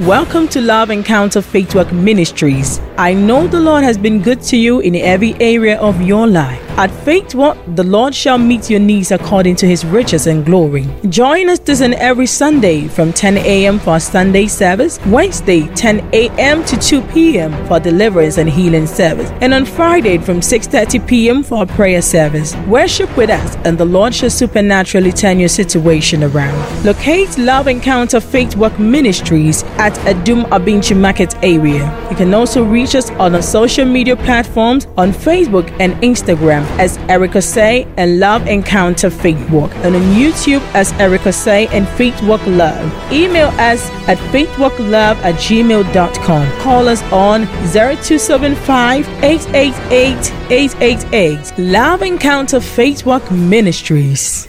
Welcome 0.00 0.48
to 0.48 0.62
Love 0.62 0.90
Encounter 0.90 1.42
Faith 1.42 1.74
Walk 1.74 1.92
Ministries. 1.92 2.80
I 3.00 3.14
know 3.14 3.46
the 3.48 3.58
Lord 3.58 3.82
has 3.82 3.96
been 3.96 4.20
good 4.20 4.42
to 4.42 4.58
you 4.58 4.80
in 4.80 4.94
every 4.94 5.32
area 5.40 5.80
of 5.80 6.02
your 6.02 6.26
life. 6.26 6.60
At 6.76 6.90
Faith 6.90 7.34
Walk, 7.34 7.56
the 7.74 7.82
Lord 7.82 8.14
shall 8.14 8.38
meet 8.38 8.70
your 8.70 8.80
needs 8.80 9.10
according 9.10 9.56
to 9.56 9.66
his 9.66 9.84
riches 9.84 10.26
and 10.26 10.44
glory. 10.44 10.86
Join 11.08 11.48
us 11.48 11.58
this 11.58 11.80
and 11.80 11.94
every 11.94 12.26
Sunday 12.26 12.88
from 12.88 13.12
10 13.12 13.38
a.m. 13.38 13.78
for 13.78 13.90
our 13.90 14.00
Sunday 14.00 14.46
service, 14.46 14.98
Wednesday 15.06 15.66
10 15.74 16.10
a.m. 16.14 16.64
to 16.64 16.76
2 16.76 17.00
p.m. 17.12 17.52
for 17.66 17.80
deliverance 17.80 18.38
and 18.38 18.48
healing 18.48 18.86
service, 18.86 19.30
and 19.42 19.52
on 19.52 19.64
Friday 19.64 20.18
from 20.18 20.40
6:30 20.40 21.06
p.m. 21.06 21.42
for 21.42 21.58
our 21.58 21.66
prayer 21.66 22.00
service. 22.02 22.54
Worship 22.66 23.14
with 23.16 23.30
us, 23.30 23.56
and 23.64 23.76
the 23.76 23.84
Lord 23.84 24.14
shall 24.14 24.30
supernaturally 24.30 25.12
turn 25.12 25.38
your 25.38 25.50
situation 25.50 26.22
around. 26.22 26.84
Locate 26.84 27.36
Love 27.36 27.66
Encounter 27.66 28.20
Faith 28.20 28.56
Walk 28.56 28.78
Ministries 28.78 29.64
at 29.78 29.94
Adum 30.06 30.44
Abinchi 30.50 30.96
Market 30.98 31.34
area. 31.42 31.84
You 32.10 32.16
can 32.16 32.32
also 32.32 32.64
reach 32.64 32.89
us 32.94 33.10
on 33.12 33.34
our 33.34 33.42
social 33.42 33.84
media 33.84 34.16
platforms 34.16 34.86
on 34.96 35.12
Facebook 35.12 35.70
and 35.80 35.94
Instagram 36.02 36.62
as 36.78 36.98
Erica 37.08 37.42
Say 37.42 37.86
and 37.96 38.18
Love 38.18 38.46
Encounter 38.46 39.10
Walk, 39.50 39.74
and 39.76 39.94
on 39.96 40.02
YouTube 40.14 40.60
as 40.74 40.92
Erica 40.94 41.32
Say 41.32 41.66
and 41.68 41.86
Walk 42.28 42.44
Love. 42.46 43.12
Email 43.12 43.48
us 43.58 43.90
at 44.08 44.18
faithwalklove 44.32 45.16
at 45.22 45.34
gmail.com. 45.34 46.60
Call 46.60 46.88
us 46.88 47.02
on 47.12 47.46
0275 47.72 49.08
888 49.22 50.32
888. 50.50 51.58
Love 51.58 52.02
Encounter 52.02 52.60
Walk 53.06 53.30
Ministries. 53.30 54.48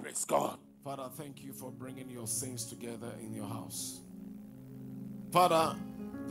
Praise 0.00 0.24
God. 0.24 0.58
Father, 0.84 1.08
thank 1.16 1.42
you 1.42 1.52
for 1.52 1.70
bringing 1.70 2.10
your 2.10 2.26
saints 2.26 2.64
together 2.64 3.12
in 3.20 3.32
your 3.34 3.46
house. 3.46 4.00
Father, 5.30 5.76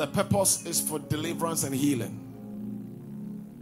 the 0.01 0.07
purpose 0.07 0.65
is 0.65 0.81
for 0.81 0.97
deliverance 0.97 1.63
and 1.63 1.75
healing. 1.75 2.17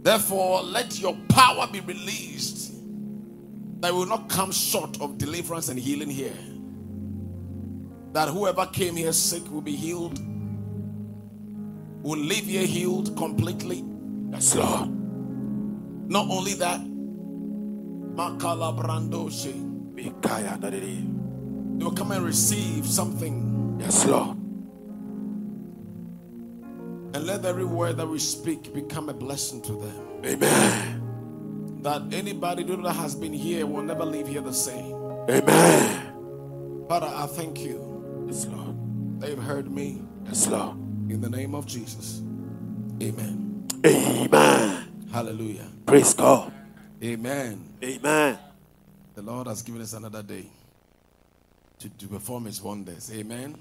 Therefore, 0.02 0.62
let 0.62 0.98
your 0.98 1.14
power 1.28 1.68
be 1.70 1.80
released 1.80 2.72
that 3.82 3.92
will 3.92 4.06
not 4.06 4.30
come 4.30 4.50
short 4.50 4.98
of 5.02 5.18
deliverance 5.18 5.68
and 5.68 5.78
healing 5.78 6.08
here. 6.08 6.32
That 8.14 8.28
whoever 8.30 8.64
came 8.64 8.96
here 8.96 9.12
sick 9.12 9.50
will 9.50 9.60
be 9.60 9.76
healed, 9.76 10.18
will 12.02 12.18
leave 12.18 12.46
here 12.46 12.66
healed 12.66 13.14
completely. 13.18 13.84
Yes, 14.30 14.54
Lord. 14.54 14.88
Not 16.08 16.26
only 16.30 16.54
that. 16.54 16.80
They 21.78 21.84
will 21.84 21.92
come 21.92 22.12
and 22.12 22.24
receive 22.24 22.86
something. 22.86 23.76
Yes, 23.78 24.06
Lord. 24.06 24.39
And 27.12 27.26
let 27.26 27.44
every 27.44 27.64
word 27.64 27.96
that 27.96 28.06
we 28.06 28.18
speak 28.18 28.72
become 28.72 29.08
a 29.08 29.14
blessing 29.14 29.60
to 29.62 29.72
them. 29.72 30.24
Amen. 30.24 31.80
That 31.82 32.12
anybody 32.12 32.62
that 32.62 32.92
has 32.92 33.14
been 33.14 33.32
here 33.32 33.66
will 33.66 33.82
never 33.82 34.04
leave 34.04 34.28
here 34.28 34.42
the 34.42 34.52
same. 34.52 34.94
Amen. 35.28 36.86
Father, 36.88 37.10
I 37.12 37.26
thank 37.26 37.60
you. 37.60 38.26
Yes, 38.28 38.46
Lord. 38.46 39.20
They've 39.20 39.38
heard 39.38 39.70
me. 39.70 40.02
Yes, 40.26 40.46
Lord. 40.46 40.76
In 41.10 41.20
the 41.20 41.30
name 41.30 41.54
of 41.54 41.66
Jesus. 41.66 42.20
Amen. 43.02 43.66
Amen. 43.84 45.06
Hallelujah. 45.10 45.66
Praise 45.86 46.14
God. 46.14 46.52
Amen. 47.02 47.64
Amen. 47.82 48.38
The 49.14 49.22
Lord 49.22 49.48
has 49.48 49.62
given 49.62 49.80
us 49.80 49.94
another 49.94 50.22
day 50.22 50.46
to, 51.80 51.88
to 51.88 52.06
perform 52.06 52.44
his 52.44 52.62
wonders. 52.62 53.10
Amen. 53.12 53.56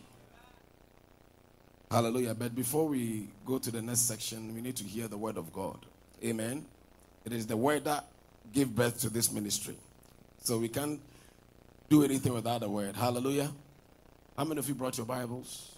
Hallelujah. 1.91 2.35
But 2.35 2.55
before 2.55 2.87
we 2.87 3.29
go 3.45 3.57
to 3.57 3.71
the 3.71 3.81
next 3.81 4.01
section, 4.01 4.53
we 4.53 4.61
need 4.61 4.75
to 4.75 4.83
hear 4.83 5.07
the 5.07 5.17
word 5.17 5.37
of 5.37 5.51
God. 5.51 5.79
Amen. 6.23 6.65
It 7.25 7.33
is 7.33 7.47
the 7.47 7.57
word 7.57 7.85
that 7.85 8.05
gave 8.53 8.75
birth 8.75 8.99
to 9.01 9.09
this 9.09 9.31
ministry. 9.31 9.75
So 10.43 10.59
we 10.59 10.69
can't 10.69 10.99
do 11.89 12.03
anything 12.03 12.33
without 12.33 12.61
the 12.61 12.69
word. 12.69 12.95
Hallelujah. 12.95 13.51
How 14.37 14.45
many 14.45 14.59
of 14.59 14.67
you 14.67 14.75
brought 14.75 14.97
your 14.97 15.05
Bibles? 15.05 15.75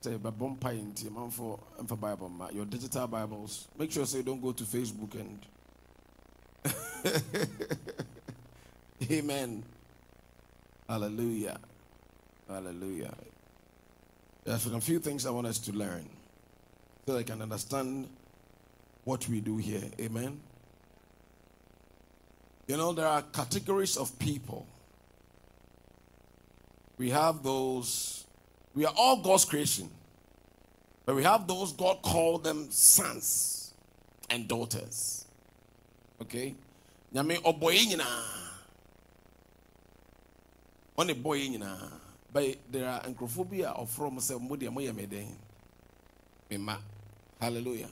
Say, 0.00 0.16
but 0.16 0.38
bomb 0.38 0.56
for, 1.30 1.58
for 1.86 1.96
Bible, 1.96 2.30
your 2.52 2.64
digital 2.64 3.08
Bibles. 3.08 3.66
Make 3.76 3.90
sure 3.90 4.06
so 4.06 4.18
you 4.18 4.22
don't 4.22 4.40
go 4.40 4.52
to 4.52 4.62
Facebook 4.62 5.14
and 5.14 5.44
Amen. 9.10 9.64
Hallelujah. 10.88 11.58
Hallelujah. 12.48 13.14
There's 14.44 14.66
a 14.66 14.80
few 14.80 14.98
things 14.98 15.26
I 15.26 15.30
want 15.30 15.46
us 15.46 15.58
to 15.58 15.72
learn 15.72 16.08
so 17.06 17.18
I 17.18 17.22
can 17.22 17.42
understand 17.42 18.08
what 19.04 19.28
we 19.28 19.40
do 19.40 19.58
here. 19.58 19.82
Amen. 20.00 20.40
You 22.66 22.76
know, 22.76 22.92
there 22.92 23.06
are 23.06 23.22
categories 23.22 23.96
of 23.96 24.18
people. 24.18 24.66
We 26.96 27.10
have 27.10 27.42
those, 27.42 28.24
we 28.74 28.86
are 28.86 28.94
all 28.96 29.22
God's 29.22 29.44
creation, 29.44 29.90
but 31.06 31.16
we 31.16 31.24
have 31.24 31.46
those 31.46 31.72
God 31.72 32.02
called 32.02 32.44
them 32.44 32.70
sons 32.70 33.72
and 34.30 34.48
daughters. 34.48 35.26
Okay? 36.20 36.54
Nyame 37.14 37.38
nyinaa. 40.98 42.07
But 42.38 42.54
there 42.70 42.88
are 42.88 43.00
nkurɔfoɔ 43.00 43.50
bi 43.50 43.84
from 43.86 44.12
ɔfrɔ 44.12 44.12
mo 44.12 44.20
sɛ 44.20 44.40
mo 44.40 44.56
deɛ 44.56 45.10
den. 46.48 46.78
Hallelujah. 47.40 47.88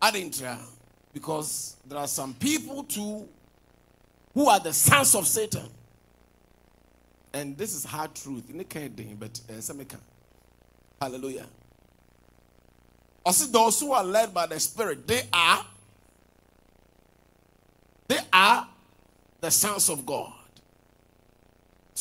Adentra. 0.00 0.60
Because 1.12 1.74
there 1.84 1.98
are 1.98 2.06
some 2.06 2.34
people 2.34 2.84
too 2.84 3.28
who 4.32 4.46
are 4.46 4.60
the 4.60 4.72
sons 4.72 5.12
of 5.16 5.26
Satan. 5.26 5.68
And 7.32 7.58
this 7.58 7.74
is 7.74 7.84
hard 7.84 8.14
truth. 8.14 8.48
In 8.48 8.58
the 8.58 8.64
kind 8.64 8.94
but 9.18 9.40
uh, 9.50 9.54
Samika. 9.54 9.98
Hallelujah. 11.00 11.46
Also, 13.26 13.46
those 13.46 13.80
who 13.80 13.92
are 13.92 14.04
led 14.04 14.32
by 14.32 14.46
the 14.46 14.60
Spirit, 14.60 15.04
they 15.08 15.22
are 15.32 15.66
they 18.06 18.20
are 18.32 18.68
the 19.40 19.50
sons 19.50 19.88
of 19.88 20.06
God. 20.06 20.32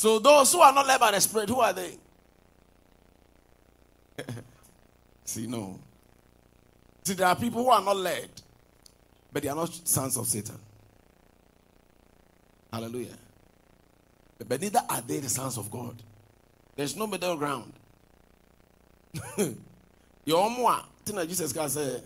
So 0.01 0.17
those 0.17 0.51
who 0.51 0.61
are 0.61 0.73
not 0.73 0.87
led 0.87 0.99
by 0.99 1.11
the 1.11 1.21
Spirit, 1.21 1.47
who 1.47 1.59
are 1.59 1.73
they? 1.73 1.95
See, 5.25 5.45
no. 5.45 5.79
See, 7.03 7.13
there 7.13 7.27
are 7.27 7.35
people 7.35 7.63
who 7.63 7.69
are 7.69 7.83
not 7.83 7.97
led, 7.97 8.27
but 9.31 9.43
they 9.43 9.49
are 9.49 9.55
not 9.55 9.71
sons 9.87 10.17
of 10.17 10.25
Satan. 10.25 10.57
Hallelujah. 12.73 13.15
But 14.47 14.59
neither 14.59 14.81
are 14.89 15.01
they 15.01 15.19
the 15.19 15.29
sons 15.29 15.59
of 15.59 15.69
God. 15.69 16.01
There's 16.75 16.95
no 16.95 17.05
middle 17.05 17.37
ground. 17.37 17.71
Your 20.25 20.43
own 20.43 20.81
thing 21.05 21.17
that 21.17 21.27
Jesus 21.29 21.53
can 21.53 21.69
say 21.69 22.01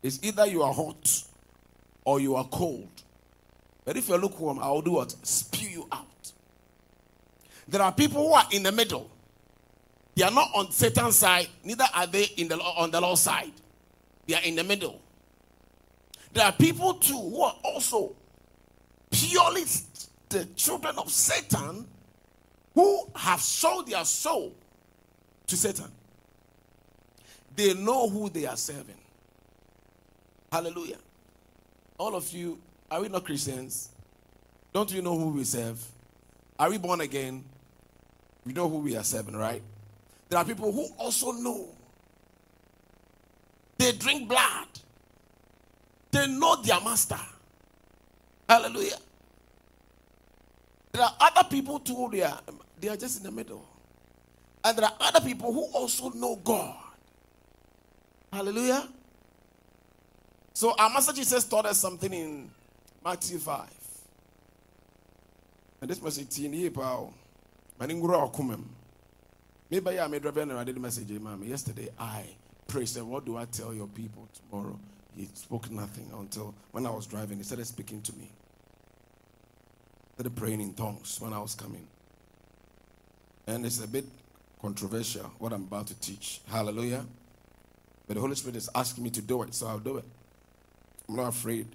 is 0.00 0.22
either 0.22 0.46
you 0.46 0.62
are 0.62 0.72
hot 0.72 1.24
or 2.04 2.20
you 2.20 2.36
are 2.36 2.44
cold. 2.44 3.02
But 3.84 3.96
if 3.96 4.08
you're 4.08 4.18
lukewarm, 4.18 4.60
I 4.60 4.70
will 4.70 4.82
do 4.82 4.92
what? 4.92 5.10
Spew 5.26 5.68
you 5.68 5.88
out. 5.90 6.06
There 7.68 7.82
are 7.82 7.92
people 7.92 8.28
who 8.28 8.34
are 8.34 8.46
in 8.52 8.62
the 8.62 8.72
middle. 8.72 9.10
They 10.14 10.22
are 10.24 10.30
not 10.30 10.50
on 10.54 10.70
Satan's 10.70 11.16
side, 11.16 11.48
neither 11.62 11.84
are 11.94 12.06
they 12.06 12.24
in 12.36 12.48
the 12.48 12.56
on 12.58 12.90
the 12.90 13.00
Lord's 13.00 13.20
side. 13.20 13.52
They 14.26 14.34
are 14.34 14.42
in 14.42 14.54
the 14.56 14.64
middle. 14.64 15.00
There 16.32 16.44
are 16.44 16.52
people 16.52 16.94
too 16.94 17.18
who 17.18 17.42
are 17.42 17.56
also 17.62 18.14
purely 19.10 19.64
the 20.28 20.44
children 20.56 20.96
of 20.98 21.10
Satan 21.10 21.86
who 22.74 23.08
have 23.14 23.40
sold 23.40 23.88
their 23.88 24.04
soul 24.04 24.54
to 25.46 25.56
Satan. 25.56 25.90
They 27.54 27.72
know 27.74 28.08
who 28.08 28.28
they 28.28 28.46
are 28.46 28.56
serving. 28.56 28.98
Hallelujah. 30.52 30.98
All 31.98 32.14
of 32.14 32.30
you, 32.32 32.58
are 32.90 33.00
we 33.00 33.08
not 33.08 33.24
Christians? 33.24 33.90
Don't 34.72 34.92
you 34.92 35.00
know 35.00 35.16
who 35.16 35.30
we 35.30 35.44
serve? 35.44 35.82
Are 36.58 36.68
we 36.68 36.76
born 36.76 37.00
again? 37.00 37.44
We 38.46 38.52
know 38.52 38.68
who 38.68 38.78
we 38.78 38.96
are 38.96 39.02
serving, 39.02 39.36
right? 39.36 39.60
There 40.28 40.38
are 40.38 40.44
people 40.44 40.70
who 40.72 40.86
also 40.98 41.32
know. 41.32 41.68
They 43.76 43.92
drink 43.92 44.28
blood. 44.28 44.68
They 46.12 46.26
know 46.28 46.62
their 46.62 46.80
master. 46.80 47.18
Hallelujah. 48.48 48.98
There 50.92 51.02
are 51.02 51.14
other 51.20 51.48
people 51.48 51.80
too, 51.80 52.08
they 52.10 52.22
are, 52.22 52.38
um, 52.48 52.60
they 52.80 52.88
are 52.88 52.96
just 52.96 53.18
in 53.18 53.24
the 53.24 53.30
middle. 53.30 53.66
And 54.64 54.78
there 54.78 54.86
are 54.86 54.94
other 55.00 55.20
people 55.20 55.52
who 55.52 55.64
also 55.74 56.10
know 56.10 56.36
God. 56.36 56.74
Hallelujah. 58.32 58.88
So 60.54 60.74
our 60.78 60.88
Master 60.88 61.12
Jesus 61.12 61.44
taught 61.44 61.66
us 61.66 61.78
something 61.78 62.12
in 62.12 62.50
Matthew 63.04 63.38
5. 63.38 63.68
And 65.82 65.90
this 65.90 65.98
be 65.98 66.46
in 66.46 66.52
here, 66.52 66.70
pal. 66.70 67.12
Maybe 67.78 67.94
I 70.00 70.06
made 70.06 70.24
Rebbe 70.24 70.56
I 70.56 70.64
did 70.64 70.78
message 70.78 71.10
him. 71.10 71.42
Yesterday 71.44 71.88
I 71.98 72.24
prayed. 72.66 72.88
Said, 72.88 73.02
What 73.02 73.24
do 73.24 73.36
I 73.36 73.44
tell 73.46 73.74
your 73.74 73.88
people 73.88 74.28
tomorrow? 74.50 74.78
He 75.16 75.28
spoke 75.34 75.70
nothing 75.70 76.10
until 76.16 76.54
when 76.72 76.86
I 76.86 76.90
was 76.90 77.06
driving. 77.06 77.38
He 77.38 77.44
started 77.44 77.66
speaking 77.66 78.02
to 78.02 78.12
me. 78.14 78.30
Started 80.14 80.36
praying 80.36 80.60
in 80.60 80.74
tongues 80.74 81.20
when 81.20 81.32
I 81.32 81.38
was 81.38 81.54
coming. 81.54 81.86
And 83.46 83.64
it's 83.64 83.82
a 83.82 83.88
bit 83.88 84.04
controversial 84.60 85.30
what 85.38 85.52
I'm 85.52 85.62
about 85.62 85.86
to 85.88 86.00
teach. 86.00 86.40
Hallelujah. 86.48 87.04
But 88.06 88.14
the 88.14 88.20
Holy 88.20 88.34
Spirit 88.34 88.56
is 88.56 88.70
asking 88.74 89.04
me 89.04 89.10
to 89.10 89.22
do 89.22 89.42
it, 89.42 89.54
so 89.54 89.66
I'll 89.66 89.78
do 89.78 89.98
it. 89.98 90.04
I'm 91.08 91.16
not 91.16 91.28
afraid. 91.28 91.66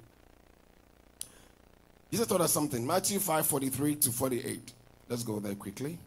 Jesus 2.10 2.28
taught 2.28 2.42
us 2.42 2.52
something. 2.52 2.86
Matthew 2.86 3.20
5 3.20 3.46
43 3.46 3.96
to 3.96 4.12
48. 4.12 4.74
Let's 5.12 5.24
go 5.24 5.42
there 5.42 5.56
quickly. 5.56 5.98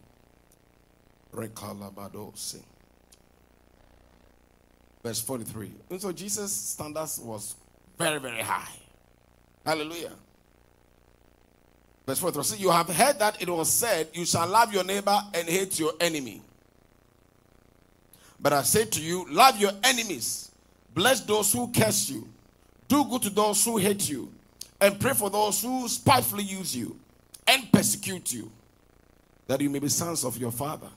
Verse 5.02 5.20
43. 5.20 5.70
And 5.90 6.00
so 6.00 6.10
Jesus' 6.10 6.50
standards 6.50 7.20
was 7.22 7.54
very, 7.98 8.18
very 8.18 8.40
high. 8.40 8.72
Hallelujah. 9.66 10.12
Verse 12.06 12.18
43. 12.18 12.44
So 12.44 12.56
you 12.56 12.70
have 12.70 12.88
heard 12.88 13.18
that 13.18 13.42
it 13.42 13.50
was 13.50 13.68
said, 13.68 14.08
You 14.14 14.24
shall 14.24 14.48
love 14.48 14.72
your 14.72 14.84
neighbor 14.84 15.20
and 15.34 15.46
hate 15.50 15.78
your 15.78 15.92
enemy. 16.00 16.40
But 18.40 18.54
I 18.54 18.62
say 18.62 18.86
to 18.86 19.02
you, 19.02 19.26
love 19.28 19.60
your 19.60 19.72
enemies, 19.82 20.50
bless 20.94 21.20
those 21.20 21.52
who 21.52 21.70
curse 21.70 22.08
you, 22.08 22.26
do 22.88 23.04
good 23.04 23.20
to 23.20 23.30
those 23.30 23.62
who 23.62 23.76
hate 23.76 24.08
you, 24.08 24.32
and 24.80 24.98
pray 24.98 25.12
for 25.12 25.28
those 25.28 25.60
who 25.62 25.86
spitefully 25.88 26.44
use 26.44 26.74
you 26.74 26.98
and 27.46 27.70
persecute 27.70 28.32
you, 28.32 28.50
that 29.46 29.60
you 29.60 29.70
may 29.70 29.78
be 29.78 29.88
sons 29.88 30.24
of 30.24 30.36
your 30.38 30.50
Father 30.50 30.88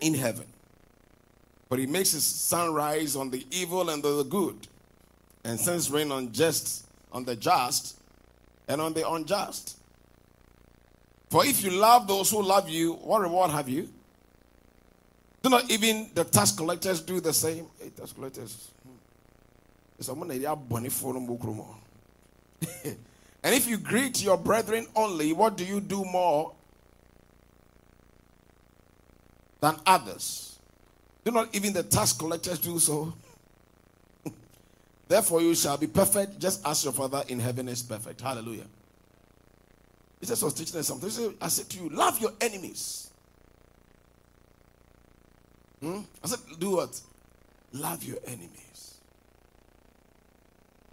in 0.00 0.14
heaven. 0.14 0.46
But 1.68 1.78
he 1.78 1.86
makes 1.86 2.12
his 2.12 2.24
sun 2.24 2.72
rise 2.72 3.16
on 3.16 3.30
the 3.30 3.46
evil 3.50 3.90
and 3.90 4.02
the 4.02 4.22
good, 4.24 4.66
and 5.44 5.58
sends 5.58 5.90
rain 5.90 6.12
on 6.12 6.32
just 6.32 6.86
on 7.12 7.24
the 7.24 7.36
just 7.36 7.98
and 8.68 8.80
on 8.80 8.92
the 8.92 9.08
unjust. 9.08 9.78
For 11.30 11.44
if 11.44 11.62
you 11.64 11.70
love 11.70 12.06
those 12.06 12.30
who 12.30 12.42
love 12.42 12.68
you, 12.68 12.94
what 12.94 13.20
reward 13.20 13.50
have 13.50 13.68
you? 13.68 13.88
Do 15.42 15.50
not 15.50 15.70
even 15.70 16.10
the 16.14 16.24
tax 16.24 16.52
collectors 16.52 17.00
do 17.02 17.20
the 17.20 17.32
same? 17.32 17.66
Hey, 17.78 17.90
tax 17.90 18.12
collectors. 18.12 18.70
And 23.44 23.54
if 23.54 23.68
you 23.68 23.76
greet 23.76 24.22
your 24.22 24.38
brethren 24.38 24.86
only, 24.96 25.34
what 25.34 25.58
do 25.58 25.66
you 25.66 25.78
do 25.78 26.02
more 26.02 26.54
than 29.64 29.76
others? 29.86 30.58
Do 31.24 31.30
not 31.30 31.54
even 31.54 31.72
the 31.72 31.82
tax 31.82 32.12
collectors 32.12 32.58
do 32.58 32.78
so? 32.78 33.14
Therefore, 35.08 35.40
you 35.40 35.54
shall 35.54 35.78
be 35.78 35.86
perfect 35.86 36.38
just 36.38 36.66
as 36.66 36.84
your 36.84 36.92
Father 36.92 37.22
in 37.28 37.40
heaven 37.40 37.68
is 37.68 37.82
perfect. 37.82 38.20
Hallelujah. 38.20 38.66
Jesus 40.20 40.42
was 40.42 40.52
teaching 40.52 40.78
us 40.78 40.86
something. 40.86 41.08
Said, 41.08 41.32
I 41.40 41.48
said 41.48 41.70
to 41.70 41.78
you, 41.78 41.88
love 41.88 42.20
your 42.20 42.32
enemies. 42.42 43.10
Hmm? 45.80 46.00
I 46.22 46.26
said, 46.26 46.40
do 46.58 46.72
what? 46.72 47.00
Love 47.72 48.04
your 48.04 48.18
enemies. 48.26 48.98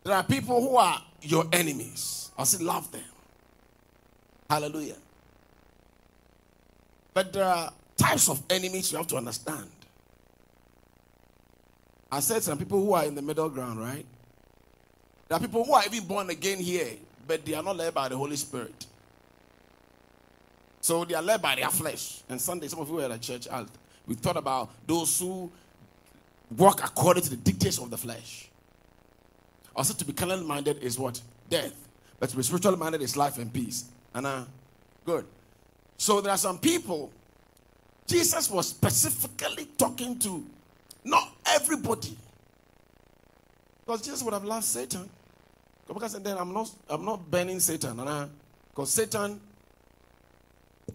There 0.05 0.15
are 0.15 0.23
people 0.23 0.61
who 0.61 0.77
are 0.77 1.01
your 1.21 1.45
enemies. 1.51 2.31
I 2.37 2.45
said, 2.45 2.61
love 2.61 2.89
them. 2.93 3.03
Hallelujah. 4.49 4.95
But 7.13 7.33
there 7.33 7.43
are 7.43 7.73
types 7.97 8.29
of 8.29 8.41
enemies 8.49 8.91
you 8.91 8.97
have 8.97 9.07
to 9.07 9.17
understand. 9.17 9.69
I 12.11 12.19
said 12.19 12.43
some 12.43 12.57
people 12.57 12.83
who 12.83 12.93
are 12.93 13.05
in 13.05 13.15
the 13.15 13.21
middle 13.21 13.49
ground, 13.49 13.79
right? 13.79 14.05
There 15.27 15.37
are 15.37 15.41
people 15.41 15.63
who 15.63 15.73
are 15.73 15.83
even 15.85 16.05
born 16.07 16.29
again 16.29 16.57
here, 16.57 16.89
but 17.25 17.45
they 17.45 17.53
are 17.53 17.63
not 17.63 17.77
led 17.77 17.93
by 17.93 18.09
the 18.09 18.17
Holy 18.17 18.35
Spirit. 18.35 18.85
So 20.81 21.05
they 21.05 21.13
are 21.13 21.21
led 21.21 21.41
by 21.41 21.55
their 21.55 21.69
flesh. 21.69 22.21
And 22.27 22.41
Sunday, 22.41 22.67
some 22.67 22.79
of 22.79 22.89
you 22.89 22.95
were 22.95 23.03
at 23.03 23.21
church, 23.21 23.47
we 24.07 24.15
thought 24.15 24.35
about 24.35 24.71
those 24.85 25.19
who 25.19 25.49
walk 26.57 26.83
according 26.83 27.23
to 27.23 27.29
the 27.29 27.37
dictates 27.37 27.77
of 27.77 27.89
the 27.89 27.97
flesh. 27.97 28.49
Also, 29.75 29.93
to 29.93 30.03
be 30.03 30.11
carnal 30.11 30.41
minded 30.43 30.79
is 30.83 30.99
what? 30.99 31.21
Death. 31.49 31.73
But 32.19 32.29
to 32.31 32.35
be 32.35 32.43
spiritual 32.43 32.75
minded 32.75 33.01
is 33.01 33.15
life 33.15 33.37
and 33.37 33.53
peace. 33.53 33.85
Uh, 34.13 34.43
good. 35.05 35.25
So 35.97 36.19
there 36.19 36.33
are 36.33 36.37
some 36.37 36.57
people, 36.57 37.11
Jesus 38.11 38.51
was 38.51 38.67
specifically 38.67 39.65
talking 39.77 40.19
to 40.19 40.43
not 41.05 41.29
everybody. 41.45 42.17
Because 43.85 44.01
Jesus 44.01 44.21
would 44.21 44.33
have 44.33 44.43
loved 44.43 44.65
Satan. 44.65 45.09
Because 45.87 46.21
then 46.21 46.37
I'm 46.37 46.53
not 46.53 46.69
I'm 46.89 47.05
not 47.05 47.31
burning 47.31 47.61
Satan. 47.61 47.95
Because 48.69 48.91
Satan 48.91 49.39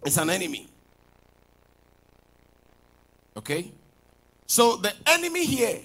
is 0.04 0.18
an 0.18 0.28
enemy. 0.28 0.68
Okay? 3.34 3.72
So 4.46 4.76
the 4.76 4.92
enemy 5.06 5.46
here, 5.46 5.80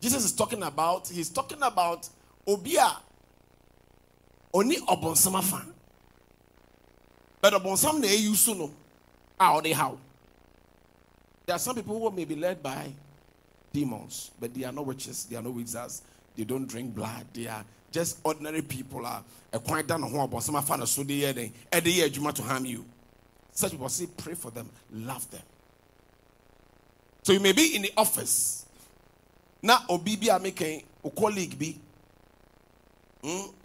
Jesus 0.00 0.24
is 0.24 0.32
talking 0.32 0.64
about, 0.64 1.06
he's 1.08 1.28
talking 1.28 1.62
about 1.62 2.08
Obia 2.44 2.96
Oni 4.52 4.78
Obonsama 4.78 5.44
fan. 5.44 5.72
But 7.40 7.52
Obonsam 7.52 8.00
ne 8.00 8.16
use 8.16 8.48
no. 8.48 8.72
Ah, 9.38 9.52
how 9.52 9.60
they 9.60 9.72
how. 9.72 9.96
There 11.50 11.56
are 11.56 11.58
some 11.58 11.74
people 11.74 11.98
who 11.98 12.14
may 12.16 12.24
be 12.24 12.36
led 12.36 12.62
by 12.62 12.92
demons, 13.72 14.30
but 14.38 14.54
they 14.54 14.62
are 14.62 14.70
not 14.70 14.86
witches, 14.86 15.24
they 15.24 15.34
are 15.34 15.42
not 15.42 15.52
wizards, 15.52 16.02
they 16.36 16.44
don't 16.44 16.68
drink 16.68 16.94
blood, 16.94 17.26
they 17.32 17.48
are 17.48 17.64
just 17.90 18.20
ordinary 18.22 18.62
people 18.62 19.04
are 19.04 19.24
a 19.52 19.58
quiet 19.58 19.88
down 19.88 20.04
on 20.04 20.12
Obonsama 20.12 20.62
fan 20.62 20.86
so 20.86 21.02
they 21.02 21.24
are 21.28 21.32
they 21.32 21.50
to 22.08 22.42
harm 22.44 22.64
you. 22.66 22.84
Such 23.50 23.72
people 23.72 23.88
say 23.88 24.06
pray 24.16 24.34
for 24.34 24.52
them, 24.52 24.70
love 24.92 25.28
them. 25.32 25.42
So 27.24 27.32
you 27.32 27.40
may 27.40 27.50
be 27.50 27.74
in 27.74 27.82
the 27.82 27.92
office. 27.96 28.64
Now, 29.60 29.78
Obibi 29.88 30.32
are 30.32 30.38
making 30.38 30.84
a 31.04 31.10
colleague 31.10 31.58
be 31.58 31.80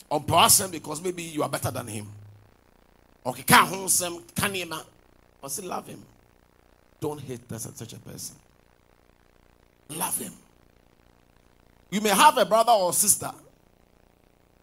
on 0.09 0.23
person 0.23 0.71
because 0.71 1.03
maybe 1.03 1.21
you 1.21 1.43
are 1.43 1.49
better 1.49 1.69
than 1.69 1.85
him. 1.85 2.07
Okay, 3.27 3.43
can't 3.43 3.67
hold 3.67 3.91
some 3.91 4.23
kanima. 4.33 4.83
Or 5.43 5.49
say 5.49 5.61
love 5.61 5.85
him. 5.87 6.03
Don't 7.05 7.21
hate 7.21 7.47
such 7.75 7.93
a 7.93 7.99
person. 7.99 8.35
Love 9.89 10.17
him. 10.17 10.33
You 11.91 12.01
may 12.01 12.09
have 12.09 12.35
a 12.39 12.45
brother 12.45 12.71
or 12.71 12.93
sister 12.93 13.31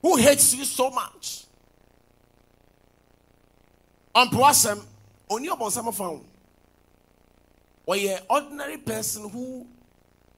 who 0.00 0.16
hates 0.16 0.52
you 0.52 0.64
so 0.64 0.90
much. 0.90 1.44
On 4.12 4.28
person, 4.28 4.80
only 5.30 5.46
upon 5.50 5.70
some 5.70 5.86
them 5.86 6.00
or 7.86 7.94
an 7.96 8.18
ordinary 8.28 8.78
person 8.78 9.28
who 9.28 9.64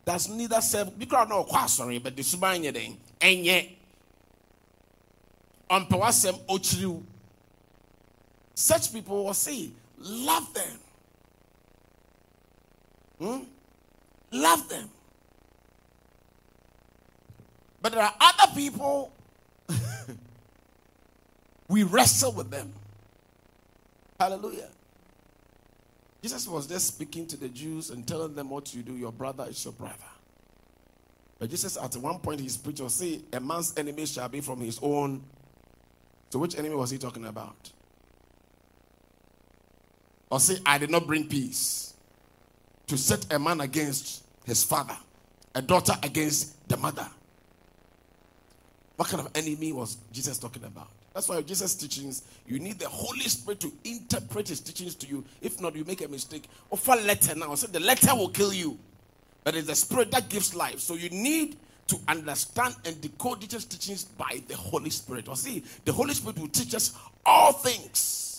does 0.05 0.29
neither 0.29 0.61
serve 0.61 0.99
because 0.99 1.27
nor 1.27 1.47
sorry, 1.69 2.01
but 2.01 2.15
the 2.15 2.23
subanya 2.23 2.71
then 2.71 2.99
and 3.19 3.47
yet 3.47 3.67
on 5.71 5.87
Pawasem 5.87 6.39
Ochriu. 6.49 7.03
Such 8.55 8.93
people 8.93 9.25
will 9.25 9.33
say, 9.33 9.71
love 9.99 10.53
them. 10.53 10.81
Hmm? 13.25 13.45
Love 14.33 14.69
them. 14.69 14.91
But 17.81 17.93
there 17.93 18.03
are 18.03 18.15
other 18.21 18.53
people, 18.55 19.13
we 21.69 21.85
wrestle 21.85 22.33
with 22.33 22.51
them. 22.51 22.71
Hallelujah. 24.21 24.69
Jesus 26.21 26.47
was 26.47 26.67
just 26.67 26.89
speaking 26.89 27.27
to 27.29 27.39
the 27.39 27.49
Jews 27.49 27.89
and 27.89 28.07
telling 28.07 28.35
them 28.35 28.51
what 28.51 28.75
you 28.75 28.83
do. 28.83 28.95
Your 28.95 29.13
brother 29.13 29.47
is 29.49 29.65
your 29.65 29.73
brother. 29.73 29.97
But 31.39 31.49
Jesus, 31.49 31.79
at 31.79 31.97
one 31.97 32.19
point, 32.19 32.41
his 32.41 32.59
preach 32.59 32.81
was 32.81 32.95
say, 32.95 33.21
A 33.33 33.41
man's 33.41 33.73
enemy 33.77 34.05
shall 34.05 34.29
be 34.29 34.43
from 34.43 34.61
his 34.61 34.79
own. 34.83 35.23
So, 36.29 36.39
which 36.39 36.59
enemy 36.59 36.75
was 36.75 36.91
he 36.91 36.99
talking 36.99 37.25
about? 37.25 37.71
Or 40.31 40.41
say, 40.41 40.59
I 40.67 40.77
did 40.77 40.91
not 40.91 41.07
bring 41.07 41.27
peace 41.27 41.94
to 42.95 43.03
set 43.03 43.33
a 43.33 43.39
man 43.41 43.61
against 43.61 44.23
his 44.45 44.63
father, 44.63 44.97
a 45.57 45.63
daughter 45.63 45.95
against 46.05 46.69
the 46.69 46.77
mother. 46.77 47.07
What 48.97 49.09
kind 49.09 49.27
of 49.27 49.33
enemy 49.35 49.73
was 49.73 49.97
Jesus 50.13 50.39
talking 50.39 50.63
about? 50.63 50.89
That's 51.13 51.29
why 51.29 51.43
Jesus' 51.43 51.75
teachings, 51.75 52.23
you 52.47 52.61
need 52.61 52.79
the 52.79 52.89
Holy 52.89 53.21
Spirit 53.21 53.59
to 53.61 53.73
interpret 53.85 54.49
his 54.49 54.61
teachings 54.61 54.95
to 54.97 55.09
you. 55.09 55.25
If 55.41 55.61
not, 55.61 55.75
you 55.75 55.85
make 55.85 56.05
a 56.05 56.09
mistake. 56.09 56.49
Offer 56.71 56.97
letter 56.97 57.35
now. 57.35 57.55
So 57.57 57.67
the 57.67 57.81
letter 57.81 58.15
will 58.15 58.29
kill 58.29 58.53
you. 58.53 58.79
But 59.43 59.57
it's 59.57 59.67
the 59.67 59.75
spirit 59.75 60.13
that 60.13 60.29
gives 60.29 60.55
life. 60.55 60.79
So 60.79 60.95
you 60.95 61.11
need 61.11 61.57
to 61.89 61.99
understand 62.07 62.77
and 62.85 63.01
decode 63.01 63.41
Jesus' 63.41 63.65
teachings 63.65 64.05
by 64.05 64.41
the 64.47 64.55
Holy 64.57 64.91
Spirit. 64.91 65.29
Or 65.29 65.37
see, 65.37 65.65
the 65.85 65.93
Holy 65.93 66.15
Spirit 66.15 66.39
will 66.39 66.49
teach 66.49 66.75
us 66.75 66.97
all 67.27 67.53
things. 67.53 68.34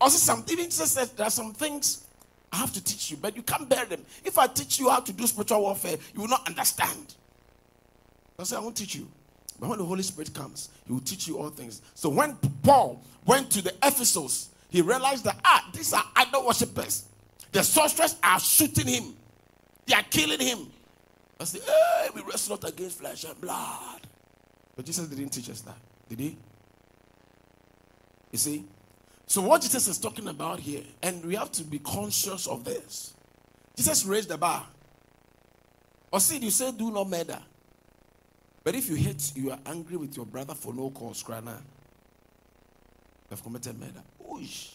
Also, 0.00 0.18
some 0.18 0.44
even 0.50 0.66
Jesus 0.66 0.92
said 0.92 1.08
there 1.16 1.26
are 1.26 1.30
some 1.30 1.52
things 1.52 2.04
I 2.52 2.56
have 2.56 2.72
to 2.72 2.82
teach 2.82 3.10
you, 3.10 3.16
but 3.16 3.36
you 3.36 3.42
can't 3.42 3.68
bear 3.68 3.84
them. 3.84 4.04
If 4.24 4.38
I 4.38 4.46
teach 4.46 4.78
you 4.78 4.88
how 4.88 5.00
to 5.00 5.12
do 5.12 5.26
spiritual 5.26 5.62
warfare, 5.62 5.96
you 6.14 6.20
will 6.20 6.28
not 6.28 6.46
understand. 6.46 7.14
I 8.38 8.44
said, 8.44 8.58
I 8.58 8.60
won't 8.60 8.76
teach 8.76 8.94
you. 8.94 9.08
But 9.58 9.68
when 9.68 9.78
the 9.78 9.84
Holy 9.84 10.02
Spirit 10.02 10.32
comes, 10.32 10.68
He 10.86 10.92
will 10.92 11.00
teach 11.00 11.26
you 11.26 11.38
all 11.38 11.50
things. 11.50 11.82
So 11.94 12.08
when 12.08 12.36
Paul 12.62 13.02
went 13.26 13.50
to 13.50 13.62
the 13.62 13.74
Ephesus, 13.82 14.50
he 14.70 14.82
realized 14.82 15.24
that 15.24 15.36
ah, 15.44 15.68
these 15.72 15.92
are 15.92 16.04
idol 16.14 16.46
worshippers. 16.46 17.04
The 17.52 17.62
sorcerers 17.62 18.16
are 18.22 18.38
shooting 18.38 18.86
him, 18.86 19.14
they 19.86 19.94
are 19.94 20.02
killing 20.10 20.40
him. 20.40 20.70
I 21.40 21.44
said, 21.44 21.62
hey, 21.62 22.08
we 22.14 22.22
wrestle 22.22 22.56
not 22.56 22.68
against 22.68 22.98
flesh 22.98 23.24
and 23.24 23.40
blood. 23.40 24.00
But 24.76 24.84
Jesus 24.84 25.06
didn't 25.08 25.30
teach 25.30 25.48
us 25.50 25.60
that, 25.62 25.76
did 26.08 26.20
he? 26.20 26.36
You 28.32 28.38
see? 28.38 28.64
So 29.28 29.42
what 29.42 29.60
Jesus 29.60 29.86
is 29.88 29.98
talking 29.98 30.26
about 30.26 30.58
here, 30.58 30.82
and 31.02 31.22
we 31.22 31.36
have 31.36 31.52
to 31.52 31.62
be 31.62 31.78
conscious 31.78 32.46
of 32.46 32.64
this. 32.64 33.14
Jesus 33.76 34.06
raised 34.06 34.30
the 34.30 34.38
bar. 34.38 34.66
Or 36.10 36.18
see, 36.18 36.38
you 36.38 36.50
say 36.50 36.72
do 36.72 36.90
not 36.90 37.10
murder. 37.10 37.38
But 38.64 38.74
if 38.74 38.88
you 38.88 38.96
hate, 38.96 39.32
you 39.36 39.50
are 39.50 39.58
angry 39.66 39.98
with 39.98 40.16
your 40.16 40.24
brother 40.24 40.54
for 40.54 40.72
no 40.72 40.88
cause, 40.90 41.22
now. 41.28 41.38
You 41.40 43.30
have 43.30 43.42
committed 43.42 43.78
murder. 43.78 44.02
Oosh. 44.32 44.72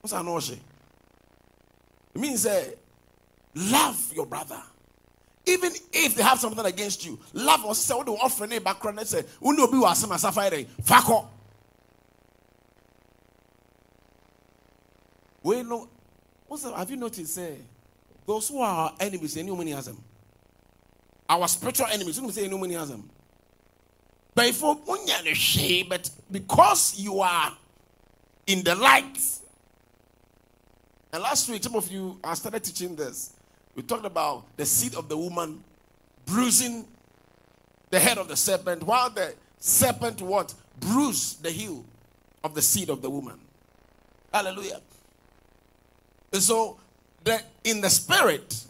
What's 0.00 0.12
that 0.12 0.24
notion? 0.24 0.60
It 2.14 2.20
means 2.20 2.46
uh, 2.46 2.64
love 3.56 4.12
your 4.14 4.26
brother. 4.26 4.62
Even 5.46 5.72
if 5.92 6.14
they 6.14 6.22
have 6.22 6.38
something 6.38 6.64
against 6.64 7.04
you, 7.04 7.18
love 7.32 7.66
us. 7.66 7.78
Say, 7.78 7.94
what 7.94 8.06
do 8.06 8.14
offer 8.14 8.44
a 8.44 8.58
background 8.60 9.00
and 9.00 9.08
say, 9.08 9.24
a. 9.42 10.64
Fuck 10.82 11.10
off. 11.10 11.35
We 15.46 15.62
know. 15.62 15.88
What's 16.48 16.64
that? 16.64 16.74
Have 16.74 16.90
you 16.90 16.96
noticed? 16.96 17.38
Uh, 17.38 17.50
those 18.26 18.48
who 18.48 18.60
are 18.60 18.68
our 18.68 18.94
enemies, 18.98 19.36
any 19.36 19.54
many 19.54 19.70
has 19.70 19.86
them. 19.86 20.02
Our 21.28 21.46
spiritual 21.46 21.86
enemies, 21.86 22.18
you 22.18 22.28
say 22.32 22.46
any 22.46 22.58
many 22.58 22.74
has 22.74 22.88
them. 22.88 23.08
But 24.34 24.46
if 24.46 24.60
but 25.88 26.10
because 26.32 26.98
you 26.98 27.20
are 27.20 27.56
in 28.48 28.64
the 28.64 28.74
light, 28.74 29.18
and 31.12 31.22
last 31.22 31.48
week, 31.48 31.62
some 31.62 31.76
of 31.76 31.92
you 31.92 32.18
I 32.24 32.34
started 32.34 32.64
teaching 32.64 32.96
this. 32.96 33.32
We 33.76 33.84
talked 33.84 34.04
about 34.04 34.46
the 34.56 34.66
seed 34.66 34.96
of 34.96 35.08
the 35.08 35.16
woman 35.16 35.62
bruising 36.24 36.88
the 37.90 38.00
head 38.00 38.18
of 38.18 38.26
the 38.26 38.36
serpent, 38.36 38.82
while 38.82 39.10
the 39.10 39.32
serpent 39.60 40.20
what 40.22 40.52
bruised 40.80 41.44
the 41.44 41.52
heel 41.52 41.84
of 42.42 42.56
the 42.56 42.62
seed 42.62 42.90
of 42.90 43.00
the 43.00 43.08
woman. 43.08 43.38
Hallelujah. 44.34 44.80
And 46.32 46.42
so, 46.42 46.78
the, 47.24 47.40
in 47.64 47.80
the 47.80 47.90
spirit, 47.90 48.64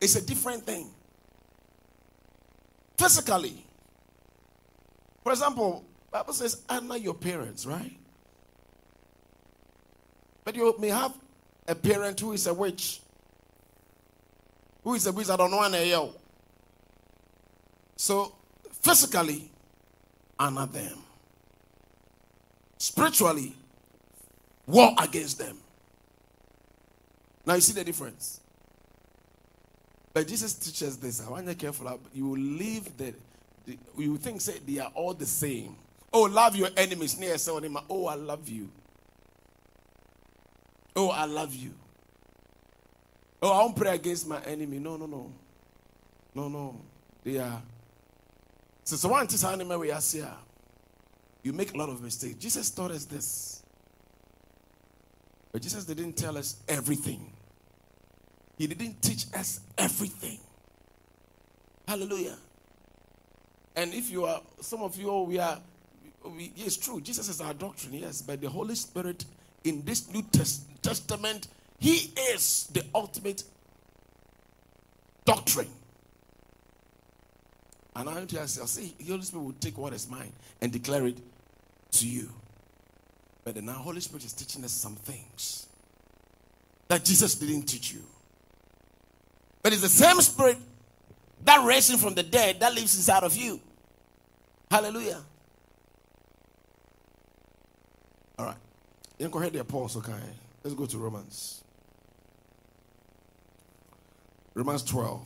it's 0.00 0.16
a 0.16 0.24
different 0.24 0.64
thing. 0.64 0.88
Physically, 2.98 3.64
for 5.22 5.32
example, 5.32 5.84
Bible 6.10 6.32
says 6.32 6.62
honor 6.68 6.96
your 6.96 7.14
parents, 7.14 7.64
right? 7.64 7.96
But 10.44 10.56
you 10.56 10.74
may 10.78 10.88
have 10.88 11.14
a 11.68 11.74
parent 11.74 12.18
who 12.18 12.32
is 12.32 12.46
a 12.46 12.54
witch. 12.54 13.00
Who 14.84 14.94
is 14.94 15.06
a? 15.06 15.12
I 15.30 15.36
don't 15.36 15.50
know 15.50 15.62
any 15.62 15.90
So 17.96 18.34
physically, 18.82 19.48
honor 20.38 20.66
them. 20.66 20.98
Spiritually, 22.78 23.54
war 24.66 24.92
against 24.98 25.38
them. 25.38 25.56
Now 27.44 27.54
you 27.54 27.60
see 27.60 27.72
the 27.72 27.84
difference. 27.84 28.40
But 30.12 30.28
Jesus 30.28 30.54
teaches 30.54 30.98
this. 30.98 31.26
I 31.26 31.30
want 31.30 31.46
you 31.46 31.54
careful. 31.54 32.00
You 32.12 32.28
will 32.28 32.38
leave 32.38 32.96
the 32.96 33.14
you 33.96 34.16
think 34.16 34.40
say 34.40 34.58
they 34.66 34.78
are 34.78 34.90
all 34.94 35.14
the 35.14 35.26
same. 35.26 35.76
Oh, 36.12 36.22
love 36.22 36.56
your 36.56 36.68
enemies 36.76 37.18
near. 37.18 37.36
Oh, 37.88 38.06
I 38.06 38.14
love 38.14 38.48
you. 38.48 38.68
Oh, 40.94 41.08
I 41.08 41.24
love 41.24 41.54
you. 41.54 41.72
Oh, 43.40 43.52
I 43.52 43.58
won't 43.62 43.76
pray 43.76 43.94
against 43.94 44.28
my 44.28 44.40
enemy. 44.42 44.78
No, 44.78 44.96
no, 44.96 45.06
no. 45.06 45.32
No, 46.34 46.48
no. 46.48 46.80
They 47.24 47.38
are. 47.38 47.62
So, 48.84 49.08
one 49.08 49.26
is 49.26 49.44
anime 49.44 49.78
we 49.78 49.90
are 49.90 50.00
here. 50.00 50.28
You 51.42 51.52
make 51.52 51.72
a 51.72 51.76
lot 51.76 51.88
of 51.88 52.02
mistakes. 52.02 52.36
Jesus 52.36 52.70
taught 52.70 52.90
us 52.90 53.04
this. 53.04 53.62
But 55.52 55.62
Jesus 55.62 55.84
didn't 55.84 56.14
tell 56.14 56.38
us 56.38 56.56
everything. 56.68 57.30
He 58.56 58.66
didn't 58.66 59.02
teach 59.02 59.26
us 59.34 59.60
everything. 59.76 60.38
Hallelujah. 61.86 62.36
And 63.76 63.92
if 63.92 64.10
you 64.10 64.24
are, 64.24 64.40
some 64.60 64.82
of 64.82 64.96
you, 64.96 65.12
we 65.22 65.38
are, 65.38 65.58
we, 66.24 66.52
yes, 66.56 66.76
true, 66.76 67.00
Jesus 67.00 67.28
is 67.28 67.40
our 67.40 67.54
doctrine, 67.54 67.94
yes, 67.94 68.22
but 68.22 68.40
the 68.40 68.48
Holy 68.48 68.74
Spirit 68.74 69.24
in 69.64 69.84
this 69.84 70.12
New 70.12 70.22
Testament, 70.82 71.48
He 71.78 72.12
is 72.32 72.68
the 72.72 72.84
ultimate 72.94 73.44
doctrine. 75.24 75.68
And 77.94 78.08
I 78.08 78.14
want 78.14 78.30
to 78.30 78.40
ask 78.40 78.58
you, 78.58 78.66
see, 78.66 78.94
the 78.98 79.04
Holy 79.04 79.22
Spirit 79.22 79.44
will 79.44 79.52
take 79.52 79.76
what 79.76 79.92
is 79.92 80.08
mine 80.08 80.32
and 80.60 80.72
declare 80.72 81.06
it 81.06 81.18
to 81.92 82.08
you. 82.08 82.30
But 83.44 83.54
the 83.54 83.62
now 83.62 83.72
Holy 83.72 84.00
Spirit 84.00 84.24
is 84.24 84.32
teaching 84.32 84.64
us 84.64 84.72
some 84.72 84.94
things 84.94 85.66
that 86.88 87.04
Jesus 87.04 87.34
didn't 87.34 87.62
teach 87.62 87.92
you. 87.92 88.02
But 89.62 89.72
it's 89.72 89.82
the 89.82 89.88
same 89.88 90.20
Spirit 90.20 90.58
that 91.44 91.64
raising 91.66 91.98
from 91.98 92.14
the 92.14 92.22
dead 92.22 92.60
that 92.60 92.74
lives 92.74 92.94
inside 92.96 93.24
of 93.24 93.36
you. 93.36 93.60
Hallelujah. 94.70 95.22
All 98.38 98.46
right. 98.46 98.56
Can 99.18 99.30
go 99.30 99.38
ahead 99.38 99.52
there, 99.52 99.64
Paul. 99.64 99.90
Okay. 99.96 100.12
Let's 100.62 100.74
go 100.74 100.86
to 100.86 100.98
Romans. 100.98 101.62
Romans 104.54 104.82
12. 104.82 105.20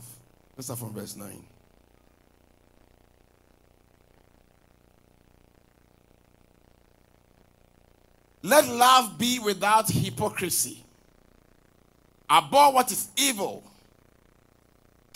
Let's 0.55 0.67
start 0.67 0.79
from 0.79 0.93
verse 0.93 1.15
9. 1.15 1.43
Let 8.47 8.65
love 8.67 9.17
be 9.17 9.39
without 9.39 9.89
hypocrisy. 9.89 10.85
Abhor 12.29 12.73
what 12.73 12.91
is 12.91 13.09
evil 13.17 13.63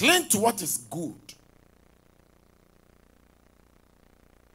Cling 0.01 0.29
to 0.29 0.39
what 0.39 0.63
is 0.63 0.77
good. 0.89 1.13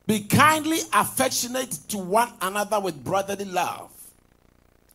Be 0.08 0.24
kindly 0.24 0.78
affectionate 0.92 1.70
to 1.88 1.98
one 1.98 2.32
another 2.40 2.80
with 2.80 3.04
brotherly 3.04 3.44
love, 3.44 3.92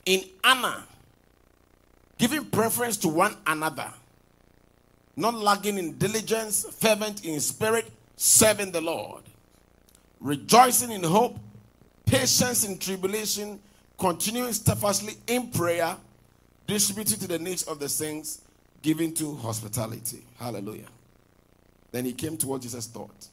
in 0.06 0.26
honor, 0.44 0.84
giving 2.18 2.44
preference 2.48 2.98
to 2.98 3.08
one 3.08 3.38
another, 3.48 3.94
not 5.16 5.36
lagging 5.36 5.78
in 5.78 5.98
diligence, 5.98 6.66
fervent 6.66 7.24
in 7.24 7.40
spirit, 7.40 7.90
serving 8.18 8.74
the 8.74 8.82
Lord, 8.82 9.24
rejoicing 10.20 10.92
in 10.92 11.04
hope, 11.04 11.38
patience 12.06 12.66
in 12.66 12.78
tribulation, 12.78 13.58
continuing 14.02 14.52
steadfastly 14.52 15.14
in 15.28 15.52
prayer, 15.52 15.96
distributing 16.66 17.20
to 17.20 17.28
the 17.28 17.38
needs 17.38 17.62
of 17.64 17.80
the 17.80 17.88
saints 17.88 18.42
giving 18.82 19.14
to 19.14 19.36
hospitality. 19.36 20.24
Hallelujah. 20.40 20.88
Then 21.92 22.06
he 22.06 22.14
came 22.14 22.36
to 22.38 22.48
what 22.48 22.62
Jesus 22.62 22.88
taught. 22.88 23.28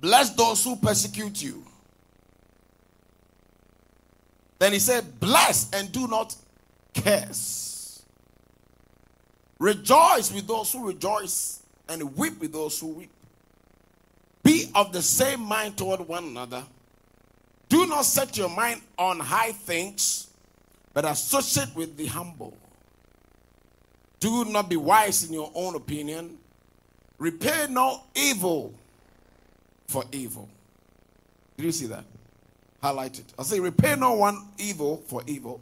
Bless 0.00 0.30
those 0.30 0.62
who 0.62 0.76
persecute 0.76 1.42
you. 1.42 1.64
Then 4.60 4.72
he 4.72 4.78
said, 4.78 5.18
Bless 5.18 5.68
and 5.72 5.90
do 5.90 6.06
not 6.06 6.36
curse. 6.94 8.04
Rejoice 9.58 10.32
with 10.32 10.46
those 10.46 10.72
who 10.72 10.86
rejoice 10.86 11.60
and 11.88 12.16
weep 12.16 12.38
with 12.38 12.52
those 12.52 12.78
who 12.78 12.86
weep. 12.86 13.10
Be 14.44 14.70
of 14.76 14.92
the 14.92 15.02
same 15.02 15.40
mind 15.40 15.76
toward 15.76 16.06
one 16.06 16.22
another. 16.22 16.62
Do 17.68 17.86
not 17.86 18.04
set 18.04 18.36
your 18.36 18.48
mind 18.48 18.82
on 18.98 19.18
high 19.20 19.52
things, 19.52 20.28
but 20.92 21.04
associate 21.04 21.74
with 21.74 21.96
the 21.96 22.06
humble. 22.06 22.56
Do 24.20 24.44
not 24.44 24.68
be 24.68 24.76
wise 24.76 25.24
in 25.24 25.32
your 25.32 25.50
own 25.54 25.74
opinion. 25.74 26.38
Repay 27.18 27.66
no 27.68 28.02
evil 28.14 28.72
for 29.86 30.04
evil. 30.12 30.48
Did 31.56 31.66
you 31.66 31.72
see 31.72 31.86
that? 31.86 32.04
Highlight 32.82 33.18
it. 33.18 33.26
I 33.38 33.42
say, 33.42 33.60
repay 33.60 33.96
no 33.96 34.12
one 34.14 34.48
evil 34.58 35.02
for 35.08 35.22
evil. 35.26 35.60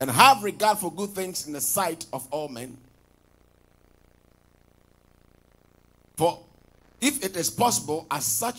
And 0.00 0.10
have 0.10 0.42
regard 0.42 0.78
for 0.78 0.92
good 0.92 1.10
things 1.10 1.46
in 1.46 1.52
the 1.52 1.60
sight 1.60 2.06
of 2.12 2.26
all 2.30 2.48
men. 2.48 2.76
For 6.16 6.38
if 7.00 7.24
it 7.24 7.36
is 7.36 7.50
possible, 7.50 8.06
as 8.10 8.24
such 8.24 8.58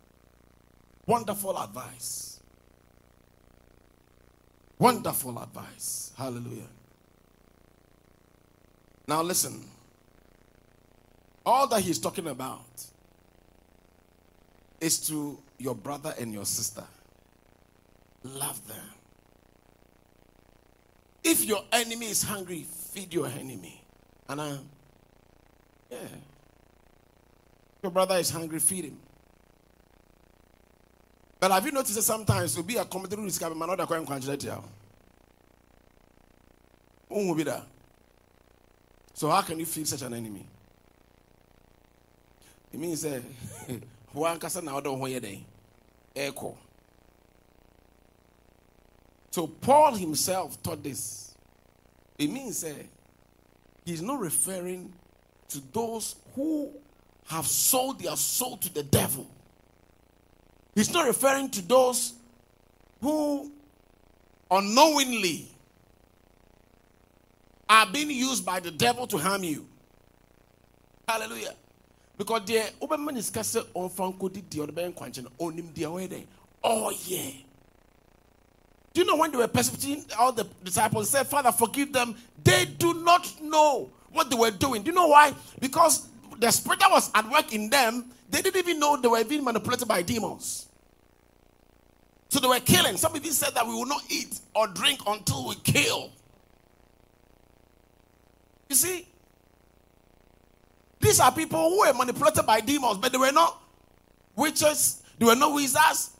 Wonderful 1.05 1.57
advice. 1.57 2.39
Wonderful 4.79 5.37
advice. 5.41 6.11
Hallelujah. 6.17 6.67
Now, 9.07 9.21
listen. 9.21 9.65
All 11.45 11.67
that 11.67 11.81
he's 11.81 11.99
talking 11.99 12.27
about 12.27 12.85
is 14.79 14.99
to 15.07 15.37
your 15.57 15.75
brother 15.75 16.13
and 16.19 16.33
your 16.33 16.45
sister. 16.45 16.83
Love 18.23 18.67
them. 18.67 18.77
If 21.23 21.45
your 21.45 21.63
enemy 21.71 22.07
is 22.07 22.23
hungry, 22.23 22.65
feed 22.91 23.13
your 23.13 23.27
enemy. 23.27 23.83
And 24.27 24.41
I, 24.41 24.57
yeah. 25.89 25.97
Your 27.83 27.91
brother 27.91 28.15
is 28.15 28.29
hungry, 28.29 28.59
feed 28.59 28.85
him. 28.85 28.97
But 31.41 31.49
have 31.49 31.65
you 31.65 31.71
noticed 31.71 31.95
that 31.95 32.03
sometimes 32.03 32.53
to 32.53 32.61
be 32.61 32.77
a 32.77 32.85
committee 32.85 33.15
risk 33.15 33.41
man 33.41 33.57
not 33.57 33.79
a 33.79 33.87
coin 33.87 34.05
there? 37.43 37.63
So 39.15 39.27
how 39.27 39.41
can 39.41 39.57
you 39.57 39.65
feed 39.65 39.87
such 39.87 40.03
an 40.03 40.13
enemy? 40.13 40.45
It 42.71 42.79
means 42.79 43.01
that 43.01 43.23
one 44.13 44.37
person 44.37 44.65
now 44.65 44.79
don't 44.81 45.03
hear 45.07 45.19
day. 45.19 45.43
Echo. 46.15 46.55
So 49.31 49.47
Paul 49.47 49.95
himself 49.95 50.61
taught 50.61 50.83
this. 50.83 51.33
It 52.19 52.29
means 52.29 52.61
that 52.61 52.85
he's 53.83 54.03
not 54.03 54.19
referring 54.19 54.93
to 55.49 55.59
those 55.73 56.17
who 56.35 56.71
have 57.25 57.47
sold 57.47 57.99
their 57.99 58.15
soul 58.15 58.57
to 58.57 58.71
the 58.71 58.83
devil. 58.83 59.27
He's 60.75 60.93
not 60.93 61.05
referring 61.07 61.49
to 61.51 61.61
those 61.61 62.13
who 63.01 63.51
unknowingly 64.49 65.47
are 67.67 67.85
being 67.87 68.11
used 68.11 68.45
by 68.45 68.59
the 68.59 68.71
devil 68.71 69.07
to 69.07 69.17
harm 69.17 69.43
you. 69.43 69.67
Hallelujah. 71.07 71.55
Because 72.17 72.45
the 72.45 72.71
Oberman 72.81 73.17
is 73.17 73.29
cast 73.29 73.57
on 73.73 73.89
Franco 73.89 74.27
the 74.29 74.61
other 74.61 74.71
bank 74.71 74.95
on 75.01 75.11
him. 75.11 76.27
Oh, 76.63 76.93
yeah. 77.05 77.31
Do 78.93 79.01
you 79.01 79.07
know 79.07 79.15
when 79.15 79.31
they 79.31 79.37
were 79.37 79.47
persecuting 79.47 80.05
all 80.19 80.31
the 80.31 80.45
disciples, 80.63 81.09
said, 81.09 81.27
Father, 81.27 81.51
forgive 81.51 81.93
them. 81.93 82.15
They 82.43 82.65
do 82.65 82.93
not 82.93 83.41
know 83.41 83.89
what 84.11 84.29
they 84.29 84.35
were 84.35 84.51
doing. 84.51 84.83
Do 84.83 84.91
you 84.91 84.95
know 84.95 85.07
why? 85.07 85.33
Because 85.59 86.07
the 86.37 86.51
spirit 86.51 86.79
that 86.79 86.91
was 86.91 87.09
at 87.15 87.29
work 87.29 87.53
in 87.53 87.69
them, 87.69 88.11
they 88.31 88.41
didn't 88.41 88.57
even 88.57 88.79
know 88.79 88.97
they 88.97 89.07
were 89.07 89.23
being 89.23 89.43
manipulated 89.43 89.87
by 89.87 90.01
demons. 90.01 90.67
So 92.29 92.39
they 92.39 92.47
were 92.47 92.59
killing. 92.61 92.97
Some 92.97 93.15
even 93.15 93.31
said 93.33 93.53
that 93.55 93.67
we 93.67 93.73
will 93.73 93.85
not 93.85 94.03
eat 94.09 94.39
or 94.55 94.67
drink 94.67 95.01
until 95.05 95.49
we 95.49 95.55
kill. 95.55 96.11
You 98.69 98.75
see, 98.75 99.05
these 101.01 101.19
are 101.19 101.31
people 101.31 101.69
who 101.69 101.79
were 101.81 101.93
manipulated 101.93 102.45
by 102.45 102.61
demons, 102.61 102.97
but 102.99 103.11
they 103.11 103.17
were 103.17 103.33
not 103.33 103.61
witches, 104.35 105.03
they 105.19 105.25
were 105.25 105.35
not 105.35 105.53
wizards, 105.53 106.11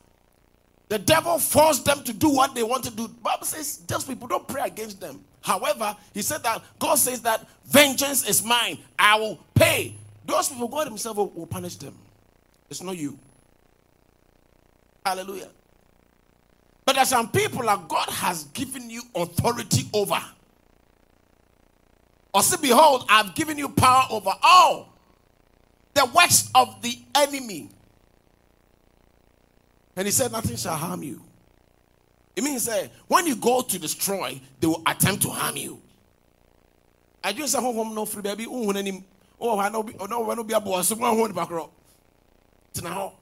the 0.89 0.99
devil 0.99 1.39
forced 1.39 1.85
them 1.85 2.03
to 2.03 2.11
do 2.11 2.29
what 2.29 2.53
they 2.53 2.63
want 2.63 2.83
to 2.83 2.91
do. 2.91 3.07
Bible 3.07 3.45
says 3.45 3.77
those 3.87 4.03
people 4.03 4.27
don't 4.27 4.45
pray 4.45 4.63
against 4.63 4.99
them. 4.99 5.23
However, 5.39 5.95
he 6.13 6.21
said 6.21 6.43
that 6.43 6.61
God 6.79 6.95
says 6.95 7.21
that 7.21 7.47
vengeance 7.65 8.27
is 8.27 8.43
mine. 8.43 8.77
I 8.99 9.17
will 9.17 9.39
pay. 9.55 9.95
Those 10.25 10.49
people, 10.49 10.67
God 10.67 10.87
Himself 10.87 11.17
will, 11.17 11.29
will 11.29 11.47
punish 11.47 11.75
them. 11.75 11.95
It's 12.69 12.81
not 12.81 12.97
you. 12.97 13.17
Hallelujah. 15.05 15.49
But 16.85 16.93
there 16.93 17.03
are 17.03 17.05
some 17.05 17.31
people 17.31 17.63
that 17.63 17.87
God 17.87 18.09
has 18.09 18.45
given 18.45 18.89
you 18.89 19.01
authority 19.15 19.87
over. 19.93 20.21
Or 22.33 22.41
say, 22.41 22.57
behold, 22.61 23.05
I've 23.09 23.35
given 23.35 23.57
you 23.57 23.69
power 23.69 24.03
over 24.09 24.31
all 24.41 24.93
the 25.93 26.05
works 26.15 26.49
of 26.55 26.81
the 26.81 26.97
enemy. 27.15 27.69
And 29.95 30.07
he 30.07 30.11
said, 30.11 30.31
Nothing 30.31 30.55
shall 30.55 30.75
harm 30.75 31.03
you. 31.03 31.21
It 32.35 32.43
means 32.43 32.65
that 32.65 32.89
when 33.07 33.27
you 33.27 33.35
go 33.35 33.61
to 33.61 33.79
destroy, 33.79 34.39
they 34.59 34.67
will 34.67 34.81
attempt 34.85 35.23
to 35.23 35.29
harm 35.29 35.57
you. 35.57 35.81
I 37.23 37.33
just 37.33 37.53
say, 37.53 37.59
home 37.59 37.93
no 37.93 38.05
free 38.05 38.21
baby. 38.21 38.45
Oh, 39.41 39.57
I 39.59 39.69
know, 39.69 39.89
oh, 39.99 40.05
no, 40.05 40.31
no, 40.33 40.43
be 40.43 40.53
a 40.53 40.59
boss. 40.59 40.89
Someone 40.89 41.15
hold 41.17 41.33
back 41.33 41.49
row. 41.49 41.71
Now, 42.83 43.13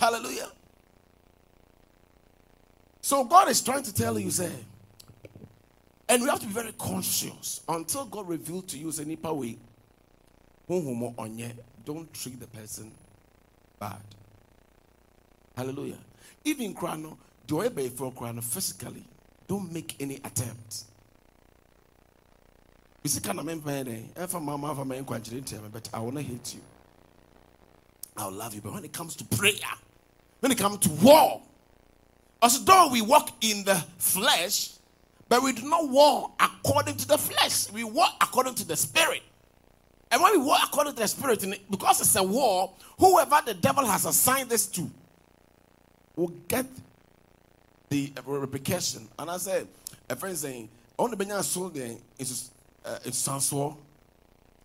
hallelujah. 0.00 0.50
So 3.02 3.24
God 3.24 3.50
is 3.50 3.60
trying 3.60 3.82
to 3.82 3.94
tell 3.94 4.18
you, 4.18 4.30
say, 4.30 4.50
and 6.08 6.22
we 6.22 6.28
have 6.28 6.40
to 6.40 6.46
be 6.46 6.52
very 6.52 6.72
conscious 6.72 7.60
until 7.68 8.06
God 8.06 8.28
reveals 8.28 8.64
to 8.66 8.78
you, 8.78 8.92
nipa 9.04 9.32
way, 9.32 9.58
don't 11.84 12.12
treat 12.14 12.40
the 12.40 12.46
person 12.46 12.92
bad. 13.78 14.00
Hallelujah. 15.56 15.98
Even 16.44 16.74
Krano, 16.74 17.16
do 17.46 17.60
I 17.60 17.68
for 17.88 18.12
Krano 18.12 18.42
physically? 18.42 19.04
Don't 19.46 19.70
make 19.72 19.96
any 20.00 20.16
attempt. 20.16 20.84
You 23.02 23.10
see, 23.10 23.20
kind 23.20 23.40
of 23.40 23.44
man, 23.44 24.10
if 24.16 24.34
I'm 24.34 24.44
mama, 24.44 24.72
I'm 24.80 24.90
a 24.92 25.02
but 25.02 25.88
I 25.92 25.98
will 25.98 26.12
not 26.12 26.22
hate 26.22 26.54
you. 26.54 26.60
I'll 28.16 28.30
love 28.30 28.54
you. 28.54 28.60
But 28.60 28.74
when 28.74 28.84
it 28.84 28.92
comes 28.92 29.16
to 29.16 29.24
prayer, 29.24 29.54
when 30.40 30.52
it 30.52 30.58
comes 30.58 30.78
to 30.78 30.90
war, 31.04 31.42
as 32.42 32.64
though 32.64 32.90
we 32.92 33.02
walk 33.02 33.30
in 33.40 33.64
the 33.64 33.74
flesh, 33.98 34.70
but 35.28 35.42
we 35.42 35.52
do 35.52 35.68
not 35.68 35.88
war 35.88 36.30
according 36.38 36.96
to 36.96 37.08
the 37.08 37.18
flesh. 37.18 37.72
We 37.72 37.84
walk 37.84 38.14
according 38.20 38.54
to 38.56 38.66
the 38.66 38.76
spirit. 38.76 39.22
And 40.10 40.22
when 40.22 40.38
we 40.38 40.46
walk 40.46 40.60
according 40.64 40.94
to 40.94 41.00
the 41.00 41.08
spirit, 41.08 41.40
because 41.70 42.00
it's 42.00 42.14
a 42.16 42.22
war, 42.22 42.72
whoever 42.98 43.40
the 43.46 43.54
devil 43.54 43.84
has 43.86 44.04
assigned 44.04 44.50
this 44.50 44.66
to, 44.66 44.88
will 46.14 46.34
get 46.46 46.66
the 47.88 48.12
repercussion. 48.26 49.08
And 49.18 49.30
I 49.30 49.38
said, 49.38 49.66
a 50.08 50.14
friend 50.14 50.36
saying, 50.36 50.68
on 50.98 51.10
the 51.10 51.16
Benya 51.16 51.42
soul 51.42 51.70
then 51.70 51.98
it's 52.18 52.51
it's 53.04 53.24
transfer. 53.24 53.70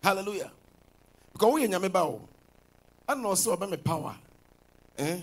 Hallelujah. 0.02 0.50
Because 1.32 1.52
we 1.54 1.64
are 1.64 1.68
bao. 1.68 2.20
I 3.08 3.14
know 3.14 3.34
so 3.34 3.52
about 3.52 3.70
my 3.70 3.76
power. 3.76 4.16
Eh? 4.98 5.18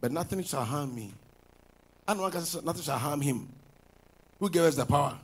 But 0.00 0.12
nothing 0.12 0.42
shall 0.42 0.64
harm 0.64 0.94
me. 0.94 1.12
I 2.06 2.14
know 2.14 2.28
nothing 2.28 2.82
shall 2.82 2.98
harm 2.98 3.20
him. 3.20 3.48
Who 4.38 4.50
gave 4.50 4.62
us 4.62 4.76
the 4.76 4.84
power? 4.84 5.16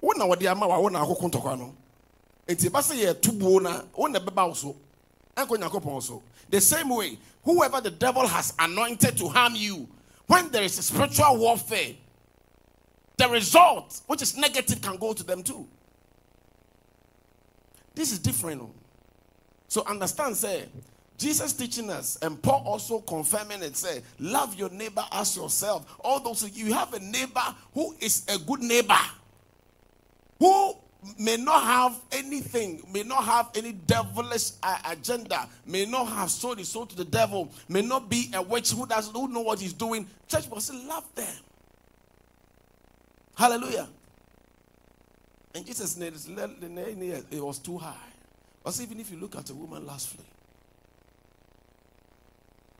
When 0.00 0.20
I 0.20 0.24
was 0.24 0.44
ama 0.46 0.66
wa 0.66 0.80
when 0.80 0.96
I 0.96 1.00
go 1.00 1.14
kontokwa 1.14 1.58
no. 1.58 1.74
Enti 2.48 2.72
ba 2.72 2.82
say 2.82 3.00
ye 3.00 3.12
tubuo 3.12 3.62
na, 3.62 3.82
when 3.94 4.12
the 4.12 4.20
beba 4.20 4.38
also. 4.38 4.74
Anko 5.36 5.56
nyakopon 5.56 5.86
also. 5.86 6.22
The 6.50 6.60
same 6.60 6.88
way, 6.88 7.18
whoever 7.44 7.80
the 7.80 7.90
devil 7.90 8.26
has 8.26 8.54
anointed 8.58 9.16
to 9.18 9.28
harm 9.28 9.54
you, 9.54 9.88
when 10.26 10.50
there 10.50 10.62
is 10.62 10.78
a 10.78 10.82
spiritual 10.82 11.38
warfare, 11.38 11.94
the 13.16 13.28
result, 13.28 14.00
which 14.06 14.22
is 14.22 14.36
negative, 14.36 14.80
can 14.80 14.96
go 14.96 15.12
to 15.12 15.22
them 15.22 15.42
too. 15.42 15.66
This 17.94 18.12
is 18.12 18.18
different. 18.18 18.62
Oh. 18.62 18.70
So 19.68 19.84
understand, 19.86 20.36
say, 20.36 20.66
Jesus 21.18 21.52
teaching 21.52 21.88
us, 21.88 22.18
and 22.20 22.42
Paul 22.42 22.62
also 22.66 22.98
confirming 23.00 23.62
it, 23.62 23.76
say, 23.76 24.02
love 24.18 24.54
your 24.54 24.70
neighbor 24.70 25.04
as 25.12 25.36
yourself. 25.36 25.86
Although 26.00 26.34
you 26.52 26.72
have 26.74 26.92
a 26.94 26.98
neighbor 26.98 27.44
who 27.72 27.94
is 28.00 28.24
a 28.28 28.38
good 28.38 28.60
neighbor, 28.60 28.98
who 30.38 30.74
may 31.18 31.36
not 31.36 31.62
have 31.62 32.00
anything, 32.12 32.82
may 32.92 33.02
not 33.02 33.24
have 33.24 33.50
any 33.54 33.72
devilish 33.72 34.52
uh, 34.62 34.78
agenda, 34.90 35.48
may 35.66 35.86
not 35.86 36.06
have 36.08 36.30
sold 36.30 36.58
his 36.58 36.68
soul 36.68 36.86
to 36.86 36.96
the 36.96 37.04
devil, 37.04 37.50
may 37.68 37.82
not 37.82 38.08
be 38.08 38.30
a 38.34 38.42
witch 38.42 38.70
who 38.72 38.86
doesn't 38.86 39.14
who 39.14 39.28
know 39.28 39.40
what 39.40 39.60
he's 39.60 39.72
doing. 39.72 40.06
Church 40.28 40.48
must 40.50 40.72
love 40.74 41.04
them. 41.14 41.34
Hallelujah. 43.36 43.88
And 45.54 45.66
Jesus 45.66 45.92
said 45.92 46.12
it 47.30 47.40
was 47.42 47.58
too 47.58 47.78
high. 47.78 47.96
But 48.64 48.80
even 48.80 49.00
if 49.00 49.10
you 49.10 49.18
look 49.18 49.36
at 49.36 49.50
a 49.50 49.54
woman 49.54 49.86
lastly, 49.86 50.24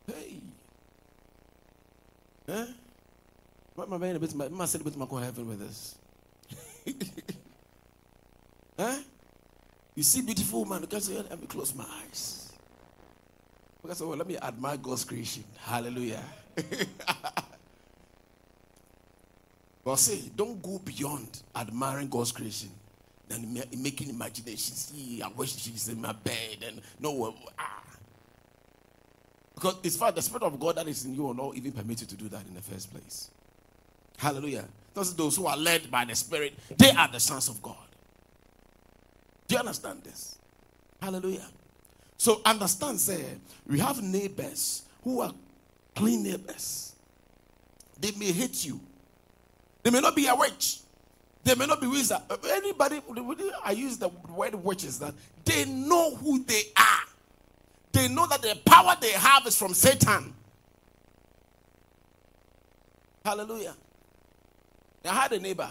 Hey. 0.07 0.41
Eh? 2.49 2.67
My 3.77 3.97
man 3.99 4.17
a 4.17 4.19
bit 4.19 4.35
my 4.35 4.65
said 4.67 4.81
a 4.81 4.85
bit 4.85 4.97
my 4.97 5.07
go 5.07 5.17
heaven 5.17 5.49
with 5.49 5.61
this. 5.61 5.97
eh? 8.79 8.99
You 9.95 10.03
see 10.03 10.23
beautiful 10.23 10.61
woman 10.61 10.81
man, 10.81 10.81
because 10.83 11.09
let 11.11 11.41
me 11.41 11.47
close 11.47 11.75
my 11.75 11.87
eyes. 12.03 12.53
Because 13.81 14.01
well, 14.03 14.17
let 14.17 14.27
me 14.27 14.37
admire 14.39 14.77
God's 14.77 15.05
creation. 15.05 15.45
Hallelujah. 15.61 16.23
God 19.85 19.99
say, 19.99 20.31
don't 20.37 20.62
go 20.62 20.79
beyond 20.79 21.42
admiring 21.55 22.09
God's 22.09 22.33
creation 22.33 22.71
ma- 23.40 23.61
making 23.77 24.11
imaginations. 24.11 24.92
See, 24.92 25.23
I 25.23 25.29
wish 25.29 25.57
she's 25.57 25.88
in 25.88 26.01
my 26.01 26.12
bed 26.12 26.64
and 26.66 26.81
no 27.01 27.35
ah. 27.59 27.83
Because 29.55 29.77
it's 29.83 29.97
fact 29.97 30.16
the 30.16 30.23
spirit 30.23 30.42
of 30.42 30.59
God 30.59 30.77
that 30.77 30.88
is 30.88 31.05
in 31.05 31.14
you 31.14 31.23
will 31.23 31.35
not 31.35 31.57
even 31.57 31.73
permit 31.73 32.01
you 32.01 32.07
to 32.07 32.16
do 32.16 32.29
that 32.29 32.47
in 32.47 32.55
the 32.55 32.61
first 32.61 32.92
place. 32.92 33.31
Hallelujah. 34.18 34.64
Those 34.95 35.14
those 35.14 35.37
who 35.37 35.47
are 35.47 35.57
led 35.57 35.90
by 35.90 36.05
the 36.05 36.14
Spirit, 36.14 36.53
they 36.77 36.90
are 36.90 37.09
the 37.09 37.21
sons 37.21 37.49
of 37.49 37.62
God. 37.62 37.77
Do 39.49 39.55
you 39.55 39.59
understand 39.61 40.03
this? 40.05 40.38
Hallelujah. 41.01 41.47
So 42.18 42.40
understand, 42.45 43.01
say, 43.01 43.25
we 43.66 43.81
have 43.81 44.01
neighbors 44.03 44.83
who 45.03 45.21
are 45.21 45.33
clean 45.97 46.23
neighbors. 46.23 46.95
They 47.99 48.12
may 48.12 48.33
hate 48.33 48.64
you. 48.64 48.81
They 49.83 49.90
may 49.90 50.01
not 50.01 50.14
be 50.14 50.27
a 50.27 50.35
witch. 50.35 50.79
They 51.45 51.55
may 51.57 51.66
not 51.66 51.81
be 51.81 51.88
wizard. 51.88 52.18
Anybody, 52.49 53.01
I 53.64 53.73
use 53.73 53.99
the 53.99 54.09
word 54.09 54.55
witches 54.55 54.99
that 55.01 55.14
they 55.45 55.64
know 55.64 56.14
who 56.16 56.45
they 56.45 56.62
are. 56.77 57.05
They 57.90 58.09
know 58.09 58.27
that 58.27 58.42
the 58.42 58.59
power 58.64 58.97
they 59.01 59.11
have 59.11 59.47
is 59.47 59.59
from 59.59 59.75
Satan. 59.75 60.33
Hallelujah. 63.25 63.75
I 65.05 65.14
had 65.14 65.33
a 65.33 65.40
neighbor. 65.40 65.71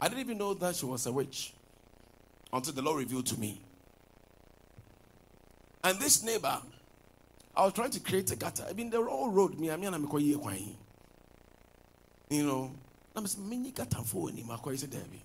I 0.00 0.08
didn't 0.08 0.20
even 0.20 0.38
know 0.38 0.54
that 0.54 0.74
she 0.76 0.86
was 0.86 1.06
a 1.06 1.12
witch 1.12 1.52
until 2.52 2.72
the 2.72 2.82
Lord 2.82 2.98
revealed 2.98 3.26
to 3.26 3.38
me. 3.38 3.60
And 5.84 5.98
this 5.98 6.24
neighbor, 6.24 6.58
I 7.56 7.64
was 7.64 7.72
trying 7.72 7.90
to 7.90 8.00
create 8.00 8.30
a 8.32 8.36
gutter. 8.36 8.66
I 8.68 8.72
mean, 8.72 8.90
the 8.90 9.02
whole 9.02 9.30
road, 9.30 9.58
me, 9.58 9.70
I 9.70 9.76
mean, 9.76 9.94
I'm 9.94 10.06
You 12.30 12.44
know, 12.44 12.70
I'm 13.16 13.26
saying, 13.26 13.48
many 13.48 13.72
gutter 13.72 13.98
for 14.04 14.30
any, 14.30 14.44
my 14.44 14.56
quite 14.56 14.80
a 14.82 14.86
Debbie. 14.86 15.22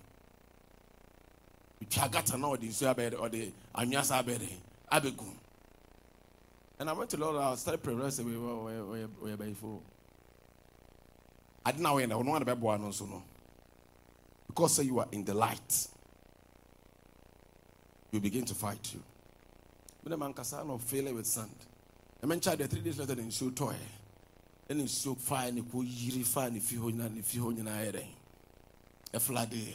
Twa 1.88 2.08
gutter 2.08 2.36
now, 2.36 2.56
the 2.56 2.68
Suabed 2.68 3.20
or 3.20 3.28
the 3.28 3.52
Anyasa 3.76 4.26
Bede, 4.26 4.48
Abegum. 4.92 5.32
And 6.80 6.90
I 6.90 6.92
went 6.92 7.08
to 7.10 7.16
the 7.16 7.24
Lord, 7.24 7.36
I 7.36 7.54
started 7.54 7.82
praying, 7.82 8.02
I 8.02 8.08
said, 8.08 8.26
four. 9.60 9.80
I 11.64 11.70
didn't 11.70 11.82
know 11.84 11.94
when 11.94 12.10
I 12.12 12.16
want 12.16 12.44
to 12.46 12.54
be 12.54 12.60
born 12.60 12.84
also 12.84 13.06
no. 13.06 13.22
Because 14.48 14.74
say 14.74 14.82
you 14.82 14.98
are 14.98 15.08
in 15.12 15.24
the 15.24 15.34
light, 15.34 15.88
you 18.10 18.20
begin 18.20 18.44
to 18.46 18.54
fight 18.54 18.94
you. 18.94 19.02
The 20.04 20.16
man 20.16 20.32
can 20.32 20.44
fail 20.78 21.14
with 21.14 21.26
sand. 21.26 21.50
I 22.22 22.26
mentioned 22.26 22.58
the 22.58 22.68
three 22.68 22.80
days 22.80 22.98
later 22.98 23.20
in 23.20 23.30
show 23.30 23.50
toy. 23.50 23.74
In 24.68 24.84
show 24.88 25.14
fire 25.14 25.48
and 25.48 25.58
you 25.58 25.62
yiri 25.62 26.24
fire 26.26 26.48
and 26.48 26.56
if 26.56 26.72
you 26.72 26.80
hold 26.80 26.94
and 26.94 27.18
if 27.18 27.32
you 27.34 27.42
hold 27.42 27.58
in 27.58 27.68
a 27.68 27.92
A 29.14 29.20
flood 29.20 29.48
eh? 29.52 29.56
day. 29.56 29.74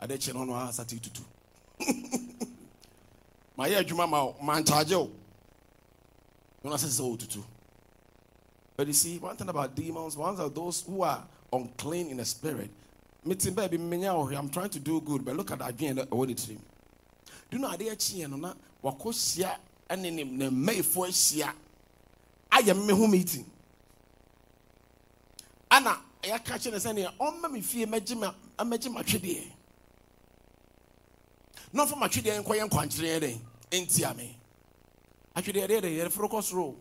I 0.00 0.06
did 0.06 0.20
check 0.20 0.34
on 0.34 0.48
our 0.48 0.72
sati 0.72 0.98
tutu. 0.98 1.22
My 3.56 3.68
ear, 3.68 3.82
Juma, 3.84 4.06
man, 4.42 4.64
charge 4.64 4.90
you. 4.92 5.10
When 6.62 6.72
I 6.72 6.76
say 6.78 6.88
so 6.88 7.14
tutu. 7.16 7.42
But 8.74 8.86
you 8.86 8.94
see, 8.94 9.18
one 9.18 9.36
thing 9.36 9.50
about 9.50 9.74
demons, 9.74 10.16
ones 10.16 10.40
are 10.40 10.48
those 10.48 10.80
who 10.80 11.02
are 11.02 11.22
unclean 11.52 12.08
in 12.08 12.16
the 12.16 12.24
spirit. 12.24 12.70
Meeting 13.22 13.52
baby, 13.52 13.76
eh, 13.76 14.38
I'm 14.38 14.48
trying 14.48 14.70
to 14.70 14.78
do 14.78 14.98
good, 15.02 15.22
but 15.26 15.36
look 15.36 15.50
at 15.50 15.58
that 15.58 15.68
again. 15.68 15.98
Eh, 15.98 16.04
what 16.08 16.30
it 16.30 16.38
Do 16.38 16.56
you 17.50 17.58
know, 17.58 17.68
I 17.68 17.76
did 17.76 17.88
a 17.88 18.22
and 18.22 18.40
na 18.40 18.54
in 20.06 20.18
him, 20.18 20.64
May 20.64 20.80
for 20.80 21.04
shia. 21.08 21.52
I 22.50 22.60
am 22.60 22.86
meeting. 23.10 23.44
I 25.70 26.38
catch 26.44 26.66
in 26.66 26.72
the 26.72 26.80
same 26.80 27.06
on 27.18 27.52
me 27.52 27.82
imagine 27.82 28.92
my 28.92 29.02
tree. 29.02 29.52
Not 31.72 31.88
for 31.88 31.96
my 31.96 32.08
tree 32.08 32.28
and 32.30 32.44
quiet 32.44 32.70
country, 32.70 33.08
ain't 33.72 34.16
me. 34.16 34.36
Actually, 35.36 35.66
they're 35.66 36.06
a 36.06 36.10
focus 36.10 36.52
role 36.52 36.76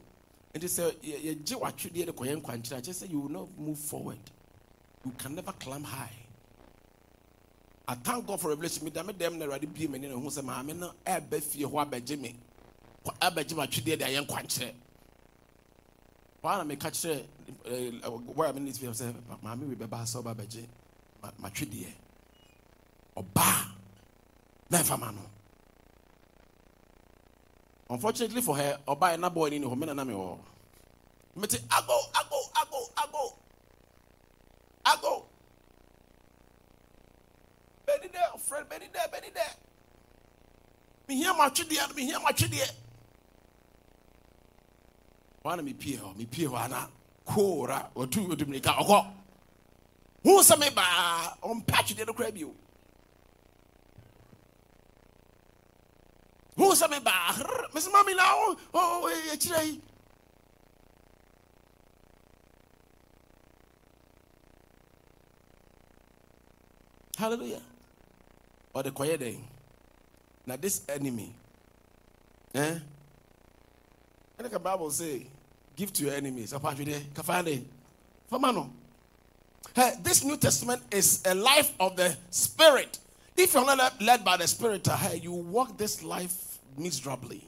nti 0.54 0.67
sɛ 0.67 0.84
yɛgye 1.04 1.56
w'atwedeɛ 1.62 2.06
de 2.08 2.12
kɔyɛ 2.12 2.41
nkwankyerɛ 2.41 2.78
akyɛ 2.82 2.93
sɛ 2.93 3.10
you 3.10 3.19
will 3.19 3.30
not 3.30 3.47
move 3.58 3.78
forward 3.78 4.17
you 5.06 5.12
can 5.17 5.36
never 5.36 5.52
climb 5.54 5.84
high 5.84 6.15
I 7.88 7.95
thank 7.95 8.28
God 8.28 8.39
for 8.39 8.49
revelation. 8.49 8.86
Me 8.86 8.91
dame 8.91 9.12
dem 9.17 9.39
na 9.39 9.45
awurade 9.47 9.71
bie 9.73 9.88
m'ani 9.88 10.08
na 10.10 10.15
hu 10.15 10.28
sɛ 10.30 10.43
maame 10.43 10.75
no 10.75 10.91
ɛbɛ 11.06 11.41
fie 11.41 11.63
hɔ 11.65 11.86
abɛgye 11.89 12.19
me 12.19 12.36
abɛgye 13.21 13.54
m'atwedeɛ 13.54 13.99
de 13.99 14.06
ayɛ 14.06 14.25
nkwankyerɛ 14.25 14.73
hɔ 16.43 16.58
na 16.58 16.63
meka 16.63 16.89
kyerɛ 16.91 17.25
wɔ 18.36 18.49
a 18.49 18.54
mene 18.54 18.73
fie 18.73 18.88
sɛ 18.89 19.13
maame 19.43 19.67
wei 19.67 19.75
bɛba 19.75 20.04
sɛ 20.06 20.21
ɔba 20.23 20.32
abɛgye 20.36 20.67
m'atwedeɛ 21.41 21.91
ɔbaa 23.17 23.71
na 24.69 24.78
ɛfa 24.80 24.99
ma 24.99 25.12
no 25.12 25.21
Unfortunately 27.91 28.41
for 28.41 28.56
her, 28.56 28.78
Oba 28.88 29.08
and 29.08 29.34
boy 29.34 29.47
in 29.47 29.63
home 29.63 29.82
and 29.84 29.99
I'm 29.99 30.08
Mete 30.08 31.56
ago, 31.56 31.99
ago, 32.19 32.41
ago, 32.62 32.86
ago. 33.04 33.34
Ago. 34.86 35.25
Benny 37.86 38.10
there, 38.12 38.28
friend, 38.38 38.69
Benny 38.69 38.86
there, 38.93 39.08
Benny 39.12 39.30
there. 39.34 39.43
Me 41.08 41.15
hear 41.15 41.34
my 41.34 41.49
chidi, 41.49 41.95
me 41.95 42.06
hear 42.06 42.19
my 42.19 42.32
chidi. 42.32 42.60
One 42.60 42.60
me 42.60 42.88
pie 45.43 45.62
me 45.62 45.73
pie 46.25 46.47
wana. 46.47 46.88
Kora, 47.25 47.89
or 47.93 48.08
two 48.08 48.36
to 48.36 48.45
me 48.45 48.60
ka. 48.60 48.73
Who's 50.23 50.49
a 50.49 50.58
me 50.58 50.69
ba 50.73 51.38
on 51.43 51.62
patch 51.62 51.95
the 51.95 52.06
crab 52.06 52.36
you. 52.36 52.54
Who 56.60 56.75
sa 56.75 56.88
me 56.88 56.99
ba? 56.99 57.32
Miss 57.73 57.88
Mommy 57.89 58.13
now. 58.15 58.58
Oh, 58.73 59.08
eh, 59.08 59.36
chire. 59.38 59.80
Hallelujah. 67.17 67.62
Or 68.73 68.84
the 68.84 68.91
quiet 68.91 69.21
day. 69.21 69.39
Now 70.45 70.58
this 70.58 70.84
enemy. 70.89 71.34
Eh? 72.54 72.80
And 74.39 74.49
the 74.49 74.58
Bible 74.58 74.89
say, 74.89 75.28
give 75.75 75.91
to 75.93 76.06
your 76.06 76.13
enemies. 76.13 76.54
Hey, 79.75 79.91
this 80.02 80.23
New 80.23 80.38
Testament 80.38 80.82
is 80.91 81.21
a 81.25 81.36
life 81.36 81.73
of 81.78 81.97
the 81.97 82.15
Spirit. 82.30 82.99
If 83.36 83.54
you're 83.54 83.65
not 83.65 84.02
led 84.02 84.23
by 84.23 84.38
the 84.38 84.47
Spirit, 84.47 84.88
hey, 84.88 85.17
you 85.17 85.34
walk 85.34 85.78
this 85.78 86.04
life 86.04 86.58
miserably. 86.78 87.43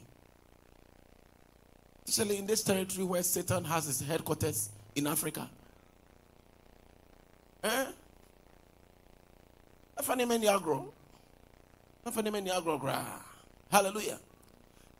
Especially 2.06 2.38
in 2.38 2.46
this 2.46 2.62
territory 2.62 3.06
where 3.06 3.22
Satan 3.22 3.64
has 3.64 3.86
his 3.86 4.00
headquarters 4.02 4.68
in 4.94 5.06
Africa. 5.06 5.48
Eh? 7.64 7.86
Hallelujah. 13.70 14.18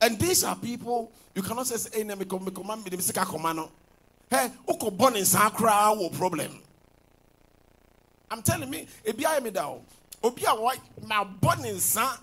And 0.03 0.19
these 0.19 0.43
are 0.43 0.57
people 0.57 1.13
you 1.35 1.43
cannot 1.43 1.67
say 1.69 1.97
hey 1.97 2.03
me 2.03 2.25
command 2.25 2.85
me 2.85 2.91
the 2.91 2.97
music 2.97 3.15
command. 3.17 3.61
Hey, 4.29 4.51
uko 4.69 4.95
born 4.97 5.15
in 5.17 5.25
sakra 5.25 5.95
wo 5.95 6.09
problem. 6.09 6.59
I'm 8.29 8.43
telling 8.43 8.69
me, 8.69 8.89
ebi 9.07 9.23
ayi 9.23 9.43
me 9.43 9.51
da 9.51 9.73
Obi 10.23 10.43
a 10.45 10.55
wa 10.55 10.73
ma 11.07 11.23
born 11.23 11.65
in 11.67 11.79
sa 11.79 12.17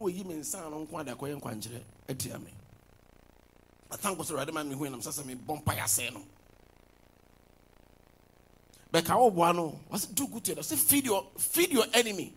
oyi 0.00 0.24
me 0.24 0.34
nsa 0.34 0.70
no 0.70 0.86
nko 0.86 1.00
ada 1.00 1.16
kɔyɛ 1.16 1.40
nkwankyerɛ 1.40 1.80
atia 2.08 2.40
me. 2.40 2.52
Atanko 3.90 4.24
so 4.24 4.36
awurade 4.36 4.52
ma 4.52 4.62
me 4.62 4.76
hui 4.76 4.88
nam 4.88 5.00
sɛ 5.00 5.20
sɛ 5.20 5.24
mebɔ 5.24 5.64
mpa 5.64 5.76
yɛasɛe 5.76 6.14
no. 6.14 6.22
Bɛka 8.92 9.16
woboa 9.16 9.54
no 9.56 9.80
wɔsɛ 9.90 10.14
do 10.14 10.28
good 10.28 10.44
to 10.44 10.62
say 10.62 10.76
feed 10.76 11.06
your 11.06 11.26
feed 11.36 11.72
your 11.72 11.86
enemy? 11.92 12.32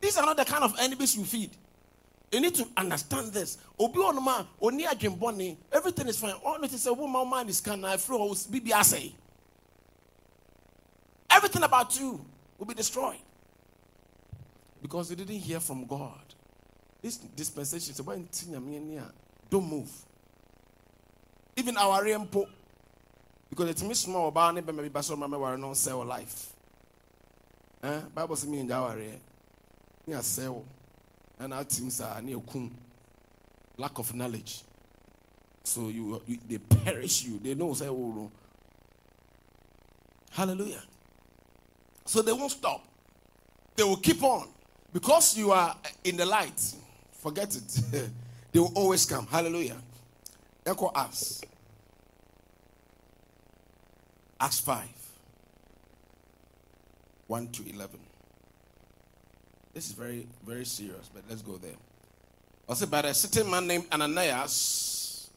These 0.00 0.16
are 0.16 0.26
not 0.26 0.36
the 0.36 0.44
kind 0.44 0.62
of 0.62 0.78
enemies 0.78 1.16
you 1.16 1.24
feed 1.24 1.50
you 2.32 2.40
need 2.40 2.54
to 2.54 2.66
understand 2.76 3.32
this. 3.32 3.58
Obi 3.78 3.98
ɔnom 3.98 4.26
a 4.28 4.46
ɔni 4.62 4.86
adwembɔne 4.86 5.56
everything 5.72 6.08
is 6.08 6.18
fine. 6.18 6.34
Ɔno 6.34 6.62
te 6.68 6.76
sɛ 6.76 6.96
woma 6.96 7.24
woma 7.24 7.44
ne 7.44 7.52
sika 7.52 7.76
na 7.76 7.94
afiri 7.94 8.18
hɔ 8.18 8.50
bibi 8.50 8.70
asɛe 8.70 9.12
everything 11.30 11.62
about 11.62 11.98
you 11.98 12.24
will 12.58 12.66
be 12.66 12.74
destroyed. 12.74 13.16
Because 14.82 15.10
you 15.10 15.16
didn't 15.16 15.36
hear 15.38 15.60
from 15.60 15.86
God. 15.86 16.34
This 17.02 17.16
dispensation 17.16 17.92
is 17.92 18.00
about 18.00 18.18
don't 19.48 19.68
move. 19.68 19.90
even 21.56 21.76
our 21.76 22.04
rempo 22.04 22.46
because 23.48 23.68
it's 23.70 23.82
me 23.82 23.94
small 23.94 24.28
about 24.28 24.54
ne 24.54 24.60
maybe 24.60 24.88
baso 24.88 25.16
mama 25.16 25.38
ware 25.38 25.56
no 25.58 25.74
sell 25.74 26.04
life. 26.04 26.52
Eh? 27.82 28.00
Bible 28.14 28.36
say 28.36 28.48
me 28.48 28.62
nja 28.62 28.80
ware 28.86 29.12
ni 30.06 30.14
asell 30.14 30.62
and 31.40 31.52
our 31.52 31.64
teams 31.64 32.00
are 32.00 32.22
near 32.22 32.38
kum 32.38 32.70
lack 33.76 33.98
of 33.98 34.14
knowledge. 34.14 34.62
So 35.64 35.88
you, 35.88 36.22
you 36.26 36.38
they 36.48 36.58
perish 36.58 37.24
you. 37.24 37.40
They 37.42 37.54
know 37.54 37.74
say 37.74 37.88
oh 37.88 38.12
no. 38.14 38.30
Hallelujah. 40.30 40.82
So 42.04 42.22
they 42.22 42.32
won't 42.32 42.52
stop. 42.52 42.84
They 43.74 43.82
will 43.82 43.96
keep 43.96 44.22
on. 44.22 44.48
Because 44.92 45.36
you 45.36 45.50
are 45.52 45.76
in 46.04 46.16
the 46.16 46.26
light 46.26 46.60
forget 47.20 47.54
it. 47.54 47.80
They 48.52 48.58
will 48.58 48.72
always 48.74 49.06
come. 49.06 49.28
Hallelujah. 49.28 49.76
Echo 50.66 50.86
us. 50.86 51.40
Acts 54.40 54.58
5 54.58 54.88
1 57.28 57.48
to 57.48 57.70
11 57.72 58.00
this 59.80 59.88
is 59.88 59.94
very 59.94 60.26
very 60.46 60.66
serious 60.66 61.08
but 61.14 61.22
let's 61.30 61.40
go 61.40 61.56
there 61.56 61.72
i 62.68 62.74
said 62.74 62.90
but 62.90 63.06
a 63.06 63.14
certain 63.14 63.50
man 63.50 63.66
named 63.66 63.86
ananias 63.90 65.30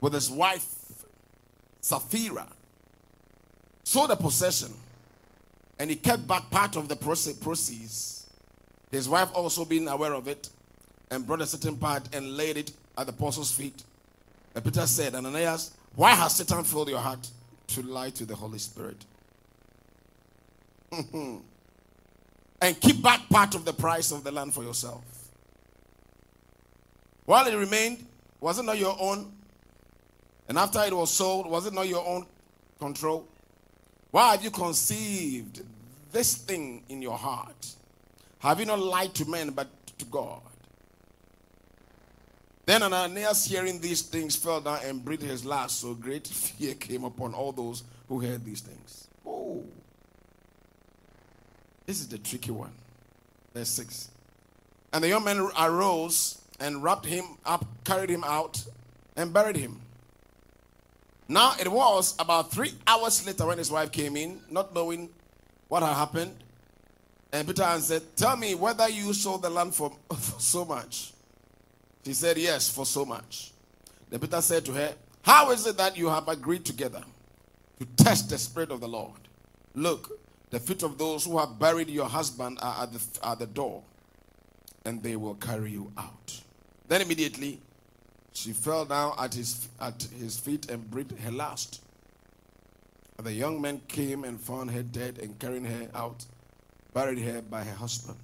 with 0.00 0.12
his 0.12 0.30
wife 0.30 0.64
sapphira 1.80 2.46
sold 3.82 4.12
a 4.12 4.16
possession 4.16 4.72
and 5.80 5.90
he 5.90 5.96
kept 5.96 6.28
back 6.28 6.48
part 6.48 6.76
of 6.76 6.86
the 6.86 6.94
proce- 6.94 7.40
proceeds. 7.40 8.28
His 8.92 9.08
wife 9.08 9.30
also 9.34 9.64
being 9.64 9.88
aware 9.88 10.14
of 10.14 10.28
it 10.28 10.48
and 11.10 11.26
brought 11.26 11.40
a 11.40 11.46
certain 11.46 11.76
part 11.76 12.14
and 12.14 12.36
laid 12.36 12.56
it 12.56 12.72
at 12.96 13.06
the 13.06 13.12
apostles' 13.12 13.50
feet. 13.50 13.82
And 14.54 14.62
Peter 14.62 14.86
said, 14.86 15.16
Ananias, 15.16 15.72
why 15.96 16.10
has 16.10 16.36
Satan 16.36 16.62
filled 16.62 16.88
your 16.88 17.00
heart 17.00 17.28
to 17.68 17.82
lie 17.82 18.10
to 18.10 18.24
the 18.24 18.36
Holy 18.36 18.58
Spirit? 18.58 19.04
Hmm. 21.10 21.38
And 22.62 22.80
keep 22.80 23.02
back 23.02 23.28
part 23.28 23.56
of 23.56 23.64
the 23.64 23.72
price 23.72 24.12
of 24.12 24.22
the 24.22 24.30
land 24.30 24.54
for 24.54 24.62
yourself. 24.62 25.02
While 27.24 27.46
it 27.48 27.56
remained, 27.56 28.06
was 28.40 28.58
it 28.60 28.62
not 28.62 28.78
your 28.78 28.96
own? 28.98 29.32
And 30.48 30.56
after 30.56 30.80
it 30.84 30.96
was 30.96 31.10
sold, 31.10 31.50
was 31.50 31.66
it 31.66 31.72
not 31.72 31.88
your 31.88 32.06
own 32.06 32.24
control? 32.78 33.26
Why 34.12 34.30
have 34.32 34.44
you 34.44 34.50
conceived 34.50 35.62
this 36.12 36.36
thing 36.36 36.84
in 36.88 37.02
your 37.02 37.18
heart? 37.18 37.74
Have 38.38 38.60
you 38.60 38.66
not 38.66 38.78
lied 38.78 39.14
to 39.14 39.24
men 39.24 39.50
but 39.50 39.68
to 39.98 40.04
God? 40.04 40.40
Then 42.64 42.84
Ananias, 42.84 43.44
hearing 43.46 43.80
these 43.80 44.02
things, 44.02 44.36
fell 44.36 44.60
down 44.60 44.78
and 44.84 45.04
breathed 45.04 45.22
his 45.22 45.44
last. 45.44 45.80
So 45.80 45.94
great 45.94 46.26
fear 46.28 46.74
came 46.74 47.02
upon 47.02 47.34
all 47.34 47.50
those 47.50 47.82
who 48.08 48.20
heard 48.20 48.44
these 48.44 48.60
things. 48.60 49.08
This 51.86 52.00
is 52.00 52.08
the 52.08 52.18
tricky 52.18 52.50
one. 52.50 52.72
Verse 53.54 53.68
6. 53.70 54.10
And 54.92 55.02
the 55.02 55.08
young 55.08 55.24
man 55.24 55.50
arose 55.58 56.40
and 56.60 56.82
wrapped 56.82 57.06
him 57.06 57.24
up, 57.44 57.64
carried 57.84 58.10
him 58.10 58.24
out, 58.24 58.62
and 59.16 59.32
buried 59.32 59.56
him. 59.56 59.80
Now 61.28 61.54
it 61.58 61.70
was 61.70 62.14
about 62.18 62.50
three 62.50 62.74
hours 62.86 63.26
later 63.26 63.46
when 63.46 63.58
his 63.58 63.70
wife 63.70 63.90
came 63.90 64.16
in, 64.16 64.40
not 64.50 64.74
knowing 64.74 65.08
what 65.68 65.82
had 65.82 65.94
happened. 65.94 66.36
And 67.32 67.48
Peter 67.48 67.62
answered, 67.62 68.02
Tell 68.16 68.36
me 68.36 68.54
whether 68.54 68.88
you 68.88 69.14
sold 69.14 69.42
the 69.42 69.50
land 69.50 69.74
for, 69.74 69.90
for 70.10 70.40
so 70.40 70.64
much. 70.64 71.12
She 72.04 72.12
said, 72.12 72.36
Yes, 72.36 72.68
for 72.68 72.84
so 72.84 73.04
much. 73.04 73.52
Then 74.10 74.20
Peter 74.20 74.40
said 74.42 74.64
to 74.66 74.72
her, 74.72 74.94
How 75.22 75.50
is 75.50 75.66
it 75.66 75.78
that 75.78 75.96
you 75.96 76.08
have 76.08 76.28
agreed 76.28 76.64
together 76.64 77.02
to 77.80 77.86
test 78.04 78.28
the 78.28 78.36
Spirit 78.36 78.70
of 78.70 78.80
the 78.80 78.88
Lord? 78.88 79.16
Look, 79.74 80.20
the 80.52 80.60
feet 80.60 80.82
of 80.82 80.98
those 80.98 81.24
who 81.24 81.38
have 81.38 81.58
buried 81.58 81.88
your 81.88 82.06
husband 82.06 82.58
are 82.60 82.82
at 82.82 82.92
the, 82.92 83.02
at 83.26 83.38
the 83.38 83.46
door, 83.46 83.82
and 84.84 85.02
they 85.02 85.16
will 85.16 85.34
carry 85.34 85.70
you 85.70 85.90
out. 85.96 86.40
Then 86.86 87.00
immediately 87.00 87.58
she 88.34 88.52
fell 88.52 88.84
down 88.84 89.14
at 89.18 89.32
his, 89.32 89.68
at 89.80 90.06
his 90.18 90.38
feet 90.38 90.70
and 90.70 90.88
breathed 90.90 91.18
her 91.20 91.32
last. 91.32 91.82
And 93.16 93.26
the 93.26 93.32
young 93.32 93.62
man 93.62 93.80
came 93.88 94.24
and 94.24 94.38
found 94.38 94.70
her 94.72 94.82
dead 94.82 95.18
and 95.22 95.38
carrying 95.38 95.64
her 95.64 95.88
out, 95.94 96.22
buried 96.92 97.20
her 97.20 97.40
by 97.40 97.64
her 97.64 97.74
husband. 97.74 98.18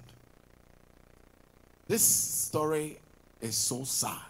This 1.87 2.03
story 2.03 2.99
is 3.41 3.55
so 3.55 3.83
sad. 3.85 4.21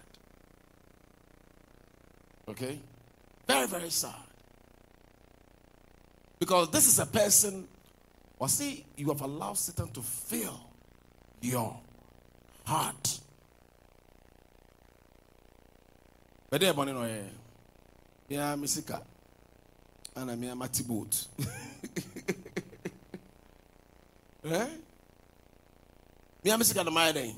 Okay? 2.48 2.80
Very, 3.46 3.68
very 3.68 3.90
sad. 3.90 4.16
Because 6.40 6.72
this 6.72 6.88
is 6.88 6.98
a 7.00 7.06
person, 7.06 7.68
well, 8.40 8.48
see, 8.48 8.86
you 8.96 9.10
have 9.10 9.22
allowed 9.22 9.58
Satan 9.58 9.90
to 9.92 10.02
fill 10.02 10.60
your 11.42 11.78
heart. 12.66 13.20
But 16.50 16.62
there, 16.62 16.74
no 16.74 17.02
eh. 17.04 17.22
Yeah, 18.30 18.56
misika. 18.56 19.02
And 20.16 20.32
I'm 20.32 20.62
a 20.62 20.70
boat. 20.88 21.28
Eh? 24.46 24.68
Me 26.44 26.52
am 26.52 26.64
sika 26.64 26.84
no 26.84 26.92
my 26.92 27.12
day. 27.12 27.36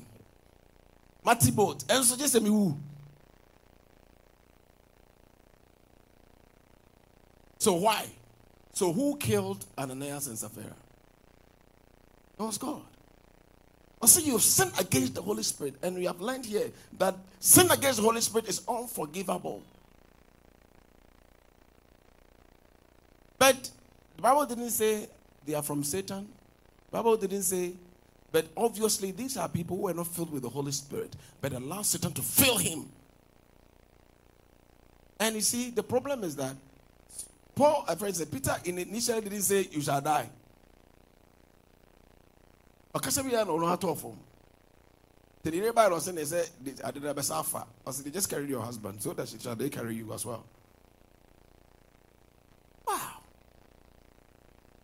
Mati 1.24 1.50
boat. 1.50 1.84
And 1.90 2.04
so 2.04 2.16
just 2.16 2.40
me 2.40 2.48
who. 2.48 2.76
So 7.58 7.74
why? 7.74 8.06
So 8.72 8.92
who 8.92 9.16
killed 9.16 9.64
Ananias 9.76 10.28
and 10.28 10.38
Sapphira? 10.38 10.74
Was 12.42 12.58
God. 12.58 12.82
I 14.02 14.06
say 14.06 14.22
you've 14.22 14.42
sinned 14.42 14.72
against 14.80 15.14
the 15.14 15.22
Holy 15.22 15.44
Spirit, 15.44 15.74
and 15.80 15.96
we 15.96 16.06
have 16.06 16.20
learned 16.20 16.44
here 16.44 16.72
that 16.98 17.14
sin 17.38 17.70
against 17.70 17.98
the 17.98 18.02
Holy 18.02 18.20
Spirit 18.20 18.48
is 18.48 18.62
unforgivable. 18.66 19.62
But 23.38 23.70
the 24.16 24.22
Bible 24.22 24.46
didn't 24.46 24.70
say 24.70 25.08
they 25.46 25.54
are 25.54 25.62
from 25.62 25.84
Satan. 25.84 26.28
The 26.90 26.96
Bible 26.96 27.16
didn't 27.16 27.44
say, 27.44 27.74
but 28.32 28.46
obviously 28.56 29.12
these 29.12 29.36
are 29.36 29.48
people 29.48 29.76
who 29.76 29.88
are 29.88 29.94
not 29.94 30.08
filled 30.08 30.32
with 30.32 30.42
the 30.42 30.50
Holy 30.50 30.72
Spirit, 30.72 31.14
but 31.40 31.52
allow 31.52 31.82
Satan 31.82 32.12
to 32.12 32.22
fill 32.22 32.58
him. 32.58 32.88
And 35.20 35.36
you 35.36 35.42
see, 35.42 35.70
the 35.70 35.84
problem 35.84 36.24
is 36.24 36.34
that 36.36 36.56
Paul, 37.54 37.84
a 37.86 37.94
friend 37.94 38.16
said, 38.16 38.32
Peter 38.32 38.56
initially 38.64 39.20
didn't 39.20 39.42
say 39.42 39.68
you 39.70 39.80
shall 39.80 40.00
die. 40.00 40.28
Ɔkasa 42.94 43.22
bi 43.24 43.30
yɛ 43.30 43.46
na 43.46 43.52
ɔno 43.52 43.66
atɔ 43.76 43.96
fam 43.96 44.18
tẹ̀lé 45.42 45.56
ilé 45.58 45.72
báyìí 45.72 45.90
lọ́sẹ̀ 45.92 46.14
ní 46.14 46.22
sẹ́ 46.24 46.82
adé 46.86 46.98
bẹ́ 47.00 47.22
sáfà 47.22 47.66
ọ̀sẹ̀ 47.86 48.02
they 48.04 48.10
just 48.12 48.28
carry 48.28 48.48
your 48.48 48.62
husband 48.62 49.00
so 49.02 49.12
that 49.14 49.28
shall 49.28 49.56
they 49.56 49.68
carry 49.70 49.96
you 49.96 50.12
as 50.12 50.24
well. 50.24 50.44
Wow. 52.86 53.22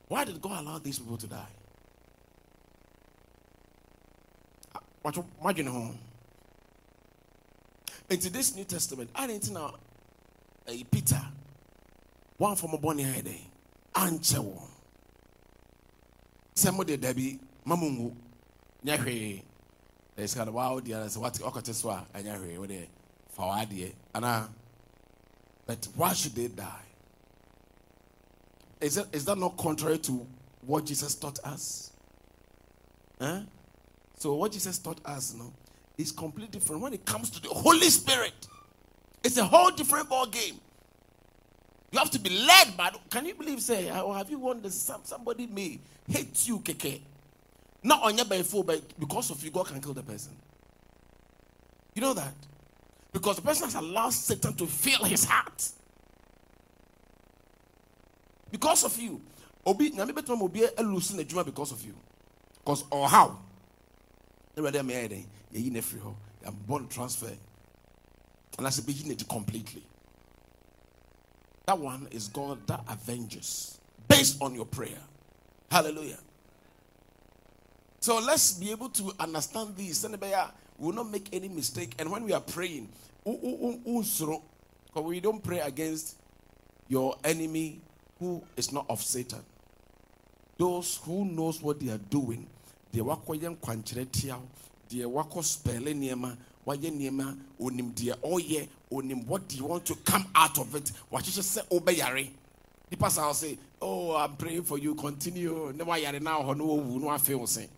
Why 0.09 0.25
did 0.25 0.41
God 0.41 0.65
allow 0.65 0.79
these 0.79 0.99
people 0.99 1.17
to 1.19 1.27
die? 1.27 1.53
Ah, 4.75 4.81
watch 5.03 5.19
imagine 5.41 5.67
home. 5.67 5.99
Into 8.11 8.31
this 8.31 8.57
New 8.57 8.65
Testament, 8.65 9.11
I 9.15 9.27
didn't 9.27 9.51
know 9.53 9.75
Peter, 10.91 11.21
one 12.39 12.57
from 12.57 12.73
a 12.73 12.79
bonny 12.79 13.03
head, 13.03 13.29
Anchewo. 13.95 14.63
Somebody 16.55 16.97
Debbie 16.97 17.39
mamungu. 17.69 18.15
Hwee 18.85 19.39
eh, 19.39 19.43
na 20.17 20.25
ɛsika 20.25 20.47
no 20.47 20.53
waa 20.53 20.71
wodeɛ 20.75 21.05
eh, 21.05 21.09
sɛ 21.09 21.19
wate 21.21 21.39
ɔkɔte 21.41 21.75
so 21.75 21.91
a 21.91 22.07
ɛnyɛ 22.15 22.39
hwee 22.39 22.59
wode 22.59 22.89
fa 23.29 23.43
w'adeɛ 23.43 23.95
anaa 24.15 24.49
but 25.67 25.87
why 25.97 26.15
should 26.15 26.35
they 26.35 26.49
die? 26.49 26.85
Is 28.81 28.95
that, 28.95 29.07
is 29.13 29.25
that 29.27 29.37
not 29.37 29.57
contrary 29.59 29.99
to 29.99 30.27
what 30.63 30.87
jesus 30.87 31.15
taught 31.15 31.39
us? 31.45 31.91
Huh? 33.21 33.41
so 34.17 34.35
what 34.35 34.53
jesus 34.53 34.79
taught 34.79 35.01
us 35.05 35.35
know, 35.35 35.53
is 35.99 36.11
completely 36.13 36.59
different. 36.59 36.81
When 36.81 36.95
it 36.95 37.05
comes 37.05 37.29
to 37.31 37.43
the 37.43 37.49
holy 37.49 37.91
spirit 37.91 38.47
it's 39.23 39.37
a 39.37 39.45
whole 39.45 39.71
different 39.73 40.09
ball 40.09 40.27
game 40.27 40.55
you 41.91 41.99
have 41.99 42.11
to 42.11 42.19
be 42.19 42.31
led 42.31 42.77
by 42.77 42.91
can 43.11 43.27
you 43.27 43.35
believe 43.35 43.61
say 43.61 43.85
have 43.87 44.31
you 44.31 44.39
wondered 44.39 44.73
some, 44.73 45.01
somebody 45.05 45.47
may 45.47 45.79
hate 46.09 46.47
you 46.49 46.61
keke 46.61 47.01
not 47.83 48.03
on 48.03 48.17
your 48.17 48.27
by 48.27 48.43
fool, 48.43 48.63
but 48.63 48.81
because 48.99 49.31
of 49.31 49.43
you, 49.43 49.51
God 49.51 49.67
can 49.67 49.81
kill 49.81 49.95
the 49.95 50.03
person. 50.03 50.33
You 51.95 52.03
know 52.03 52.15
that? 52.15 52.35
Because 53.13 53.37
the 53.37 53.43
person 53.43 53.65
has 53.65 53.75
allowed 53.75 54.13
Satan 54.13 54.55
to 54.55 54.67
fill 54.67 55.05
his 55.05 55.25
heart. 55.25 55.71
Because 58.51 58.85
of 58.85 58.99
you. 58.99 59.21
Obi, 59.67 59.91
na 59.91 60.05
maybe 60.05 60.23
to 60.23 60.49
be 60.49 60.65
a 60.77 60.83
losing 60.83 61.17
the 61.17 61.45
because 61.45 61.73
of 61.73 61.85
you. 61.85 61.95
Because 62.65 62.85
or 62.91 63.09
how? 63.09 63.39
Everybody 64.57 64.83
may 64.87 65.25
you 65.53 65.77
in 65.77 65.83
free 65.83 66.01
I'm 66.47 66.55
born 66.67 66.89
transfer. 66.89 67.31
And 68.57 68.67
I 68.67 68.71
said 68.71 68.87
be 68.87 68.93
it 68.93 69.29
completely. 69.29 69.83
That 71.67 71.79
one 71.79 72.09
is 72.11 72.29
God 72.29 72.67
that 72.67 72.81
avenges 72.89 73.79
based 74.09 74.41
on 74.41 74.55
your 74.55 74.65
prayer. 74.65 74.99
Hallelujah. 75.71 76.19
So 78.01 78.19
let's 78.21 78.53
be 78.53 78.71
able 78.71 78.89
to 78.91 79.13
understand 79.19 79.77
this. 79.77 80.07
We 80.07 80.19
will 80.79 80.93
not 80.93 81.11
make 81.11 81.29
any 81.33 81.49
mistake. 81.49 81.95
And 81.99 82.11
when 82.11 82.25
we 82.25 82.33
are 82.33 82.41
praying, 82.41 82.89
we 83.25 85.21
don't 85.21 85.43
pray 85.43 85.59
against 85.61 86.17
your 86.89 87.17
enemy 87.25 87.81
who 88.19 88.43
is 88.57 88.73
not 88.73 88.87
of 88.89 89.03
Satan. 89.03 89.41
Those 90.57 91.01
who 91.05 91.25
knows 91.25 91.63
what 91.63 91.81
they 91.81 91.91
are 91.91 91.99
doing, 91.99 92.47
they 92.93 93.01
tiaw, 93.01 94.41
deɛ 94.91 95.05
wakɔ 95.05 95.43
spɛlɛ 95.43 95.95
nneɛma, 95.95 96.37
wayɛ 96.67 96.91
nneɛma, 96.91 97.39
onim 97.61 97.93
deɛ 97.93 98.15
ɔyɛ, 98.23 98.69
onim 98.91 99.27
what 99.27 99.47
do 99.47 99.57
you 99.57 99.65
want 99.65 99.85
to 99.85 99.95
come 99.97 100.27
out 100.35 100.59
of 100.59 100.75
it, 100.75 100.91
wahyehyɛ 101.13 101.63
sɛ 101.63 101.69
ɔbɛyare. 101.69 102.31
The 102.91 102.97
pastor 102.97 103.23
will 103.23 103.35
say, 103.35 103.59
Oh, 103.81 104.17
I'm 104.17 104.37
praying 104.37 104.65
for 104.65 104.79
you, 104.79 104.95
continue. 104.95 105.73
Never 105.77 105.97
yare 105.99 106.19
now, 106.19 106.53
no, 106.53 106.81
no, 106.81 107.09
I 107.09 107.19
feel 107.19 107.47
say. 107.47 107.69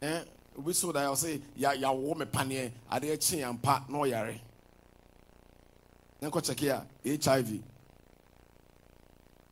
Eh, 0.00 0.20
we 0.56 0.72
saw 0.72 0.92
that 0.92 1.04
I'll 1.04 1.16
say, 1.16 1.40
Ya, 1.56 1.72
ya, 1.72 1.92
woman, 1.92 2.28
panye, 2.28 2.70
adeɛ 2.90 3.18
kye 3.20 3.42
ampa 3.44 3.84
na 3.88 3.98
ɔyare 3.98 4.40
na 6.20 6.28
nkɔ 6.28 6.44
check 6.44 6.60
here 6.60 6.82
hiv 7.04 7.62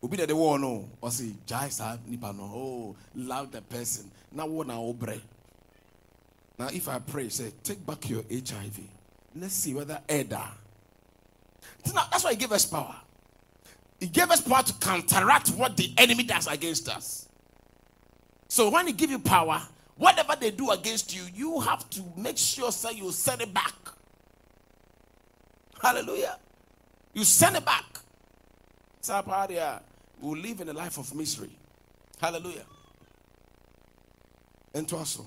obi 0.03 0.17
na 0.17 0.27
de 0.27 0.35
wɔɔ 0.35 0.61
no 0.61 0.89
ɔsi 1.03 1.35
gyae 1.47 1.71
saa 1.71 1.97
nipa 2.07 2.33
no. 2.33 2.43
Oh 2.45 2.97
love 3.15 3.53
the 3.53 3.63
person. 3.63 4.11
Na 4.33 4.45
wo 4.45 4.63
na 4.63 4.75
wobrɛ 4.75 5.21
now 6.59 6.69
if 6.69 6.89
i 6.89 6.99
pray 6.99 7.29
say 7.29 7.53
take 7.63 7.85
back 7.87 8.09
your 8.09 8.23
hiv 8.31 8.81
let's 9.35 9.55
see 9.55 9.75
whether 9.75 10.01
ɛda 10.09 10.49
that's 11.85 12.25
why 12.25 12.31
he 12.31 12.37
gave 12.37 12.53
us 12.53 12.67
power. 12.67 12.97
He 14.01 14.07
gave 14.09 14.31
us 14.31 14.41
power 14.41 14.63
to 14.63 14.73
counteract 14.75 15.51
what 15.51 15.77
the 15.77 15.93
enemy 15.97 16.25
does 16.25 16.47
against 16.47 16.89
us. 16.89 17.29
So 18.49 18.71
when 18.71 18.87
he 18.87 18.93
give 18.93 19.11
you 19.11 19.19
power 19.19 19.63
whatever 19.97 20.35
they 20.39 20.51
do 20.51 20.71
against 20.71 21.15
you 21.15 21.23
you 21.35 21.61
have 21.61 21.89
to 21.91 22.03
make 22.17 22.39
sure 22.39 22.71
say 22.73 22.93
you 22.93 23.11
send 23.13 23.41
it 23.43 23.53
back 23.53 23.75
hallelujah 25.83 26.37
you 27.17 27.25
send 27.25 27.57
it 27.57 27.65
back. 27.65 27.83
Sapadia 29.03 29.81
will 30.21 30.37
live 30.37 30.61
in 30.61 30.69
a 30.69 30.73
life 30.75 30.99
of 30.99 31.15
misery. 31.15 31.49
Hallelujah. 32.21 32.67
And 34.75 34.87
to 34.87 34.99
us. 34.99 35.19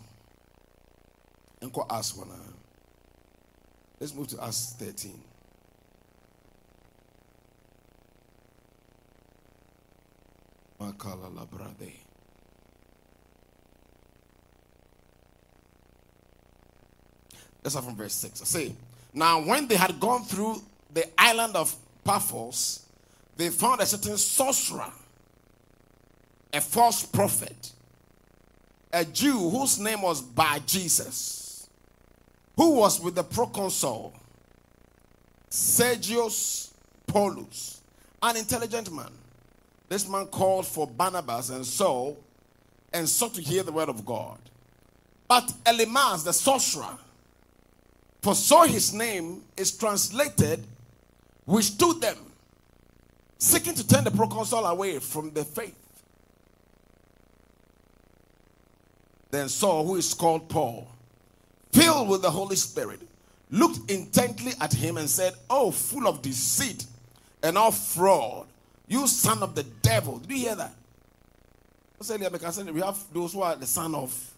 And 1.59 1.73
call 1.73 1.87
us 1.89 2.15
one. 2.15 2.29
Let's 3.99 4.13
move 4.13 4.27
to 4.27 4.43
Acts 4.43 4.75
13. 4.77 5.19
Makala 10.79 11.33
labrade. 11.33 11.98
Let's 17.63 17.73
start 17.73 17.85
from 17.85 17.95
verse 17.95 18.13
6. 18.13 18.41
I 18.41 18.45
say, 18.45 18.75
Now 19.13 19.41
when 19.41 19.67
they 19.67 19.75
had 19.75 19.99
gone 19.99 20.23
through 20.23 20.61
the 20.93 21.05
island 21.19 21.55
of 21.55 21.75
Paphos, 22.03 22.85
they 23.37 23.49
found 23.49 23.81
a 23.81 23.85
certain 23.85 24.17
sorcerer, 24.17 24.91
a 26.53 26.61
false 26.61 27.05
prophet, 27.05 27.71
a 28.91 29.05
Jew 29.05 29.49
whose 29.49 29.79
name 29.79 30.01
was 30.01 30.21
Bar 30.21 30.59
Jesus, 30.65 31.69
who 32.55 32.71
was 32.71 32.99
with 32.99 33.15
the 33.15 33.23
proconsul 33.23 34.13
Sergius 35.49 36.73
Paulus, 37.07 37.81
an 38.21 38.37
intelligent 38.37 38.91
man. 38.91 39.11
This 39.87 40.07
man 40.07 40.27
called 40.27 40.67
for 40.67 40.85
Barnabas 40.85 41.49
and 41.49 41.65
Saul 41.65 42.17
and 42.93 43.09
sought 43.09 43.33
to 43.35 43.41
hear 43.41 43.63
the 43.63 43.71
word 43.71 43.89
of 43.89 44.05
God. 44.05 44.37
But 45.27 45.51
Elymas, 45.65 46.23
the 46.23 46.33
sorcerer, 46.33 46.97
for 48.21 48.35
so 48.35 48.63
his 48.63 48.93
name 48.93 49.43
is 49.55 49.71
translated 49.71 50.65
withstood 51.49 51.99
them, 51.99 52.17
seeking 53.39 53.73
to 53.73 53.87
turn 53.87 54.03
the 54.03 54.11
proconsul 54.11 54.65
away 54.65 54.99
from 54.99 55.31
the 55.31 55.43
faith. 55.43 55.75
Then 59.31 59.49
Saul, 59.49 59.85
who 59.85 59.95
is 59.95 60.13
called 60.13 60.47
Paul, 60.49 60.87
filled 61.71 62.09
with 62.09 62.21
the 62.21 62.31
Holy 62.31 62.55
Spirit, 62.55 63.01
looked 63.51 63.89
intently 63.89 64.53
at 64.61 64.73
him 64.73 64.97
and 64.97 65.09
said, 65.09 65.33
Oh, 65.49 65.71
full 65.71 66.07
of 66.07 66.21
deceit 66.21 66.85
and 67.41 67.57
all 67.57 67.71
fraud, 67.71 68.47
you 68.87 69.07
son 69.07 69.41
of 69.41 69.55
the 69.55 69.63
devil. 69.63 70.17
Did 70.17 70.31
you 70.31 70.37
hear 70.37 70.55
that? 70.55 70.73
We 71.99 72.81
have 72.81 73.13
those 73.13 73.33
who 73.33 73.41
are 73.41 73.55
the 73.55 73.65
son 73.65 73.93
of 73.93 74.31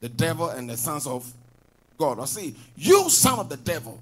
the 0.00 0.08
devil 0.08 0.48
and 0.48 0.68
the 0.68 0.76
sons 0.76 1.06
of 1.06 1.32
God. 2.02 2.18
I 2.18 2.24
see, 2.24 2.56
you 2.76 3.08
son 3.08 3.38
of 3.38 3.48
the 3.48 3.56
devil. 3.56 4.00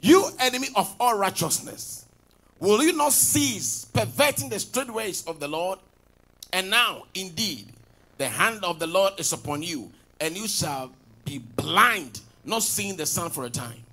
You 0.00 0.30
enemy 0.40 0.68
of 0.74 0.96
all 0.98 1.18
righteousness, 1.18 2.06
will 2.60 2.82
you 2.82 2.96
not 2.96 3.12
cease 3.12 3.84
perverting 3.84 4.48
the 4.48 4.58
straight 4.58 4.90
ways 4.90 5.22
of 5.26 5.38
the 5.38 5.46
Lord? 5.46 5.78
And 6.54 6.70
now, 6.70 7.02
indeed, 7.14 7.66
the 8.16 8.26
hand 8.26 8.64
of 8.64 8.78
the 8.78 8.86
Lord 8.86 9.20
is 9.20 9.34
upon 9.34 9.62
you, 9.62 9.92
and 10.18 10.34
you 10.34 10.48
shall 10.48 10.92
be 11.26 11.36
blind, 11.36 12.22
not 12.42 12.62
seeing 12.62 12.96
the 12.96 13.04
sun 13.04 13.28
for 13.28 13.44
a 13.44 13.50
time. 13.50 13.84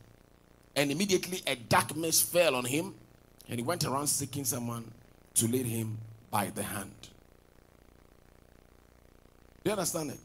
And 0.77 0.89
immediately 0.89 1.41
a 1.45 1.57
dark 1.57 1.97
mist 1.97 2.31
fell 2.31 2.55
on 2.55 2.63
him, 2.63 2.95
and 3.49 3.59
he 3.59 3.63
went 3.63 3.83
around 3.83 4.07
seeking 4.07 4.45
someone 4.45 4.89
to 5.33 5.47
lead 5.49 5.65
him 5.65 5.97
by 6.31 6.45
the 6.45 6.63
hand. 6.63 6.93
Do 9.65 9.69
you 9.69 9.71
understand 9.71 10.11
it? 10.11 10.19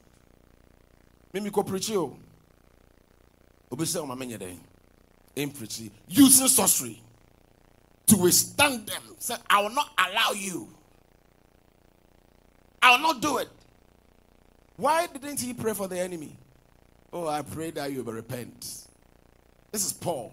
Mimi 1.32 1.50
preach 1.50 1.88
you. 1.88 2.16
Obi 3.70 3.84
say 3.84 3.98
o 3.98 4.06
ma 4.06 4.14
menye 4.14 4.38
den 4.38 4.58
preaching, 5.46 5.90
using 6.08 6.48
sorcery 6.48 7.00
to 8.06 8.16
withstand 8.16 8.86
them. 8.86 9.02
Say, 9.18 9.36
I 9.48 9.62
will 9.62 9.70
not 9.70 9.90
allow 9.98 10.32
you. 10.32 10.68
I 12.82 12.92
will 12.92 12.98
not 13.00 13.22
do 13.22 13.38
it. 13.38 13.48
Why 14.76 15.06
didn't 15.06 15.40
he 15.40 15.52
pray 15.52 15.74
for 15.74 15.88
the 15.88 15.98
enemy? 15.98 16.36
Oh, 17.12 17.26
I 17.28 17.42
pray 17.42 17.70
that 17.72 17.92
you 17.92 18.02
will 18.02 18.12
repent. 18.12 18.86
This 19.72 19.84
is 19.84 19.92
Paul. 19.92 20.32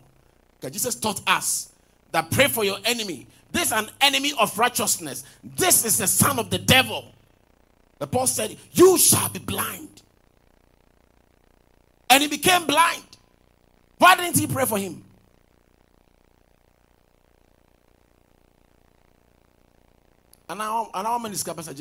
Because 0.60 0.74
Jesus 0.74 0.95
taught 0.95 1.21
us 1.28 1.71
that 2.12 2.32
pray 2.32 2.48
for 2.48 2.63
your 2.63 2.78
enemy. 2.86 3.28
This 3.52 3.67
is 3.67 3.71
an 3.74 3.89
enemy 4.02 4.34
of 4.39 4.58
righteousness. 4.58 5.24
This 5.43 5.86
is 5.86 5.98
the 5.98 6.08
son 6.08 6.39
of 6.39 6.50
the 6.50 6.58
devil. 6.58 7.06
The 8.00 8.08
Paul 8.08 8.28
said, 8.28 8.58
You 8.71 8.98
shall 8.98 9.30
be 9.30 9.39
blind. 9.39 10.02
And 12.10 12.21
he 12.21 12.30
became 12.30 12.65
blind. 12.65 13.14
Why 13.97 14.15
didn't 14.15 14.38
he 14.38 14.47
pray 14.47 14.65
for 14.65 14.77
him? 14.77 15.03
And 20.47 20.60
now, 20.60 20.89
and 20.93 21.08
how 21.08 21.17
many 21.17 21.36
scabbards 21.36 21.67
did 21.67 21.79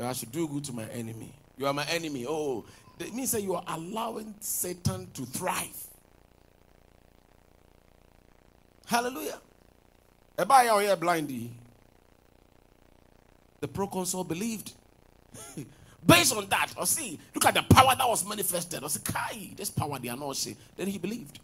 I 0.00 0.12
should 0.12 0.32
do 0.32 0.46
good 0.46 0.64
to 0.64 0.72
my 0.72 0.84
enemy. 0.84 1.32
You 1.56 1.66
are 1.66 1.72
my 1.72 1.84
enemy. 1.86 2.26
Oh, 2.28 2.64
that 2.98 3.12
means 3.12 3.32
that 3.32 3.42
you 3.42 3.54
are 3.54 3.64
allowing 3.66 4.34
Satan 4.40 5.08
to 5.14 5.24
thrive. 5.24 5.88
Hallelujah. 8.86 9.40
Out 10.68 10.82
here 10.82 10.96
blindy. 10.96 11.50
The 13.60 13.68
proconsul 13.68 14.24
believed. 14.24 14.72
Based 16.06 16.36
on 16.36 16.46
that, 16.48 16.72
or 16.76 16.86
see, 16.86 17.18
look 17.34 17.46
at 17.46 17.54
the 17.54 17.62
power 17.62 17.94
that 17.96 18.08
was 18.08 18.26
manifested. 18.28 18.82
Or 18.82 18.88
say, 18.88 19.00
Kai, 19.04 19.50
this 19.56 19.70
power 19.70 19.98
they 19.98 20.08
are 20.08 20.16
not 20.16 20.36
see. 20.36 20.56
Then 20.76 20.88
he 20.88 20.98
believed. 20.98 21.38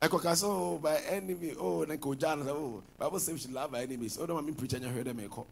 I 0.00 0.08
could 0.08 0.22
say, 0.22 0.46
oh, 0.46 0.78
my 0.82 0.96
enemy, 1.08 1.52
oh, 1.58 1.86
I 1.90 1.96
go 1.96 2.14
John, 2.14 2.46
oh, 2.48 2.82
Bible 2.98 3.18
says 3.18 3.34
we 3.34 3.40
should 3.40 3.52
love 3.52 3.74
our 3.74 3.80
enemies. 3.80 4.18
Oh, 4.20 4.26
don't 4.26 4.36
want 4.36 4.46
me 4.46 4.52
preaching, 4.52 4.82
you 4.82 4.88
heard 4.88 5.06
them 5.06 5.20
echo. 5.20 5.46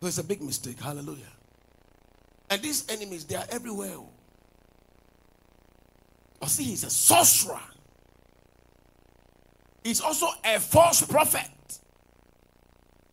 So 0.00 0.06
it's 0.06 0.18
a 0.18 0.24
big 0.24 0.40
mistake. 0.40 0.80
Hallelujah. 0.80 1.24
And 2.50 2.62
these 2.62 2.88
enemies, 2.88 3.24
they 3.24 3.34
are 3.34 3.44
everywhere. 3.50 3.94
Oh. 3.96 4.08
Or 6.40 6.48
see, 6.48 6.64
he's 6.64 6.84
a 6.84 6.90
sorcerer. 6.90 7.60
He's 9.82 10.00
also 10.00 10.28
a 10.44 10.60
false 10.60 11.02
prophet. 11.04 11.48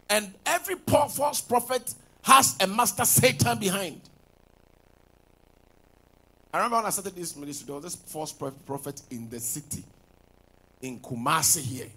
And 0.10 0.34
every 0.46 0.76
false 0.76 1.42
prophet 1.42 1.94
has 2.24 2.56
a 2.60 2.68
master 2.68 3.06
Satan 3.06 3.60
behind. 3.60 4.02
I 6.54 6.58
remember 6.58 6.78
when 6.78 6.86
I 6.86 6.90
started 6.90 7.16
this 7.16 7.36
ministry, 7.36 7.66
there 7.66 7.76
was 7.76 7.84
this 7.84 7.96
false 7.96 8.32
prophet 8.32 9.02
in 9.12 9.30
the 9.30 9.40
city, 9.40 9.84
in 10.82 11.00
Kumasi 11.00 11.62
here. 11.62 11.90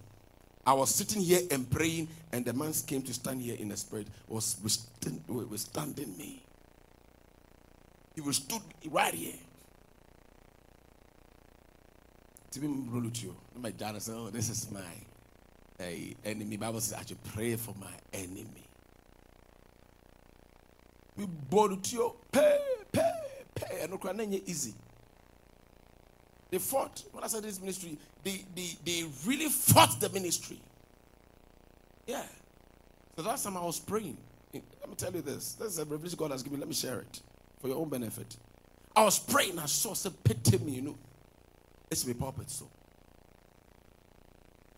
I 0.66 0.72
was 0.72 0.94
sitting 0.94 1.22
here 1.22 1.40
and 1.50 1.70
praying, 1.70 2.09
and 2.32 2.44
the 2.44 2.52
man 2.52 2.72
came 2.86 3.02
to 3.02 3.14
stand 3.14 3.40
here 3.40 3.56
in 3.56 3.68
the 3.68 3.76
spirit, 3.76 4.09
was 4.26 4.56
withstanding 4.62 6.16
me. 6.18 6.42
He 8.14 8.20
was 8.20 8.36
stood 8.36 8.62
right 8.90 9.14
here. 9.14 9.34
To 12.50 12.61
be 12.61 12.66
my 12.66 13.72
oh, 13.80 14.30
this 14.30 14.50
is 14.50 14.70
mine 14.70 15.07
uh, 15.81 15.85
enemy." 16.24 16.57
Bible 16.57 16.81
says, 16.81 16.99
"I 16.99 17.05
should 17.05 17.22
pray 17.24 17.57
for 17.57 17.74
my 17.81 17.87
enemy." 18.12 18.64
We 21.16 21.26
brolutuo, 21.26 22.14
pay, 22.31 22.59
pay, 22.93 23.11
pay, 23.55 23.81
and 23.83 23.91
no 23.91 24.41
easy. 24.47 24.72
They 26.51 26.59
fought. 26.59 27.03
When 27.12 27.24
I 27.24 27.26
said 27.26 27.43
this 27.43 27.61
ministry, 27.61 27.99
they, 28.22 28.45
they, 28.55 28.76
they 28.85 29.05
really 29.26 29.49
fought 29.49 30.01
the 30.01 30.09
ministry. 30.11 30.61
Yeah. 32.07 32.22
So 33.16 33.22
last 33.22 33.43
time 33.43 33.57
I 33.57 33.64
was 33.64 33.81
praying. 33.81 34.16
Let 34.55 34.89
me 34.89 34.95
tell 34.97 35.12
you 35.12 35.20
this. 35.20 35.55
This 35.55 35.72
is 35.72 35.79
a 35.79 35.85
revelation 35.85 36.16
God 36.18 36.31
has 36.31 36.43
given. 36.43 36.59
Me. 36.59 36.61
Let 36.61 36.68
me 36.68 36.74
share 36.74 37.01
it 37.01 37.20
for 37.61 37.68
your 37.68 37.76
own 37.76 37.89
benefit. 37.89 38.37
I 38.95 39.05
was 39.05 39.18
praying. 39.18 39.59
I 39.59 39.66
saw 39.66 39.95
some 39.95 40.14
pity 40.24 40.59
me, 40.59 40.72
you 40.72 40.83
know. 40.83 40.97
It's 41.91 42.07
me 42.07 42.14
puppet 42.14 42.49
so. 42.49 42.68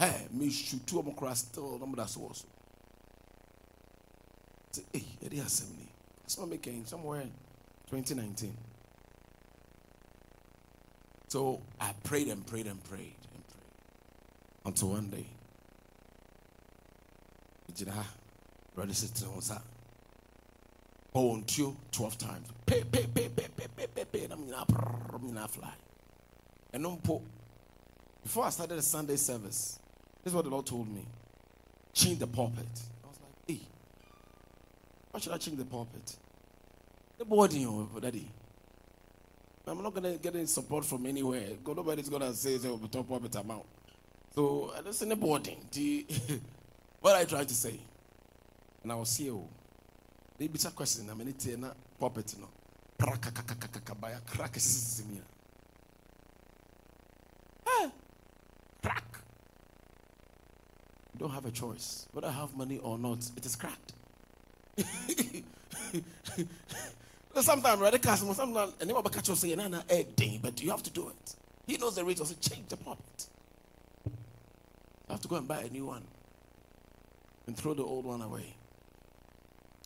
Hey, 0.01 0.26
me 0.32 0.48
shoot 0.48 0.86
two 0.86 0.98
of 0.98 1.05
them 1.05 1.14
cross 1.14 1.40
still. 1.40 1.78
Number 1.78 1.98
that's 1.98 2.16
also. 2.16 2.46
Say, 4.72 4.82
hey, 4.94 5.05
it 5.20 5.34
is 5.34 5.44
assembly. 5.44 5.88
That's 6.22 6.38
not 6.38 6.48
making 6.48 6.86
somewhere 6.86 7.20
in 7.20 7.30
2019. 7.90 8.57
So 11.28 11.61
I 11.78 11.92
prayed 12.03 12.28
and 12.28 12.46
prayed 12.46 12.66
and 12.66 12.82
prayed 12.82 13.12
and 13.34 13.46
prayed 13.46 13.66
until 14.64 14.88
one 14.88 15.11
day. 15.11 15.26
Gyina 17.70 17.92
ah, 17.94 18.09
brother 18.74 18.94
sister 18.94 19.26
on 19.26 19.42
sa. 19.42 19.59
Oh, 21.14 21.34
until 21.34 21.76
12 21.92 22.16
times. 22.16 22.48
Pay, 22.64 22.84
pay, 22.84 23.07
pay, 23.07 23.28
pay, 23.28 23.48
pay, 23.55 23.66
pay, 23.76 23.86
pay, 23.86 24.05
pay. 24.07 24.28
I'm 24.32 24.48
gonna 24.48 25.46
fly. 25.46 25.72
And. 26.72 26.86
Before 28.22 28.44
I 28.44 28.51
started 28.51 28.76
the 28.76 28.82
Sunday 28.82 29.16
service, 29.16 29.78
this 30.22 30.32
is 30.32 30.34
what 30.34 30.44
the 30.44 30.50
Lord 30.50 30.66
told 30.66 30.88
me. 30.88 31.04
Change 31.92 32.18
the 32.18 32.26
pulpit. 32.26 32.66
I 33.04 33.08
was 33.08 33.18
like, 33.20 33.32
hey, 33.46 33.60
why 35.10 35.20
should 35.20 35.32
I 35.32 35.38
change 35.38 35.58
the 35.58 35.64
pulpit? 35.64 36.16
The 37.18 37.24
body, 37.24 37.66
oh, 37.66 37.88
daddy. 38.00 38.28
I'm 39.66 39.82
not 39.82 39.94
going 39.94 40.12
to 40.14 40.18
get 40.18 40.34
any 40.34 40.46
support 40.46 40.84
from 40.84 41.06
anywhere. 41.06 41.48
God, 41.62 41.76
nobody's 41.76 42.08
going 42.08 42.22
to 42.22 42.34
say, 42.34 42.58
say, 42.58 42.68
oh, 42.68 42.80
top 42.90 43.08
pulpit 43.08 43.34
amount. 43.36 43.64
So, 44.34 44.72
I 44.76 44.82
don't 44.82 44.92
see 44.92 45.06
anybody. 45.06 46.06
What 47.00 47.16
are 47.16 47.20
you 47.20 47.26
trying 47.26 47.46
to 47.46 47.54
say? 47.54 47.80
And 48.82 48.92
I 48.92 48.94
was 48.94 49.16
here. 49.16 49.32
Oh, 49.32 49.48
they 50.36 50.48
be 50.48 50.58
a 50.62 50.70
question. 50.70 51.08
I'm 51.10 51.18
to 51.18 51.32
tell 51.32 51.74
pulpit. 51.98 52.34
No. 52.38 52.48
Crack. 52.98 53.32
Crack. 54.26 54.58
You 61.14 61.20
don't 61.20 61.30
have 61.30 61.46
a 61.46 61.50
choice. 61.50 62.06
Whether 62.12 62.28
I 62.28 62.32
have 62.32 62.56
money 62.56 62.78
or 62.78 62.98
not, 62.98 63.18
it 63.36 63.44
is 63.44 63.56
cracked. 63.56 63.92
sometimes, 67.40 67.80
right? 67.80 68.02
Customer, 68.02 68.34
sometimes, 68.34 68.74
and 68.80 68.88
never 68.88 69.08
catch 69.08 69.28
you 69.28 69.34
saying, 69.34 69.58
"No, 69.58 69.68
no, 69.68 69.82
eh, 69.88 70.04
but 70.42 70.62
you 70.62 70.70
have 70.70 70.82
to 70.82 70.90
do 70.90 71.08
it." 71.08 71.34
He 71.66 71.76
knows 71.76 71.94
the 71.94 72.04
rate. 72.04 72.20
Also, 72.20 72.34
change 72.40 72.68
the 72.68 72.76
pulpit. 72.76 73.26
You 74.06 74.12
have 75.12 75.20
to 75.20 75.28
go 75.28 75.36
and 75.36 75.48
buy 75.48 75.61
a 75.61 75.68
new 75.68 75.86
one 75.86 76.02
and 77.46 77.56
throw 77.56 77.74
the 77.74 77.82
old 77.82 78.04
one 78.04 78.22
away, 78.22 78.54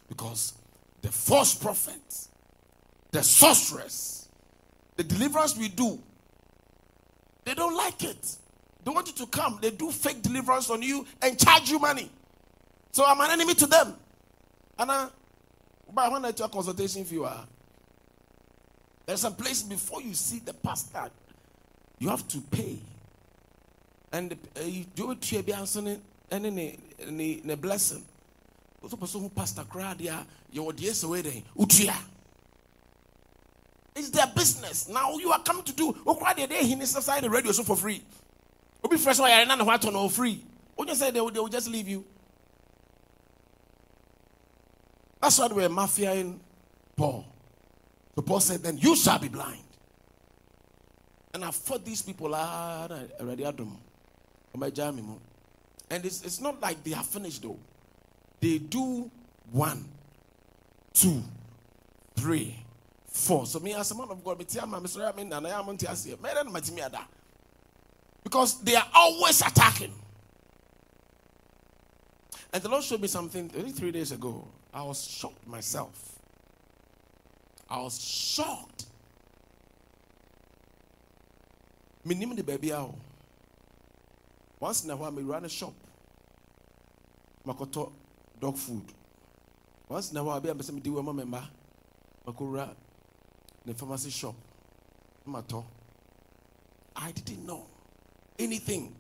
because 0.09 0.55
the 1.03 1.11
false 1.11 1.55
prophet, 1.55 2.29
the 3.11 3.23
sorceress, 3.23 4.29
the 4.97 5.05
deliverance 5.05 5.57
we 5.57 5.69
do, 5.69 5.99
they 7.45 7.55
don't 7.55 7.77
like 7.77 8.03
it. 8.05 8.37
They 8.85 8.91
want 8.91 9.07
you 9.07 9.15
to 9.15 9.27
come. 9.27 9.59
They 9.63 9.71
do 9.71 9.91
fake 9.91 10.23
deliverance 10.23 10.71
on 10.71 10.83
you 10.83 11.07
and 11.23 11.39
charge 11.39 11.71
you 11.71 11.79
money. 11.79 12.11
So 12.93 13.05
I'm 13.07 13.21
an 13.21 13.31
enemy 13.31 13.55
to 13.55 13.67
them. 13.67 13.95
And 14.79 14.91
I 14.91 15.09
but 15.95 16.11
when 16.11 16.25
I 16.25 16.29
a 16.29 16.49
consultation 16.49 17.07
you, 17.11 17.25
uh, 17.25 17.45
there's 19.07 19.25
a 19.25 19.31
place 19.31 19.63
before 19.63 20.03
you 20.03 20.15
see 20.15 20.41
the 20.41 20.53
pastor, 20.53 21.09
you 21.99 22.09
have 22.09 22.27
to 22.29 22.41
pay. 22.41 22.79
And 24.13 24.37
uh, 24.57 24.63
you 24.63 24.85
do 24.95 25.13
it 25.13 25.21
to 25.21 25.43
be 25.43 25.53
answering 25.53 26.01
any 26.31 26.79
any 27.01 27.55
blessing. 27.57 28.05
Also, 28.83 28.97
person 28.97 29.21
who 29.21 29.29
pastor 29.29 29.63
crowd 29.65 29.99
there, 29.99 30.19
you 30.53 30.63
would 30.63 30.79
yes 30.79 31.03
away. 31.03 31.23
Utria. 31.57 31.97
It's 33.97 34.11
their 34.11 34.27
business. 34.27 34.89
Now 34.89 35.17
you 35.19 35.31
are 35.31 35.43
coming 35.43 35.63
to 35.65 35.73
do. 35.73 35.97
Oh, 36.07 36.15
crowd 36.17 36.37
needs 36.37 36.95
to 36.95 37.03
sign 37.03 37.23
the 37.23 37.31
radio 37.31 37.53
so 37.53 37.63
for 37.63 37.77
free. 37.77 38.03
Be 38.91 38.97
fresh. 38.97 39.19
Why 39.19 39.33
I 39.33 39.45
don't 39.45 39.59
know 39.59 39.65
what 39.65 39.83
to 39.83 39.91
know 39.91 40.09
free. 40.09 40.45
When 40.77 40.89
you 40.89 40.95
say 40.95 41.11
they 41.11 41.21
will, 41.21 41.31
they 41.31 41.41
will 41.41 41.49
just 41.49 41.69
leave 41.69 41.89
you. 41.89 42.05
That's 45.21 45.39
why 45.39 45.49
they 45.49 45.55
were 45.55 45.69
mafia 45.69 46.35
Paul. 46.97 47.25
So 48.15 48.23
Paul 48.23 48.41
said, 48.41 48.63
Then 48.63 48.79
you 48.79 48.95
shall 48.95 49.19
be 49.19 49.29
blind. 49.29 49.63
And 51.33 51.45
I 51.45 51.51
fought 51.51 51.85
these 51.85 52.03
people 52.03 52.33
ah, 52.35 52.89
already 53.21 53.43
had 53.43 53.57
them. 53.57 53.77
And 54.55 56.05
it's, 56.05 56.23
it's 56.23 56.41
not 56.41 56.61
like 56.61 56.85
they 56.85 56.95
are 56.95 57.03
finished 57.03 57.43
though. 57.43 57.59
They 58.41 58.59
do 58.59 59.11
one, 59.51 59.89
two, 60.93 61.23
three, 62.15 62.63
four. 63.07 63.47
So 63.47 63.59
me 63.59 63.75
as 63.75 63.91
a 63.91 63.97
man 63.97 64.09
of 64.11 64.23
God, 64.23 64.39
because 68.25 68.61
they 68.63 68.75
are 68.75 68.89
always 68.95 69.41
attacking. 69.43 69.93
And 72.53 72.63
the 72.63 72.69
Lord 72.69 72.83
showed 72.83 73.01
me 73.01 73.09
something 73.09 73.49
three 73.49 73.93
days 73.93 74.13
ago. 74.13 74.49
I 74.73 74.83
was 74.83 75.07
shocked 75.07 75.47
myself. 75.47 76.19
I 77.69 77.81
was 77.81 78.03
shocked. 78.03 78.87
Me 82.05 82.15
name 82.15 82.35
the 82.35 82.43
baby 82.43 82.73
out. 82.73 82.95
Once 84.61 84.85
in 84.85 84.91
a 84.91 84.97
while, 84.97 85.11
me 85.11 85.23
run 85.23 85.45
a 85.45 85.49
shop. 85.49 85.75
Makoto 87.47 87.93
dog 88.41 88.57
food. 88.57 88.85
Once 89.89 90.11
in 90.11 90.17
a 90.17 90.25
while, 90.25 90.41
I 90.43 90.49
a 90.49 90.55
person 90.55 90.79
do 90.79 90.99
a 90.99 91.03
member. 91.03 91.43
Makura 92.27 92.71
the 93.67 93.75
pharmacy 93.75 94.11
shop. 94.11 94.35
I 96.97 97.11
didn't 97.13 97.47
know 97.47 97.67
anything. 98.39 98.95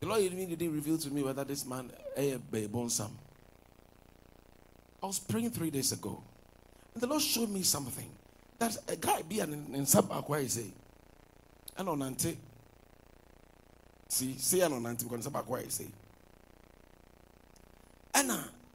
The 0.00 0.06
Lord 0.06 0.20
didn't 0.20 0.72
reveal 0.72 0.98
to 0.98 1.10
me 1.10 1.22
whether 1.22 1.44
this 1.44 1.64
man 1.66 1.90
a 2.16 2.38
bonsam. 2.68 3.10
I 5.02 5.06
was 5.06 5.18
praying 5.18 5.50
three 5.50 5.70
days 5.70 5.92
ago. 5.92 6.22
And 6.94 7.02
the 7.02 7.06
Lord 7.06 7.22
showed 7.22 7.50
me 7.50 7.62
something. 7.62 8.10
That 8.58 8.76
a 8.88 8.96
guy 8.96 9.22
be 9.22 9.40
an 9.40 9.52
in 9.74 9.84
Sabakwa 9.84 10.48
say. 10.48 10.72
And 11.76 11.88
on 11.88 12.02
ante. 12.02 12.36
See, 14.08 14.36
say 14.36 14.60
an 14.60 14.72
on 14.72 14.86
ante 14.86 15.06
because 15.06 15.26
Sabakwa 15.26 15.70
say. 15.70 15.86
And 18.14 18.30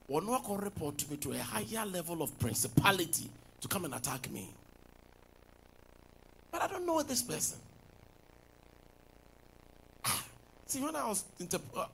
one 0.08 0.26
will 0.26 0.58
report 0.58 1.10
me 1.10 1.18
to 1.18 1.32
a 1.34 1.38
higher 1.38 1.86
level 1.86 2.22
of 2.22 2.38
principality 2.39 3.30
to 3.62 3.68
come 3.68 3.86
and 3.86 3.95
attack 3.95 4.30
me. 4.32 4.49
But 6.51 6.62
I 6.62 6.68
don't 6.68 6.86
know 6.86 6.95
this 7.08 7.22
person. 7.22 7.58
Ah, 10.06 10.24
see, 10.66 10.82
when 10.82 10.95
I 10.95 11.07
was 11.07 11.24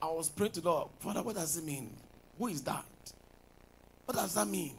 I 0.00 0.06
was 0.06 0.28
praying 0.28 0.52
to 0.52 0.60
God, 0.60 0.88
Father, 1.00 1.22
what 1.22 1.34
does 1.34 1.56
it 1.56 1.64
mean? 1.64 1.90
Who 2.38 2.48
is 2.48 2.62
that? 2.62 2.84
What 4.04 4.16
does 4.16 4.34
that 4.34 4.46
mean? 4.46 4.74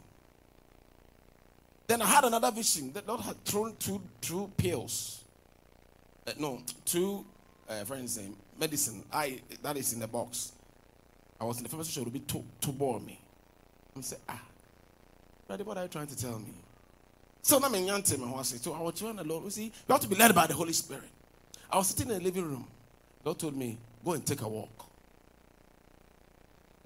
Then 1.87 2.01
I 2.01 2.05
had 2.05 2.23
another 2.23 2.51
vision. 2.51 2.93
The 2.93 3.03
Lord 3.05 3.21
had 3.21 3.43
thrown 3.45 3.75
two, 3.77 4.01
two 4.21 4.49
pills. 4.57 5.23
Uh, 6.25 6.31
no, 6.39 6.61
two, 6.85 7.25
uh, 7.69 7.83
for 7.83 7.95
instance, 7.95 8.35
medicine. 8.59 9.03
I 9.11 9.41
that 9.61 9.77
is 9.77 9.93
in 9.93 9.99
the 9.99 10.07
box. 10.07 10.53
I 11.39 11.45
was 11.45 11.57
in 11.57 11.63
the 11.63 11.69
pharmacy 11.69 11.91
shop. 11.91 12.01
It 12.01 12.05
would 12.05 12.13
be 12.13 12.19
two 12.61 12.71
bore 12.71 12.99
me. 12.99 13.19
I'm 13.95 14.01
saying, 14.01 14.21
ah, 14.27 14.41
Daddy, 15.47 15.63
what 15.63 15.77
are 15.77 15.83
you 15.83 15.89
trying 15.89 16.07
to 16.07 16.17
tell 16.17 16.39
me? 16.39 16.53
So 17.41 17.59
now 17.59 17.67
I'm 17.67 17.75
in 17.75 17.85
Yante, 17.85 18.17
my 18.17 18.41
So 18.43 18.73
I 18.73 18.81
was 18.81 18.97
trying 18.97 19.17
the 19.17 19.23
Lord. 19.23 19.43
You 19.43 19.49
see, 19.49 19.65
you 19.65 19.71
have 19.89 19.99
to 19.99 20.07
be 20.07 20.15
led 20.15 20.33
by 20.33 20.47
the 20.47 20.53
Holy 20.53 20.71
Spirit. 20.73 21.09
I 21.69 21.77
was 21.77 21.87
sitting 21.87 22.09
in 22.09 22.17
the 22.17 22.23
living 22.23 22.45
room. 22.45 22.65
God 23.24 23.39
told 23.39 23.55
me, 23.55 23.78
go 24.03 24.13
and 24.13 24.26
take 24.26 24.41
a 24.41 24.47
walk. 24.47 24.69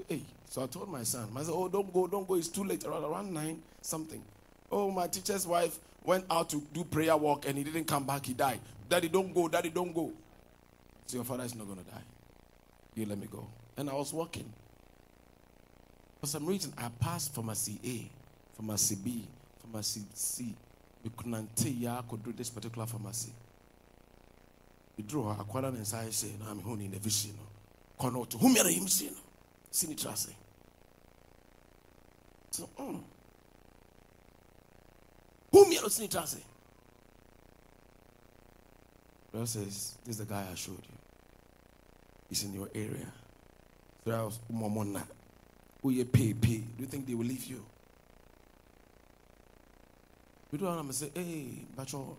Hey, 0.07 0.21
so 0.49 0.63
I 0.63 0.67
told 0.67 0.89
my 0.89 1.03
son, 1.03 1.29
I 1.35 1.43
said, 1.43 1.51
Oh, 1.53 1.67
don't 1.67 1.91
go, 1.91 2.07
don't 2.07 2.27
go. 2.27 2.35
It's 2.35 2.47
too 2.47 2.63
late. 2.63 2.85
Around, 2.85 3.03
around 3.03 3.33
nine 3.33 3.61
something. 3.81 4.21
Oh, 4.71 4.91
my 4.91 5.07
teacher's 5.07 5.47
wife 5.47 5.77
went 6.03 6.25
out 6.29 6.49
to 6.51 6.61
do 6.73 6.83
prayer 6.83 7.17
walk 7.17 7.47
and 7.47 7.57
he 7.57 7.63
didn't 7.63 7.85
come 7.85 8.05
back. 8.05 8.25
He 8.25 8.33
died. 8.33 8.59
Daddy, 8.87 9.09
don't 9.09 9.33
go. 9.33 9.47
Daddy, 9.47 9.69
don't 9.69 9.93
go. 9.93 10.11
So 11.07 11.17
your 11.17 11.23
father 11.25 11.43
is 11.43 11.55
not 11.55 11.67
going 11.67 11.79
to 11.83 11.89
die. 11.91 12.03
You 12.95 13.05
let 13.05 13.17
me 13.17 13.27
go. 13.31 13.47
And 13.75 13.89
I 13.89 13.93
was 13.93 14.13
walking. 14.13 14.51
For 16.19 16.27
some 16.27 16.45
reason, 16.45 16.73
I 16.77 16.89
passed 16.99 17.33
pharmacy 17.33 17.79
A, 17.85 18.09
pharmacy 18.55 18.95
B, 18.95 19.27
pharmacy 19.61 20.01
C. 20.13 20.55
We 21.03 21.11
couldn't 21.15 21.55
tell 21.55 21.91
I 21.93 22.01
could 22.09 22.23
do 22.23 22.33
this 22.33 22.49
particular 22.49 22.87
pharmacy. 22.87 23.31
Meduru 24.97 25.23
hɔ 25.23 25.39
akwara 25.41 25.71
ne 25.71 25.79
nsa 25.79 26.03
sɛ 26.09 26.37
na 26.39 26.53
mehu 26.53 26.75
na 26.75 26.97
vision 26.97 27.35
no 27.35 27.43
kɔ 27.99 28.11
no 28.13 28.25
ɔto 28.25 28.39
humiara 28.39 28.71
yim 28.71 28.87
see 28.87 29.09
no 29.09 29.21
si 29.71 29.87
ne 29.87 29.95
tiri 29.95 30.35
so 32.51 32.69
mm. 32.77 33.03
humiara 35.51 35.89
si 35.89 36.01
ne 36.01 36.07
tiri 36.07 36.43
says, 39.45 39.97
This 40.05 40.15
is 40.15 40.17
the 40.17 40.25
guy 40.25 40.45
I 40.51 40.55
showed 40.55 40.77
you. 40.77 40.97
He's 42.29 42.43
in 42.43 42.53
your 42.53 42.69
area. 42.73 43.11
So 44.05 44.11
I 44.11 44.23
was 44.23 44.39
momona. 44.51 45.03
Who 45.81 45.91
you 45.91 46.05
pay, 46.05 46.33
pay. 46.33 46.57
Do 46.57 46.79
you 46.79 46.85
think 46.85 47.05
they 47.05 47.13
will 47.13 47.25
leave 47.25 47.45
you? 47.45 47.63
We 50.51 50.57
don't 50.57 50.75
want 50.75 50.87
to 50.87 50.93
say, 50.93 51.11
hey, 51.13 51.65
Bacho, 51.75 52.15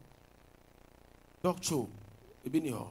Doctor, 1.42 1.86
you 2.48 2.60
been 2.60 2.68
here. 2.68 2.86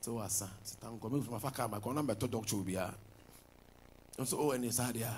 So 0.00 0.14
what's 0.14 0.38
that? 0.40 0.48
So 0.62 0.76
thank 0.80 1.00
God. 1.00 1.12
Me 1.12 1.20
from 1.20 1.40
Afaka, 1.40 1.68
my 1.68 1.92
number 1.92 2.14
to 2.14 2.28
Doctor 2.28 2.56
be 2.56 2.72
here. 2.72 2.94
And 4.16 4.26
so, 4.28 4.38
oh, 4.40 4.50
and 4.52 4.64
he's 4.64 4.78
here. 4.78 5.10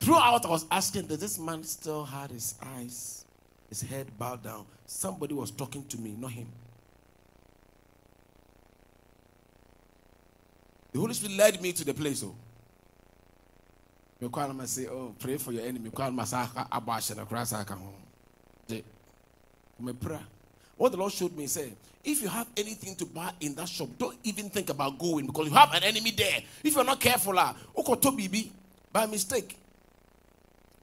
Throughout, 0.00 0.44
I 0.44 0.48
was 0.48 0.66
asking, 0.70 1.06
does 1.06 1.18
this 1.18 1.38
man 1.38 1.64
still 1.64 2.04
had 2.04 2.30
his 2.30 2.54
eyes, 2.62 3.24
his 3.68 3.82
head 3.82 4.16
bowed 4.18 4.42
down? 4.42 4.66
Somebody 4.86 5.34
was 5.34 5.50
talking 5.50 5.84
to 5.86 5.98
me, 5.98 6.14
not 6.18 6.30
him. 6.30 6.48
The 10.92 11.00
Holy 11.00 11.14
Spirit 11.14 11.36
led 11.36 11.62
me 11.62 11.72
to 11.72 11.84
the 11.84 11.94
place. 11.94 12.22
Oh, 12.22 12.34
me 14.20 14.28
call 14.28 14.48
him 14.48 14.60
and 14.60 14.68
say, 14.68 14.86
"Oh, 14.86 15.14
pray 15.18 15.36
for 15.38 15.50
your 15.50 15.62
enemy." 15.62 15.86
You 15.86 15.90
Call 15.90 16.08
him 16.08 16.18
and 16.18 16.28
say, 16.28 16.36
"Abash 16.36 17.10
and 17.10 17.28
cross 17.28 17.52
I 17.52 17.64
come 17.64 17.80
home." 17.80 18.82
Me 19.80 19.92
pray. 19.92 20.20
What 20.76 20.92
the 20.92 20.98
Lord 20.98 21.12
showed 21.12 21.36
me, 21.36 21.46
say, 21.46 21.72
if 22.04 22.20
you 22.20 22.28
have 22.28 22.46
anything 22.56 22.94
to 22.96 23.06
buy 23.06 23.30
in 23.40 23.54
that 23.54 23.68
shop, 23.68 23.88
don't 23.98 24.16
even 24.24 24.50
think 24.50 24.70
about 24.70 24.98
going 24.98 25.26
because 25.26 25.48
you 25.48 25.54
have 25.54 25.72
an 25.72 25.82
enemy 25.82 26.10
there. 26.10 26.40
If 26.62 26.74
you're 26.74 26.84
not 26.84 27.00
careful, 27.00 27.38
ah, 27.38 27.54
bibi 28.16 28.52
by 28.92 29.06
mistake. 29.06 29.56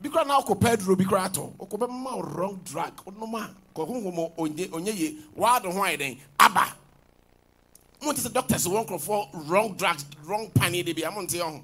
Oko 0.04 0.56
pedro 0.56 0.96
bikra 0.96 1.32
to 1.32 1.54
oko 1.60 1.78
be 1.78 1.86
ma 1.88 2.20
wrong 2.20 2.60
drug 2.66 2.92
no 3.20 3.28
ma 3.28 3.48
ko 3.72 3.86
honhom 3.86 4.36
onye 4.36 4.68
onye 4.70 4.98
ye 4.98 5.18
wa 5.36 5.60
do 5.60 5.70
ho 5.70 5.82
ayen 5.82 6.18
aba. 6.40 6.74
Mo 8.02 8.12
ti 8.12 8.22
say 8.22 8.30
doctors 8.30 8.68
won 8.68 8.86
for 8.98 9.30
wrong 9.46 9.76
drugs 9.78 10.06
wrong 10.26 10.50
pani 10.56 10.82
de 10.82 10.94
bi 10.94 11.04
am 11.08 11.14
nti 11.28 11.40
ho 11.40 11.62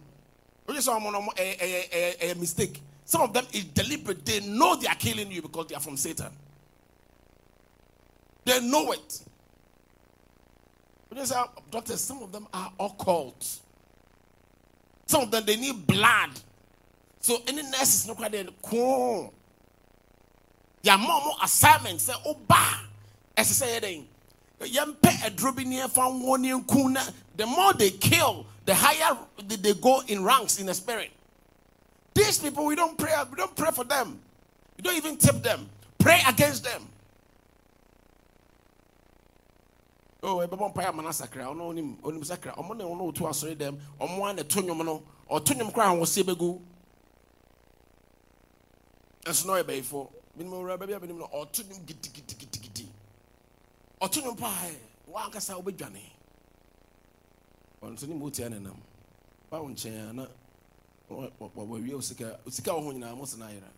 o 0.68 0.74
just 0.74 0.86
say 0.86 1.00
no 1.00 1.32
a 1.36 2.34
mistake. 2.36 2.80
Some 3.06 3.22
of 3.22 3.34
them 3.34 3.46
is 3.54 3.64
deliberate. 3.66 4.24
They 4.24 4.42
know 4.42 4.76
they 4.76 4.88
are 4.88 4.96
killing 4.96 5.32
you 5.32 5.42
because 5.42 5.68
they 5.68 5.76
are 5.76 5.82
from 5.82 5.98
satan 5.98 6.30
they 8.48 8.62
know 8.62 8.94
it. 8.94 9.22
O 11.12 11.16
just 11.16 11.32
say 11.32 11.42
doctors 11.70 12.02
some 12.02 12.24
of 12.24 12.32
them 12.32 12.48
are 12.54 12.72
occult. 12.80 13.60
Some 15.06 15.24
of 15.24 15.32
them 15.32 15.44
they 15.46 15.58
need 15.58 15.86
blood. 15.86 16.30
So 17.20 17.38
any 17.48 17.62
nurses 17.62 18.08
no 18.08 18.16
kwa 18.16 18.30
dey 18.30 18.48
ko 18.62 19.34
ya 20.82 20.98
mo 20.98 21.08
mo 21.08 21.36
assignment 21.44 22.00
say 22.00 22.14
oba. 22.26 22.88
Ɛsɛ 23.36 23.38
as 23.38 23.62
yɛ 23.62 23.82
den 23.82 24.08
yɛmpɛ 24.62 25.10
aduro 25.26 25.56
bi 25.56 25.64
ne 25.64 25.82
yɛfa 25.82 26.10
nwo 26.22 26.40
ne 26.40 26.52
nku 26.52 27.14
the 27.36 27.46
more 27.46 27.74
they 27.74 27.92
kill 27.92 28.46
the 28.66 28.74
higher 28.74 29.18
they, 29.46 29.58
they 29.58 29.74
go 29.74 30.02
in 30.08 30.24
ranks 30.24 30.58
in 30.60 30.66
the 30.66 30.74
spirit. 30.74 31.12
These 32.14 32.40
people 32.40 32.66
we 32.66 32.76
don't 32.76 32.98
pray 32.98 33.12
we 33.30 33.36
don't 33.36 33.56
pray 33.56 33.72
for 33.72 33.84
them. 33.84 34.20
We 34.78 34.84
don't 34.84 34.96
even 34.96 35.18
tip 35.18 35.44
them. 35.44 35.70
Pray 36.00 36.22
against 36.28 36.64
them 36.64 36.88
oh 40.24 40.38
ɛbɛbɔ 40.46 40.70
mpaeɛ 40.74 40.88
ama 40.90 41.02
no 41.04 41.10
asakra 41.10 41.46
ɔno 41.46 41.70
onim 41.70 41.98
onim 42.04 42.24
sakra. 42.24 42.54
Ɔmo 42.56 42.76
ne 42.76 42.84
ɔno 42.84 43.08
otu 43.10 43.24
asɔre 43.28 43.56
dɛm 43.56 43.80
ɔmo 44.00 44.30
a 44.30 44.34
na 44.34 44.42
ɛto 44.44 44.62
nnwom 44.62 44.84
no 44.86 45.04
ɔto 45.30 45.54
nnwom 45.54 45.72
koraa 45.74 45.94
ahoɔsie 45.94 46.24
bɛgu 46.24 46.62
ɛnso 49.26 49.46
na 49.46 49.54
ɔyɛ 49.54 49.64
bɛyifo 49.64 50.10
menim 50.38 50.54
owura 50.54 50.78
baabi 50.78 50.94
a 50.94 51.00
menim 51.00 51.18
no 51.20 51.28
ɔto 51.28 51.64
nnwom 51.64 51.86
gidigidigidigidi 51.86 52.88
ɔto 54.02 54.22
nnwom 54.22 54.36
paa 54.38 54.70
wankasa 55.12 55.56
wobɛdwane 55.62 56.02
ɔno 57.82 57.94
nso 57.94 58.08
ne 58.08 58.14
ma 58.16 58.26
wotia 58.26 58.50
ne 58.50 58.60
nam. 58.60 58.82
Ba 59.50 59.62
wo 59.62 59.70
nkyɛn 59.70 60.14
na 60.16 60.28
wawie 61.56 61.94
wo 61.94 62.02
sika 62.02 62.40
sika 62.50 62.72
wɔ 62.72 62.84
ho 62.84 62.92
nyinaa 62.92 63.16
mo 63.16 63.24
se 63.26 63.38
no 63.38 63.46
ayera. 63.46 63.70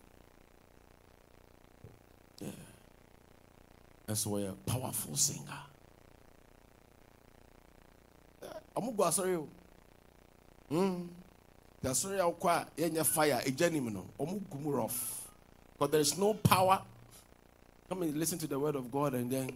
Wɔyɛ 4.07 4.55
powerful 4.65 5.15
singer 5.15 5.63
ɔmo 8.80 8.95
gu 8.95 9.03
asɔre 9.03 9.38
o. 9.38 9.47
Hmm. 10.69 11.07
The 11.82 11.89
asɔre 11.89 12.19
a 12.19 12.32
wokɔ 12.32 12.47
a 12.49 12.67
yɛnyɛ 12.82 13.05
fire 13.05 13.41
ɛgya 13.45 13.71
nim 13.71 13.93
no 13.93 14.05
ɔmo 14.19 14.41
gu 14.49 14.57
mu 14.57 14.71
rough. 14.71 15.27
But 15.77 15.91
there 15.91 16.01
is 16.01 16.17
no 16.17 16.34
power. 16.34 16.82
Come 17.88 18.03
and 18.03 18.17
listen 18.17 18.38
to 18.39 18.47
the 18.47 18.59
word 18.59 18.75
of 18.75 18.91
god 18.91 19.13
and 19.13 19.32
then 19.32 19.49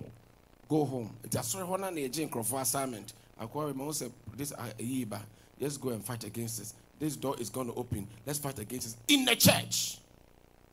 go 0.67 0.86
home. 0.86 1.15
Nti 1.24 1.39
asɔre 1.39 1.67
hɔ 1.67 1.80
na 1.80 1.89
na 1.89 1.97
yɛgye 1.97 2.30
nkurɔfoɔ 2.30 2.61
assignment. 2.61 3.13
Akɔre 3.39 3.76
ma 3.76 3.86
wo 3.86 3.91
sɛ 3.91 4.11
this 4.36 4.53
ah, 4.57 4.69
ayi 4.80 5.07
ba. 5.07 5.21
Let's 5.59 5.78
go 5.78 5.89
and 5.89 6.03
fight 6.03 6.24
against 6.24 6.59
this. 6.59 6.74
This 6.99 7.15
door 7.15 7.36
is 7.39 7.49
going 7.49 7.67
to 7.67 7.74
open. 7.76 8.07
Let's 8.26 8.39
fight 8.39 8.59
against 8.59 8.88
this. 8.88 8.97
In 9.07 9.26
the 9.26 9.36
church. 9.36 9.99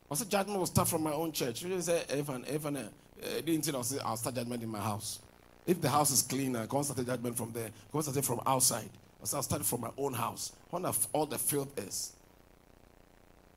Ɔsɛ 0.09 0.27
judgment 0.27 0.59
will 0.59 0.65
start 0.65 0.87
from 0.87 1.03
my 1.03 1.13
own 1.13 1.31
church. 1.31 1.63
You 1.63 1.79
say 1.81 2.03
evan 2.09 2.45
evan 2.45 2.89
uh, 3.23 3.41
didn't 3.45 3.65
you 3.65 3.71
know 3.71 3.81
say 3.81 3.99
i'll 4.03 4.17
start 4.17 4.35
judgment 4.35 4.63
in 4.63 4.69
my 4.69 4.79
house 4.79 5.19
if 5.65 5.81
the 5.81 5.89
house 5.89 6.11
is 6.11 6.21
clean 6.21 6.55
i 6.55 6.65
can't 6.65 6.85
start 6.85 6.99
a 6.99 7.03
judgment 7.03 7.37
from 7.37 7.51
there. 7.51 7.69
Can't 7.91 8.03
start 8.03 8.17
it 8.17 8.25
from 8.25 8.41
outside. 8.45 8.89
I 9.21 9.41
start 9.41 9.63
from 9.63 9.81
my 9.81 9.91
own 9.97 10.13
house. 10.13 10.51
When 10.69 10.85
all 11.13 11.25
the 11.25 11.37
filth 11.37 11.77
is 11.79 12.13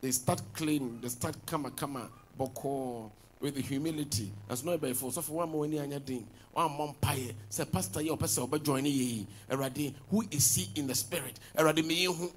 they 0.00 0.10
start 0.10 0.42
clean 0.52 1.00
they 1.00 1.08
start 1.08 1.34
kama 1.46 1.70
kama 1.70 2.10
bɔkɔɔ 2.38 3.10
with 3.40 3.54
the 3.54 3.62
humility. 3.62 4.30
As 4.48 4.64
no 4.64 4.76
by 4.76 4.92
force. 4.92 5.16
Of 5.16 5.28
one 5.30 5.50
more 5.50 5.64
anya 5.64 6.00
ding 6.00 6.26
one 6.52 6.76
mom 6.76 6.94
pie 7.00 7.34
say 7.48 7.64
pastor 7.64 8.02
your 8.02 8.16
person 8.16 8.46
but 8.46 8.62
join 8.62 8.84
ye 8.84 9.26
erade 9.50 9.94
who 10.10 10.24
is 10.30 10.54
he 10.54 10.80
in 10.80 10.86
the 10.86 10.94
spirit? 10.94 11.38
Erade 11.56 11.84
me 11.84 12.04
who? 12.04 12.30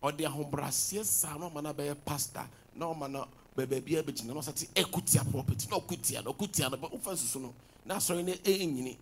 Or 0.00 0.12
their 0.12 0.28
home 0.28 0.50
brassier 0.50 1.04
son 1.04 1.40
no 1.40 1.50
man 1.50 1.74
be 1.74 1.90
pastor. 2.04 2.44
No 2.74 2.94
man 2.94 3.24
bebe 3.56 3.80
bia 3.80 4.02
be 4.02 4.12
no 4.24 4.40
sati 4.40 4.68
eh, 4.76 4.82
ekutia 4.82 5.28
property 5.30 5.66
no 5.70 5.80
kutia 5.80 6.24
no 6.24 6.32
kutia 6.34 6.70
but 6.70 6.92
offense 6.94 7.34
no 7.36 7.52
ne 7.88 8.34
enyini 8.34 8.96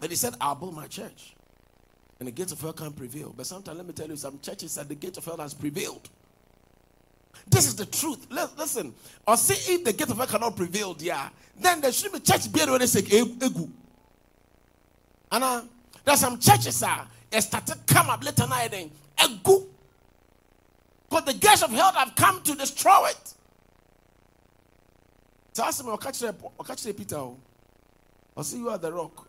but 0.00 0.10
he 0.10 0.16
said 0.16 0.34
i'll 0.40 0.54
build 0.54 0.74
my 0.74 0.86
church 0.86 1.34
and 2.18 2.26
the 2.26 2.32
gates 2.32 2.52
of 2.52 2.60
hell 2.60 2.72
can't 2.72 2.96
prevail 2.96 3.32
but 3.36 3.46
sometimes 3.46 3.76
let 3.76 3.86
me 3.86 3.92
tell 3.92 4.08
you 4.08 4.16
some 4.16 4.38
churches 4.40 4.74
that 4.74 4.88
the 4.88 4.94
gate 4.94 5.16
of 5.16 5.24
hell 5.24 5.36
has 5.38 5.54
prevailed 5.54 6.08
this 7.50 7.66
is 7.66 7.76
the 7.76 7.86
truth. 7.86 8.26
Listen, 8.30 8.94
or 9.26 9.36
see 9.36 9.74
if 9.74 9.84
the 9.84 9.92
gate 9.92 10.10
of 10.10 10.16
hell 10.16 10.26
cannot 10.26 10.56
prevail, 10.56 10.96
yeah, 10.98 11.28
then 11.58 11.80
there 11.80 11.92
should 11.92 12.12
be 12.12 12.20
church 12.20 12.50
beer 12.52 12.70
when 12.70 12.80
they 12.80 12.86
say 12.86 13.02
egu. 13.02 13.70
And 15.30 15.44
uh, 15.44 15.62
there's 16.04 16.20
some 16.20 16.38
churches 16.38 16.82
uh, 16.82 17.04
started 17.40 17.86
come 17.86 18.10
up 18.10 18.24
later 18.24 18.46
night 18.46 18.74
and 18.74 18.90
egu. 19.18 19.66
Because 21.08 21.24
the 21.24 21.34
gates 21.34 21.62
of 21.62 21.70
hell 21.70 21.92
have 21.92 22.14
come 22.14 22.42
to 22.42 22.54
destroy 22.54 23.08
it. 23.08 23.34
So 25.58 25.64
ask 25.64 25.84
me, 25.84 25.90
I'll 25.90 25.98
catch 25.98 26.20
the 26.20 26.94
Peter. 26.94 27.16
Oh. 27.16 27.36
I'll 28.36 28.44
see 28.44 28.58
you 28.58 28.70
at 28.70 28.80
the 28.80 28.92
rock. 28.92 29.28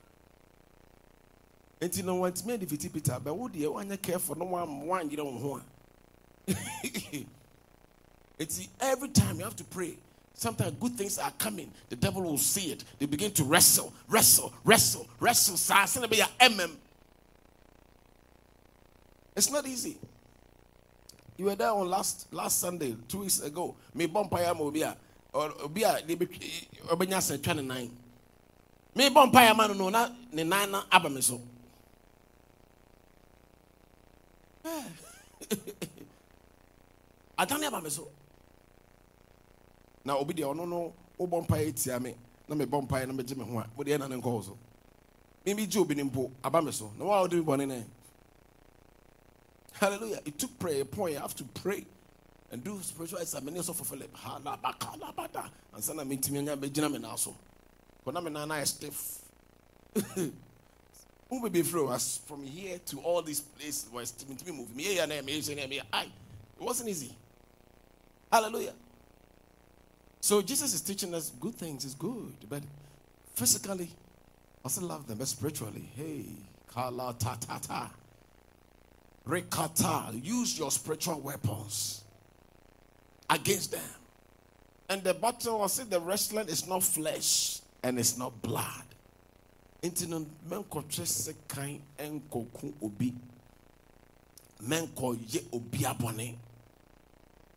Know 2.04 2.16
what 2.18 2.46
me 2.46 2.56
defeat 2.56 2.94
Peter, 2.94 3.18
but 3.20 3.36
would 3.36 3.56
you 3.56 3.72
want 3.72 3.90
to 3.90 3.98
care 3.98 4.20
for 4.20 4.36
no 4.36 4.46
one 4.46 4.82
one 4.86 5.10
you 5.10 5.18
don't 5.18 5.42
want? 5.42 5.64
It's 8.38 8.68
every 8.80 9.10
time 9.10 9.40
you 9.40 9.44
have 9.44 9.56
to 9.56 9.64
pray. 9.64 9.98
Sometimes 10.36 10.74
good 10.80 10.96
things 10.96 11.18
are 11.18 11.32
coming. 11.32 11.72
The 11.90 11.96
devil 11.96 12.22
will 12.22 12.38
see 12.38 12.74
it. 12.74 12.84
They 13.00 13.08
begin 13.08 13.32
to 13.32 13.44
wrestle, 13.44 13.92
wrestle, 14.08 14.54
wrestle, 14.64 15.08
wrestle. 15.20 15.56
It's 19.36 19.50
not 19.50 19.66
easy. 19.66 19.98
You 21.38 21.46
were 21.46 21.56
there 21.56 21.72
on 21.72 21.90
last 21.90 22.32
last 22.32 22.60
Sunday, 22.60 22.96
two 23.08 23.22
weeks 23.22 23.42
ago. 23.42 23.76
Me 23.96 24.06
bompire 24.08 24.56
mobia 24.56 24.96
or 25.40 25.50
obia 25.68 26.06
they 26.06 26.16
be 26.16 26.26
obenya 26.88 27.22
se 27.22 27.38
twenty 27.38 27.62
nine. 27.62 27.90
Me 28.96 29.10
bompire 29.10 29.56
man 29.56 29.78
no 29.78 29.90
na 29.90 30.10
ne 30.34 30.44
nine 30.44 30.72
na 30.72 30.84
abame 30.92 31.22
so. 31.24 31.42
Adane 37.40 37.70
abame 37.70 37.90
so. 37.90 38.08
na 40.06 40.16
obi 40.18 40.34
deɛ 40.34 40.46
ɔno 40.52 40.66
no 40.68 40.94
wobɔ 41.20 41.38
mpaeɛ 41.46 41.76
tia 41.76 42.00
me 42.00 42.16
na 42.48 42.56
mebɔ 42.56 42.82
mpaeɛ 42.88 43.08
na 43.08 43.14
megye 43.14 43.36
me 43.38 43.44
ho 43.44 43.60
a 43.60 43.66
wode 43.78 43.88
ɛna 43.90 44.10
ne 44.10 44.16
nkɔɔ 44.16 44.44
so 44.44 44.58
mimi 45.46 45.68
gye 45.68 45.80
obi 45.82 45.96
ne 45.96 46.04
mpo 46.04 46.32
aba 46.44 46.62
me 46.62 46.72
so 46.72 46.92
na 46.98 47.06
waa 47.06 47.22
wode 47.22 47.34
me 47.34 47.42
bɔne 47.44 47.68
ne 47.68 47.86
hallelujah 49.74 50.20
it 50.26 50.38
took 50.40 50.58
prayer 50.58 50.84
point 50.86 51.14
you 51.14 51.20
have 51.20 51.36
to 51.36 51.44
pray 51.44 51.86
and 52.52 52.64
do 52.64 52.80
spiritual 52.82 53.20
examination 53.20 53.70
of 53.70 53.88
Philip 53.88 54.14
halabaka 54.18 54.98
labada 55.00 55.50
ansa 55.76 55.94
na 55.96 56.04
mentimi 56.04 56.40
anya 56.40 56.58
bɛgyina 56.58 56.92
me 56.92 57.00
naa 57.00 57.16
so 57.16 57.36
But 58.04 58.16
I'm 58.18 58.52
a 58.52 58.66
stiff. 58.66 59.20
Who 60.16 61.40
may 61.44 61.50
be 61.50 61.62
through 61.62 61.90
us 61.90 62.20
from 62.26 62.44
here 62.44 62.80
to 62.88 63.00
all 63.02 63.22
these 63.22 63.42
places 63.42 63.88
was 63.92 64.12
to 64.12 64.28
me 64.28 64.36
move 64.52 64.76
me 64.76 64.98
and 64.98 65.12
me 65.26 65.38
it 65.38 66.06
wasn't 66.60 66.90
easy. 66.90 67.14
Hallelujah. 68.32 68.74
So 70.22 70.42
Jesus 70.42 70.74
is 70.74 70.82
teaching 70.82 71.14
us 71.14 71.32
good 71.40 71.56
things 71.56 71.86
is 71.86 71.94
good, 71.94 72.34
but 72.50 72.64
physically, 73.36 73.90
I 74.66 74.70
still 74.70 74.88
love 74.88 75.08
them, 75.08 75.20
but 75.20 75.28
spiritually, 75.28 75.88
hey, 75.96 76.26
kala 76.74 77.16
ta 77.18 77.38
ta 77.40 77.60
ta, 77.60 77.92
rekata, 79.28 80.24
use 80.24 80.58
your 80.58 80.72
spiritual 80.72 81.20
weapons 81.22 81.99
against 83.30 83.72
them. 83.72 83.82
And 84.90 85.04
the 85.04 85.14
battle, 85.14 85.62
I 85.62 85.68
say 85.68 85.84
the 85.84 86.00
wrestling 86.00 86.48
is 86.48 86.68
not 86.68 86.84
flesh 86.84 87.62
and 87.84 88.00
it's 88.00 88.18
not 88.18 88.42
blood. 88.42 88.84
nti 89.84 90.08
no 90.08 90.26
menkɔtwe 90.50 91.06
sekan 91.08 91.80
nkɔku 91.98 92.74
obi 92.82 93.14
menkɔyɛ 94.68 95.44
obi 95.54 95.80
abɔne 95.86 96.36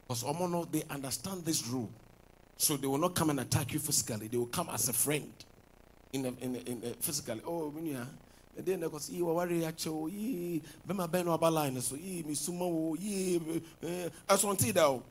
because 0.07 0.23
ɔmo 0.23 0.49
no 0.51 0.65
they 0.65 0.85
understand 0.91 1.45
this 1.45 1.67
rule 1.67 1.91
so 2.57 2.77
they 2.77 2.87
will 2.87 2.99
not 2.99 3.15
come 3.15 3.31
and 3.31 3.41
attack 3.41 3.73
you 3.73 3.81
physically 3.81 4.29
they 4.29 4.37
will 4.37 4.47
come 4.47 4.69
as 4.71 4.89
a 4.89 4.93
friend 4.93 5.33
in 6.13 6.27
a, 6.27 6.29
in 6.41 6.55
a, 6.55 6.59
in 6.71 6.83
a 6.85 6.95
physically 7.03 7.41
oh 7.45 7.73
minia 7.75 8.07
ɛdeɛ 8.57 8.79
na 8.79 8.87
ɛkɔsɛ 8.87 9.11
yii 9.11 9.21
wɔware 9.23 9.73
akyɛw 9.73 10.13
yii 10.13 10.63
bɛma 10.87 11.09
bɛn 11.11 11.25
no 11.25 11.33
aba 11.33 11.51
line 11.51 11.81
so 11.81 11.97
yii 11.97 12.23
mesuma 12.25 12.71
wo 12.71 12.95
yii 12.97 13.63
ɛsɔnte 14.29 14.73
da 14.73 14.91
o 14.91 15.03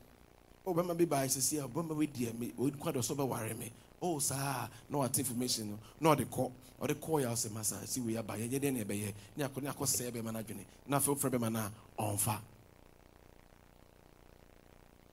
oh 0.66 0.74
bɛma 0.74 0.94
bi 0.96 1.04
baa 1.06 1.26
sisi 1.28 1.58
a 1.58 1.66
bɛma 1.68 1.96
bi 1.98 2.06
deɛ 2.06 2.38
me 2.38 2.52
ɔkwa 2.58 2.92
dɔ 2.94 3.02
so 3.04 3.14
bɛware 3.14 3.56
me 3.58 3.70
oh 4.00 4.18
saa 4.18 4.68
na 4.88 4.98
wate 4.98 5.18
information 5.18 5.70
no 5.70 5.78
na 6.00 6.14
ɔde 6.14 6.26
kɔ 6.26 6.50
ɔde 6.80 6.94
kɔ 6.94 7.22
yɛ 7.22 7.32
ɔsɛ 7.32 7.50
masa 7.52 7.86
si 7.86 8.00
wei 8.00 8.16
aba 8.16 8.34
yɛyɛ 8.36 8.60
deɛ 8.60 8.72
na 8.72 8.80
ɛbɛyɛ 8.84 9.14
ne 9.36 9.44
akɔ 9.44 9.62
ne 9.62 9.70
akɔ 9.70 9.84
sɛɛ 9.86 10.10
bɛma 10.12 10.32
no 10.32 10.38
adwene 10.42 10.64
na 10.86 10.98
afei 10.98 11.14
wofrɛ 11.14 11.30
bɛma 11.30 11.52
no 11.52 11.58
a 11.60 12.02
ɔmfa 12.02 12.38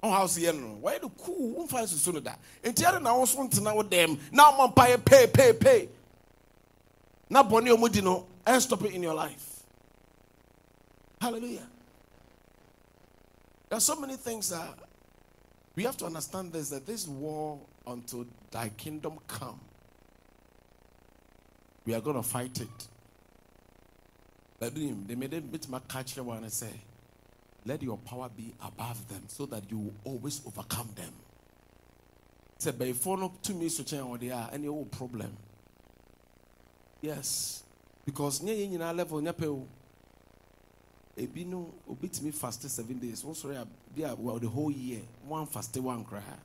ɔn 0.04 0.12
ɔsi 0.24 0.40
yɛ 0.42 0.60
no 0.60 0.80
wɔyɛ 0.82 1.02
no 1.02 1.10
kuu 1.10 1.56
womfa 1.58 1.84
nsusu 1.84 2.14
no 2.14 2.20
da 2.20 2.36
nti 2.64 2.84
ɛde 2.84 3.02
na 3.02 3.12
wɔso 3.14 3.50
ntena 3.50 3.76
wo 3.76 3.84
dɛm 3.84 4.20
na 4.32 4.52
ɔmɔ 4.52 4.72
mpa 4.74 4.88
yɛ 4.88 4.98
peepeepee 5.04 5.90
na 7.30 7.44
bɔne 7.44 7.70
ɔmo 7.76 7.92
di 7.92 8.02
no 8.02 8.26
ɛn 8.46 8.62
stop 8.62 8.84
it 8.84 8.94
in 8.94 9.04
your 9.04 9.14
life 9.16 9.64
hallelujah 11.22 11.68
there 13.70 13.78
are 13.78 13.82
so 13.82 13.96
many 14.00 14.16
things 14.16 14.50
that 14.50 14.89
we 15.80 15.86
have 15.86 15.96
to 15.96 16.06
understand 16.06 16.52
this 16.52 16.72
that 16.72 16.86
this 16.86 17.08
war 17.08 17.58
until 17.88 18.26
thy 18.52 18.68
kingdom 18.68 19.18
come 19.30 19.58
we 21.86 21.94
are 21.94 22.02
going 22.02 22.18
to 22.18 22.22
fight 22.22 22.60
it. 22.60 22.88
Let 24.60 24.74
him 24.74 25.06
they 25.08 25.16
made 25.16 25.34
it 25.34 25.70
my 25.70 25.80
catch 25.88 26.18
one 26.18 26.44
and 26.44 26.52
say 26.52 26.74
let 27.66 27.82
your 27.82 27.98
power 27.98 28.28
be 28.28 28.54
above 28.62 29.08
them 29.08 29.24
so 29.28 29.46
that 29.46 29.72
you 29.72 29.78
will 29.78 29.94
always 30.04 30.42
overcome 30.46 30.90
them. 30.96 31.14
Say 32.58 32.72
before 32.72 33.18
no 33.18 33.32
to 33.42 33.54
me 33.54 33.70
so 33.70 33.84
change 33.84 34.04
or 34.04 34.18
they 34.18 34.32
are 34.32 34.50
any 34.52 34.68
old 34.68 34.92
problem. 34.92 35.32
Yes 37.02 37.64
because 38.06 38.44
nye 38.44 38.52
yɛn 38.52 38.72
nyinaa 38.78 38.98
level 38.98 39.66
ebi 41.18 41.46
no 41.46 41.74
tumi 41.88 42.34
fast 42.34 42.70
seven 42.70 43.00
days. 43.00 43.24
Wɔn 43.24 43.34
sɔrɔ 43.34 43.66
a 44.04 44.16
well 44.16 44.40
the 44.40 44.48
whole 44.48 44.72
year 44.72 45.02
one 45.28 45.46
fast 45.46 45.76
one 45.78 46.04
koraa 46.06 46.38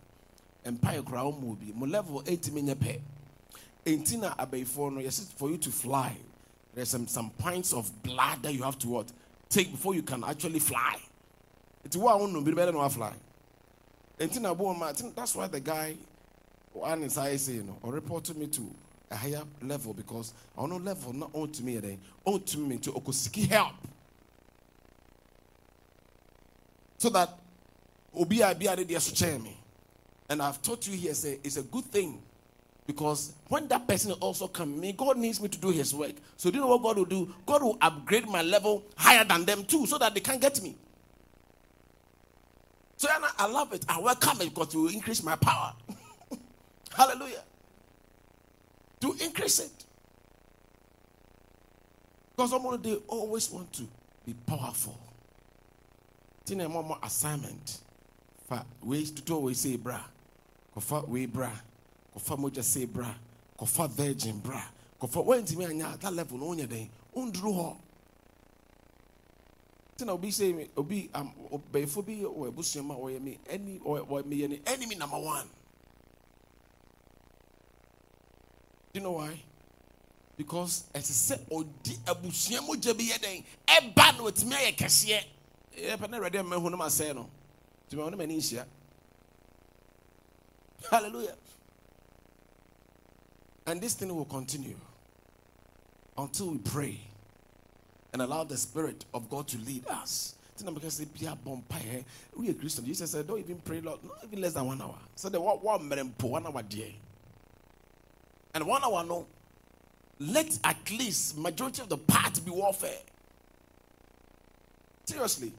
mpae 0.65 1.03
koraa 1.03 1.25
wɔn 1.33 1.41
mu 1.41 1.53
obi 1.53 1.73
mo 1.75 1.87
level 1.87 2.23
eight 2.27 2.51
mi 2.53 2.63
nyɛ 2.63 2.75
pɛ 2.75 3.01
eti 3.85 4.17
na 4.17 4.35
abɛyifoɔ 4.35 4.93
no 4.95 5.01
yɛsi 5.01 5.27
for 5.35 5.51
you 5.51 5.59
to 5.59 5.71
fly. 5.71 6.17
There's 6.75 6.89
some 6.89 7.07
some 7.07 7.31
pints 7.31 7.73
of 7.73 8.03
blood 8.03 8.43
that 8.43 8.53
you 8.53 8.63
have 8.63 8.79
to 8.81 8.89
what? 8.89 9.13
Take 9.49 9.71
before 9.71 9.95
you 9.95 10.03
can 10.03 10.25
actually 10.25 10.59
fly. 10.59 10.97
Eti 11.87 11.99
wo 11.99 12.09
a 12.09 12.19
wɔn 12.19 12.33
nom 12.33 12.45
bi 12.45 12.51
bɛyɛ 12.53 12.73
na 12.73 12.79
wa 12.79 12.89
fly. 12.89 13.13
Eti 14.19 14.41
na 14.41 14.51
ah, 14.51 14.55
bo 14.55 14.73
ma 14.75 14.93
that's 14.93 15.35
why 15.35 15.47
the 15.47 15.61
guy 15.61 15.97
one 16.73 17.03
is 17.03 17.19
I 17.19 17.37
say 17.37 17.55
you 17.55 17.63
know 17.63 17.77
or 17.83 17.93
reported 17.93 18.37
me 18.37 18.47
to 18.49 18.75
a 19.11 19.17
higher 19.17 19.43
level 19.63 19.93
because 19.93 20.33
on 20.57 20.71
a 20.73 20.77
level 20.77 21.13
not 21.13 21.31
on 21.33 21.53
to 21.53 21.63
me 21.63 21.77
eh, 21.77 21.81
then 21.81 21.99
on 22.25 22.41
to 22.43 22.59
me 22.59 22.79
to 22.79 22.93
okosiki 22.93 23.49
help. 23.49 23.75
So 26.99 27.11
that 27.11 27.39
obi 28.17 28.43
and 30.31 30.43
I've 30.43 30.63
taught 30.63 30.87
you 30.87 30.95
here 30.97 31.15
say 31.15 31.39
it's 31.45 31.57
a 31.57 31.63
good 31.63 31.85
thing 31.87 32.23
because 32.87 33.33
when 33.49 33.69
that 33.69 33.87
person 33.87 34.13
also 34.13 34.49
come 34.49 34.81
me 34.81 34.93
God 34.93 35.17
needs 35.19 35.41
me 35.41 35.49
to 35.49 35.59
do 35.59 35.71
his 35.71 35.95
work 35.95 36.13
so 36.37 36.51
do 36.51 36.57
you 36.57 36.63
know 36.63 36.69
what 36.69 36.83
God 36.83 36.99
will 36.99 37.05
do 37.05 37.35
God 37.47 37.63
will 37.63 37.79
upgrade 37.81 38.29
my 38.29 38.43
level 38.43 38.85
higher 38.97 39.25
than 39.25 39.45
them 39.45 39.65
too 39.65 39.87
so 39.87 39.99
that 39.99 40.15
they 40.15 40.21
can't 40.21 40.41
get 40.41 40.63
me 40.63 40.77
so 42.97 43.09
and 43.15 43.25
I, 43.39 43.47
love 43.47 43.73
it 43.73 43.85
I 43.89 44.01
welcome 44.01 44.41
it 44.41 44.55
because 44.55 44.75
it 44.75 44.79
will 44.79 44.89
increase 44.89 45.23
my 45.23 45.37
power 45.37 45.73
hallelujah 46.97 47.43
to 49.05 49.25
increase 49.25 49.59
it. 49.61 49.85
Because 52.35 52.51
someone 52.51 52.81
they 52.81 52.95
always 53.07 53.51
want 53.51 53.73
to 53.75 53.83
be 54.25 54.33
powerful. 54.47 54.99
Tina 56.45 56.69
mama 56.69 56.99
assignment. 57.03 57.79
Fa 58.49 58.65
ways 58.83 59.11
to 59.11 59.23
do 59.23 59.39
we 59.39 59.55
say 59.55 59.77
bra. 59.77 60.01
Kofa 60.77 61.09
we 61.09 61.27
bra. 61.27 61.51
Kofa 62.17 62.37
moja 62.39 62.63
say 62.63 62.85
bra. 62.85 63.15
Kofa 63.59 63.89
virgin 63.91 64.39
bra. 64.39 64.63
When 64.99 65.45
to 65.45 65.63
anya 65.65 65.97
that 66.01 66.13
level 66.13 66.39
no 66.39 66.55
nya 66.55 66.69
den. 66.69 66.89
Undru 67.17 67.55
ho. 67.55 67.77
Tina 69.97 70.13
obi 70.13 70.31
say 70.31 70.69
obi 70.77 71.11
obefo 71.13 72.05
bi 72.05 72.25
o 72.25 72.51
ebusua 72.51 72.97
or 72.97 73.11
me 73.21 73.39
any 73.49 73.81
or 73.85 74.23
me 74.23 74.45
any 74.45 74.61
enemy 74.67 74.95
number 74.97 75.19
1. 75.19 75.47
Do 78.93 79.01
you 79.01 79.05
know 79.05 79.13
why? 79.13 79.41
Because 80.37 80.85
as 80.95 81.03
I 81.03 81.13
said, 81.13 81.47
odi 81.51 81.97
abusua 82.07 82.61
mogya 82.61 82.97
bi 82.97 83.05
yɛ 83.05 83.21
den 83.21 83.45
ɛba 83.67 84.17
na 84.17 84.25
otumi 84.25 84.53
ayɛ 84.53 84.77
kɛseɛ 84.77 85.25
yɛpɛ 85.77 86.11
na 86.11 86.19
awurade 86.19 86.43
mma 86.43 86.61
hu 86.61 86.71
no 86.71 86.77
ma 86.77 86.87
sɛe 86.87 87.15
no 87.15 87.29
tumi 87.91 88.03
ɔno 88.03 88.17
m'ani 88.17 88.37
nhyia 88.39 88.65
hallelujah. 90.91 91.35
And 93.67 93.81
this 93.81 93.95
thing 93.95 94.15
will 94.15 94.27
continue 94.27 94.77
until 96.19 96.51
we 96.51 96.59
pray 96.59 97.01
and 98.13 98.21
allow 98.21 98.45
the 98.45 98.57
spirit 98.57 99.05
of 99.15 99.31
God 99.31 99.49
to 99.49 99.59
lead 99.59 99.87
us. 99.89 100.35
We 100.63 100.67
woyɛ 100.71 102.61
christian 102.61 102.85
jesus 102.87 103.11
said 103.11 103.27
don't 103.27 103.41
even 103.41 103.57
pray 103.57 103.81
Lord, 103.81 104.05
not 104.05 104.19
even 104.25 104.41
less 104.41 104.53
than 104.53 104.67
one 104.67 104.81
hour. 104.81 104.99
So 105.17 105.29
the 105.29 105.41
what 105.41 105.63
mmerɛ 105.63 106.23
one 106.23 106.47
hour 106.47 106.63
deɛ 106.63 106.93
and 108.55 108.67
one 108.67 108.85
hour 108.85 109.05
no, 109.05 109.27
let 110.21 110.59
at 110.63 110.91
least 110.93 111.37
majority 111.37 111.83
of 111.83 111.89
the 111.89 111.99
part 111.99 112.45
be 112.45 112.53
warfare. 112.53 113.01
Seriously. 115.05 115.53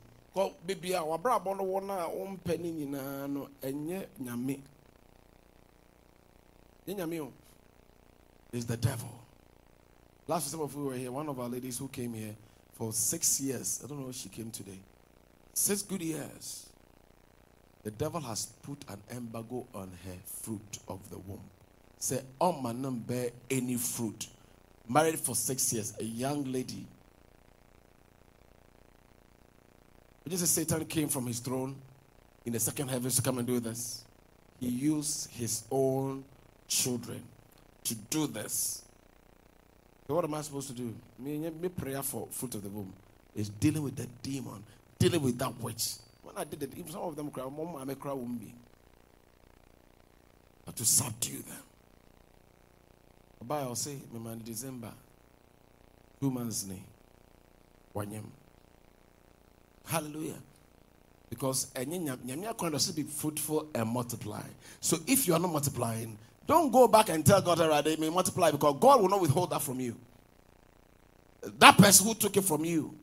Baby, 0.66 0.96
our 0.96 1.18
brother 1.18 1.56
no 1.56 1.64
one 1.64 1.90
on 1.90 2.38
penny 2.44 2.84
in 2.84 2.92
no 2.92 3.50
enye 3.62 4.06
nyame. 4.22 4.60
Nyame 6.88 7.32
is 8.52 8.66
the 8.66 8.78
devil. 8.78 9.10
Last 10.28 10.52
time 10.52 10.68
we 10.76 10.84
were 10.84 10.96
here, 10.96 11.12
one 11.12 11.30
of 11.30 11.40
our 11.40 11.48
ladies 11.48 11.78
who 11.78 11.88
came 11.88 12.14
here 12.14 12.36
for 12.74 12.92
six 12.92 13.40
years. 13.40 13.82
I 13.84 13.88
don't 13.88 14.02
know 14.02 14.10
if 14.10 14.16
she 14.16 14.30
came 14.30 14.52
today. 14.52 14.80
Six 15.54 15.82
good 15.84 16.02
years. 16.02 16.68
The 17.84 17.92
devil 17.92 18.20
has 18.22 18.48
put 18.64 18.84
an 18.90 19.00
embargo 19.16 19.68
on 19.74 19.92
her 20.06 20.18
fruit 20.26 20.80
of 20.88 21.10
the 21.10 21.18
womb 21.20 21.42
say 22.06 22.22
Oma 22.40 22.74
nam 22.74 23.00
bear 23.00 23.32
any 23.50 23.76
fruit. 23.78 24.28
Married 24.88 25.20
for 25.20 25.36
six 25.36 25.74
years, 25.74 25.94
a 26.00 26.04
young 26.04 26.44
lady. 26.52 26.86
Just 30.28 30.48
Satan 30.54 30.86
came 30.86 31.08
from 31.08 31.28
his 31.28 31.40
throne 31.40 31.76
in 32.46 32.54
the 32.54 32.60
second 32.60 32.90
heavens 32.90 33.16
to 33.16 33.22
come 33.22 33.38
and 33.38 33.48
do 33.48 33.60
this. 33.60 34.04
He 34.60 34.68
used 34.68 35.30
his 35.32 35.64
own 35.70 36.24
children 36.68 37.22
to 37.84 37.96
do 37.96 38.28
this. 38.28 38.84
So 40.08 40.16
what 40.16 40.24
am 40.24 40.34
I 40.34 40.42
supposed 40.42 40.68
to 40.68 40.74
do? 40.74 40.94
Me, 41.20 41.38
me 41.38 41.70
prayer 41.70 42.02
for 42.02 42.28
fruit 42.32 42.56
of 42.56 42.64
the 42.64 42.70
womb 42.70 42.94
is 43.36 43.50
dealing 43.50 43.84
with 43.84 43.96
that 43.98 44.22
demon, 44.24 44.64
dealing 44.98 45.22
with 45.22 45.38
that 45.38 45.60
witch. 45.60 45.96
When 46.24 46.36
I 46.38 46.44
did 46.44 46.64
it, 46.64 46.72
even 46.78 46.92
some 46.92 47.02
of 47.02 47.16
them 47.16 47.30
cry, 47.32 47.44
Mom, 47.44 47.76
I'm 47.76 47.90
a 47.90 47.96
cry 47.96 48.14
womb. 48.14 48.40
But 50.66 50.76
to 50.78 50.86
subdue 50.86 51.44
them. 51.44 51.62
Bible 53.46 53.76
say, 53.76 54.02
"Me 54.12 54.42
December, 54.44 54.92
two 56.20 56.32
months 56.32 56.66
ni, 56.66 56.82
wanyam." 57.94 58.26
Hallelujah. 59.86 60.36
Because 61.30 61.66
does 61.74 62.92
be 62.92 63.04
fruitful 63.04 63.70
and 63.74 63.90
multiply. 63.90 64.44
So 64.80 64.98
if 65.08 65.28
you 65.28 65.34
are 65.34 65.40
not 65.40 65.52
multiplying, 65.52 66.18
Don't 66.48 66.72
go 66.72 66.88
back 66.88 67.10
and 67.10 67.26
tell 67.26 67.42
God 67.42 67.58
that 67.58 67.86
they 67.86 67.96
may 67.96 68.10
multiply 68.10 68.52
because 68.52 68.78
God 68.80 69.02
will 69.02 69.10
not 69.10 69.22
withhold 69.22 69.50
that 69.50 69.62
from 69.62 69.80
you. 69.80 69.96
That 71.60 71.78
person 71.78 72.06
who 72.08 72.14
took 72.14 72.38
it 72.38 72.44
from 72.44 72.66
you, 72.66 72.94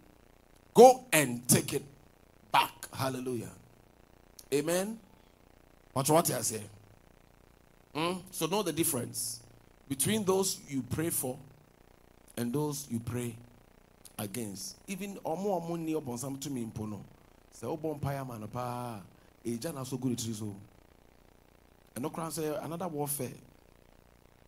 go 0.74 1.04
and 1.12 1.46
take 1.48 1.72
it 1.72 1.82
back. 2.52 2.72
Hallelujah. 2.92 3.50
Amen. 4.52 4.98
Watch 5.94 6.10
what 6.10 6.30
I 6.30 6.40
say. 6.40 6.62
Hmm? 7.94 8.14
So 8.30 8.46
know 8.46 8.62
the 8.62 8.72
difference 8.72 9.40
between 9.88 10.24
those 10.24 10.60
you 10.68 10.82
pray 10.82 11.10
for 11.10 11.36
and 12.36 12.52
those 12.52 12.86
you 12.90 13.00
pray 13.00 13.36
against. 14.22 14.76
Even 14.86 15.16
omo 15.24 15.60
omo 15.60 15.78
ni 15.78 15.94
obon 15.94 16.18
sam 16.18 16.38
to 16.38 16.50
me 16.50 16.64
impo 16.64 16.88
no. 16.88 17.04
Say 17.50 17.66
obon 17.66 18.00
paya 18.00 18.26
man 18.26 18.46
pa 18.48 19.00
eja 19.44 19.72
na 19.74 19.82
so 19.82 19.96
good 19.96 20.12
it 20.12 20.20
so. 20.20 20.54
And 21.94 22.02
no 22.02 22.10
crown 22.10 22.30
say 22.30 22.54
another 22.62 22.88
warfare. 22.88 23.32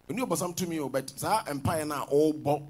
When 0.06 0.18
you 0.18 0.26
obon 0.26 0.36
sam 0.38 0.54
to 0.54 0.66
me 0.66 0.80
o 0.80 0.88
but 0.88 1.10
sa 1.10 1.42
empire 1.48 1.84
na 1.84 2.04
obo. 2.10 2.66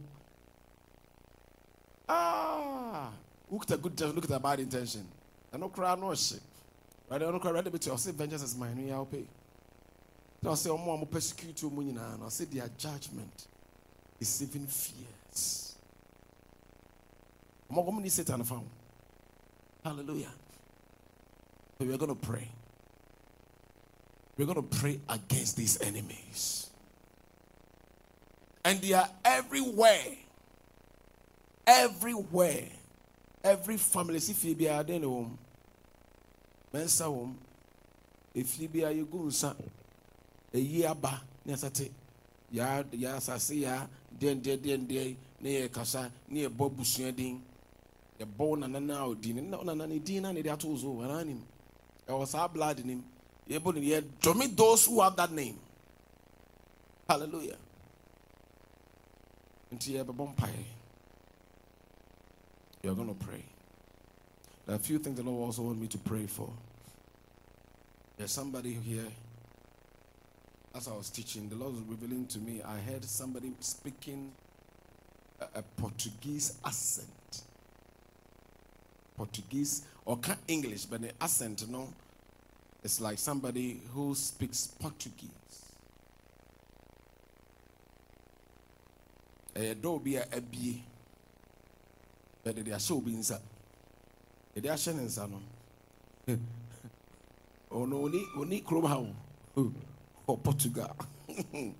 Ah, 2.09 3.11
look 3.51 3.63
at 3.63 3.71
a 3.71 3.77
good 3.79 3.93
intention, 3.93 4.15
look 4.15 4.25
at 4.25 4.31
a 4.31 4.41
bad 4.41 4.61
intention. 4.61 5.07
And 5.53 5.61
no 5.61 5.69
crown 5.69 6.01
no 6.01 6.15
shit. 6.15 6.41
Right, 7.09 7.21
no 7.21 7.39
crown 7.39 7.55
ready 7.55 7.71
to 7.71 7.99
say 7.99 8.11
vengeance 8.13 8.43
is 8.43 8.57
mine, 8.57 8.87
will 8.89 9.07
pay. 9.07 9.25
So 10.43 10.55
say 10.55 10.71
omo 10.71 10.99
omo 10.99 11.11
persecute 11.11 11.63
you 11.63 11.71
nyina 11.71 12.19
na 12.19 12.29
say 12.29 12.45
their 12.45 12.69
judgment 12.77 13.47
is 14.21 14.43
even 14.43 14.67
fierce. 14.67 15.64
Ni 18.03 18.09
Satan 18.09 18.45
found. 18.45 18.69
Hallelujah. 19.85 20.31
But 21.79 21.89
we're 21.89 21.99
going 21.99 22.15
to 22.15 22.27
pray. 22.27 22.49
We're 24.37 24.47
going 24.47 24.57
to 24.57 24.77
pray 24.79 25.01
against 25.09 25.57
these 25.57 25.81
enemies. 25.81 26.71
And 28.65 28.81
they 28.81 28.95
are 28.95 29.09
everywhere. 29.25 30.17
Everywhere. 31.67 32.69
Every 33.43 33.77
family. 33.77 34.21
See, 34.21 34.33
Phoebe, 34.33 34.71
I 34.71 34.83
don't 34.83 35.03
know. 35.03 35.19
Um, 35.19 35.39
Mensa 36.73 37.05
home. 37.05 37.23
Um, 37.23 37.39
if 38.35 38.59
you 38.59 38.69
be 38.69 38.83
a 38.83 38.91
you 38.91 39.05
go, 39.05 39.29
son. 39.31 39.55
A 40.53 40.59
year 40.59 40.95
ba. 40.95 41.21
Nesate. 41.47 41.91
Ya, 42.51 42.83
ya, 42.93 43.21
sasi 43.21 43.63
ya. 43.63 43.87
Den, 44.19 44.41
den, 44.41 44.61
den, 44.61 44.87
den. 44.87 45.17
Ne 45.41 45.69
kasa. 45.69 46.11
Ne 46.29 46.49
bob 46.49 46.77
busua 46.77 47.13
yɛbɔ 48.19 48.59
nana 48.59 48.81
na 48.81 49.07
ɔdi 49.07 49.35
ne 49.35 49.41
na 49.41 49.59
ɔnana 49.59 49.89
ne 49.89 49.99
din 49.99 50.23
na 50.23 50.33
ne 50.33 50.43
de 50.43 50.51
ato 50.51 50.77
so 50.77 50.89
ɛna 50.95 51.25
nim 51.27 51.45
ɛwɔ 52.07 52.27
saa 52.27 52.49
blood 52.49 52.85
nim 52.85 53.03
yɛbɔ 53.49 53.75
ne 53.75 54.01
dɔmi 54.21 54.57
those 54.57 54.87
who 54.87 55.01
have 55.01 55.17
that 55.17 55.33
name. 55.33 55.59
Hallelujah. 57.09 57.59
Nti 59.73 59.93
yɛbɛbɔ 59.93 60.35
mpaeɛ. 60.37 60.65
You 62.83 62.93
are 62.93 62.95
going 62.95 63.09
to 63.09 63.25
pray. 63.25 63.45
There 64.67 64.75
are 64.75 64.79
a 64.79 64.83
few 64.83 64.99
things 64.99 65.17
the 65.17 65.23
Lord 65.23 65.47
also 65.47 65.63
want 65.63 65.81
me 65.81 65.89
to 65.89 65.99
pray 65.99 66.27
for. 66.27 66.51
There's 68.17 68.31
somebody 68.31 68.75
here. 68.75 69.09
As 70.75 70.89
I 70.89 70.93
was 70.93 71.11
teaching 71.11 71.49
the 71.49 71.55
Lord 71.57 71.75
was 71.75 71.83
revealing 71.83 72.27
to 72.27 72.39
me 72.39 72.61
I 72.63 72.79
heard 72.81 73.05
somebody 73.05 73.53
speaking 73.61 74.33
a, 75.41 75.61
a 75.61 75.63
Portuguese 75.63 76.57
accent 76.65 77.09
Portuguese 79.17 79.83
or 80.05 80.19
English, 80.49 80.85
but 80.87 81.01
the 81.03 81.11
accent, 81.21 81.63
you 81.63 81.73
know, 81.73 81.89
it's 82.83 83.01
like 83.01 83.19
somebody 83.19 83.81
who 83.93 84.15
speaks 84.15 84.67
Portuguese. 84.67 85.31
A 89.57 89.75
do 89.75 90.01
be 90.01 90.17
a 90.17 90.27
but 92.43 92.57
they 92.65 92.73
are 92.73 92.79
so 92.81 93.01
being 93.01 93.23
said. 93.23 93.41
They 94.55 94.69
are 94.69 94.77
shining 94.77 95.09
son. 95.09 95.41
Oh 97.77 97.87
no, 97.87 98.05
only 98.05 98.25
only 98.37 98.61
Chrome 98.61 98.85
how 98.85 99.07
or 100.29 100.39
Portugal. 100.39 100.95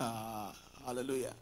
ah, 0.00 0.54
hallelujah. 0.84 1.32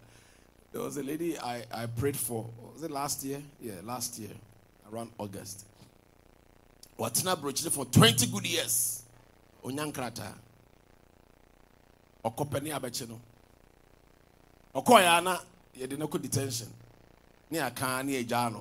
There 0.70 0.80
was 0.82 0.98
a 0.98 1.02
lady 1.02 1.36
I, 1.36 1.64
I 1.72 1.86
prayed 1.86 2.16
for. 2.16 2.48
Was 2.72 2.84
it 2.84 2.92
last 2.92 3.24
year? 3.24 3.42
Yeah, 3.60 3.80
last 3.82 4.20
year, 4.20 4.30
around 4.92 5.10
August. 5.18 5.64
Watina 6.98 7.36
brochide 7.36 7.72
for 7.72 7.84
20 7.84 8.26
good 8.26 8.46
years. 8.46 9.02
Onyankrata. 9.64 10.32
Okopeni 12.24 12.70
abeche 12.72 13.08
no. 13.08 13.20
Okoya 14.74 15.22
na 15.22 15.38
yede 15.76 15.98
no 15.98 16.06
detention. 16.06 16.68
Ni 17.50 17.58
aka 17.58 18.02
ni 18.02 18.16
eja. 18.16 18.52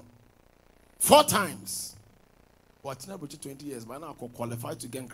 Four 1.00 1.24
times. 1.24 1.96
Watina 2.84 3.18
brochide 3.18 3.42
20 3.42 3.66
years, 3.66 3.86
but 3.86 4.00
now 4.00 4.14
qualified 4.14 4.80
to 4.80 4.88
get. 4.88 5.08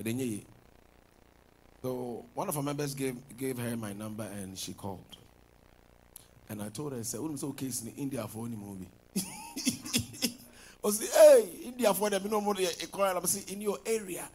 Edenye 0.00 0.44
so 1.82 2.24
one 2.34 2.48
of 2.48 2.56
our 2.56 2.62
members 2.62 2.94
gave 2.94 3.16
gave 3.36 3.58
her 3.58 3.76
my 3.76 3.92
number 3.92 4.22
and 4.22 4.56
she 4.56 4.72
called. 4.72 5.16
And 6.48 6.62
I 6.62 6.68
told 6.68 6.92
her, 6.92 6.98
I 6.98 7.02
said, 7.02 7.20
"Wouldn't 7.20 7.40
so 7.40 7.52
case 7.52 7.82
in 7.82 7.92
India 7.96 8.26
for 8.28 8.46
any 8.46 8.56
movie." 8.56 8.86
I 10.84 10.90
said, 10.90 11.08
"Hey, 11.08 11.48
India 11.64 11.94
for 11.94 12.10
them, 12.10 12.22
you 12.24 12.30
know 12.30 12.40
more 12.40 12.56
I'm 12.56 13.26
saying 13.26 13.46
in 13.48 13.60
your 13.60 13.78
area 13.86 14.28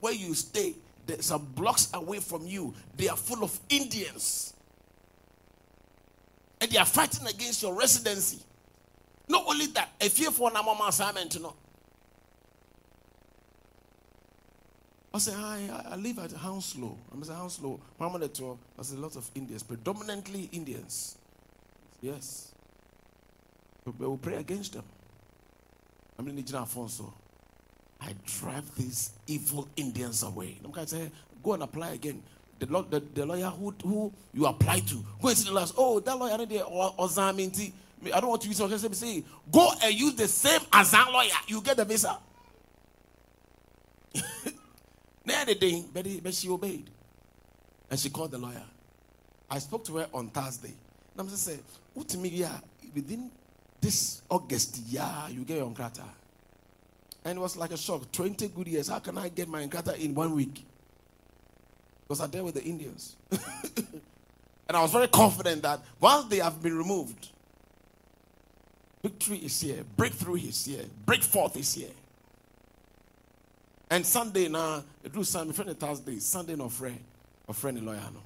where 0.00 0.14
you 0.14 0.34
stay, 0.34 0.74
there's 1.06 1.26
some 1.26 1.44
blocks 1.54 1.90
away 1.92 2.20
from 2.20 2.46
you. 2.46 2.74
They 2.96 3.08
are 3.08 3.16
full 3.16 3.44
of 3.44 3.58
Indians, 3.68 4.54
and 6.60 6.70
they 6.70 6.78
are 6.78 6.86
fighting 6.86 7.26
against 7.26 7.62
your 7.62 7.74
residency. 7.74 8.38
Not 9.28 9.44
only 9.46 9.66
that, 9.66 9.90
a 10.00 10.08
fear 10.08 10.30
for 10.30 10.50
an 10.50 10.56
assignment, 10.86 11.34
you 11.34 11.40
know." 11.40 11.54
I 15.14 15.18
said, 15.18 15.34
hi, 15.34 15.68
I 15.90 15.96
live 15.96 16.18
at 16.20 16.32
Hounslow. 16.32 16.96
I 17.12 17.22
said, 17.22 17.36
Hounslow. 17.36 17.78
Mama 17.98 18.18
the 18.18 18.28
tour. 18.28 18.56
I 18.78 18.82
a 18.96 18.98
lot 18.98 19.14
of 19.16 19.30
Indians, 19.34 19.62
predominantly 19.62 20.48
Indians. 20.52 21.18
Yes. 22.00 22.52
But 23.84 23.98
we 23.98 24.06
will 24.06 24.16
pray 24.16 24.36
against 24.36 24.72
them. 24.72 24.84
I 26.28 26.32
mean, 26.32 26.44
Afonso. 26.44 27.12
I 28.00 28.14
drive 28.26 28.74
these 28.76 29.10
evil 29.26 29.68
Indians 29.76 30.22
away. 30.22 30.58
I'm 30.64 30.70
going 30.70 30.86
to 30.86 30.96
say, 30.96 31.10
go 31.42 31.54
and 31.54 31.62
apply 31.62 31.90
again. 31.90 32.22
The, 32.58 32.66
the, 32.66 33.00
the 33.14 33.26
lawyer 33.26 33.46
who, 33.46 33.74
who 33.82 34.12
you 34.32 34.46
apply 34.46 34.80
to, 34.80 35.04
go 35.20 35.28
and 35.28 35.36
see 35.36 35.48
the 35.48 35.54
lawyer. 35.54 35.66
Oh, 35.76 36.00
that 36.00 36.16
lawyer, 36.18 36.32
uh, 36.32 36.36
I 38.14 38.20
don't 38.20 38.30
want 38.30 38.42
to 38.42 38.48
use 38.48 38.60
it. 38.60 38.94
Say, 38.94 39.24
go 39.50 39.70
and 39.82 39.94
use 39.94 40.14
the 40.14 40.28
same 40.28 40.60
that 40.72 41.08
lawyer. 41.12 41.30
You 41.46 41.60
get 41.60 41.76
the 41.76 41.84
visa. 41.84 42.18
Now 45.24 45.44
the 45.44 45.54
day, 45.54 45.84
but 46.20 46.34
she 46.34 46.48
obeyed. 46.48 46.90
And 47.88 47.98
she 47.98 48.10
called 48.10 48.32
the 48.32 48.38
lawyer. 48.38 48.64
I 49.48 49.60
spoke 49.60 49.84
to 49.84 49.98
her 49.98 50.08
on 50.12 50.30
Thursday. 50.30 50.74
And 51.12 51.20
I'm 51.20 51.28
just 51.28 51.48
what 51.94 52.08
to 52.08 52.18
me, 52.18 52.30
yeah, 52.30 52.58
within 52.92 53.30
this 53.82 54.22
August, 54.30 54.80
yeah, 54.88 55.28
you 55.28 55.44
get 55.44 55.58
your 55.58 55.68
Nkrata. 55.68 56.04
And 57.24 57.36
it 57.36 57.40
was 57.40 57.56
like 57.56 57.72
a 57.72 57.76
shock. 57.76 58.10
20 58.10 58.48
good 58.48 58.68
years. 58.68 58.88
How 58.88 59.00
can 59.00 59.18
I 59.18 59.28
get 59.28 59.48
my 59.48 59.66
Nkrata 59.66 59.98
in 59.98 60.14
one 60.14 60.34
week? 60.34 60.64
Because 62.08 62.20
I 62.20 62.28
dealt 62.28 62.46
with 62.46 62.54
the 62.54 62.64
Indians. 62.64 63.16
and 63.30 64.76
I 64.76 64.80
was 64.80 64.92
very 64.92 65.08
confident 65.08 65.62
that 65.62 65.80
once 66.00 66.26
they 66.26 66.38
have 66.38 66.62
been 66.62 66.78
removed, 66.78 67.28
victory 69.02 69.38
is 69.38 69.60
here, 69.60 69.84
breakthrough 69.96 70.36
is 70.36 70.64
here, 70.64 70.84
break 71.04 71.22
forth 71.22 71.56
is 71.56 71.74
here. 71.74 71.90
And 73.90 74.06
Sunday 74.06 74.48
now, 74.48 74.84
it 75.04 75.14
was 75.14 75.28
Sunday, 75.28 75.52
friend 75.52 75.78
Thursday, 75.78 76.18
Sunday 76.18 76.54
no 76.54 76.68
friend, 76.68 76.98
a 77.48 77.52
friend 77.52 77.84
lawyer 77.84 78.00
no. 78.14 78.20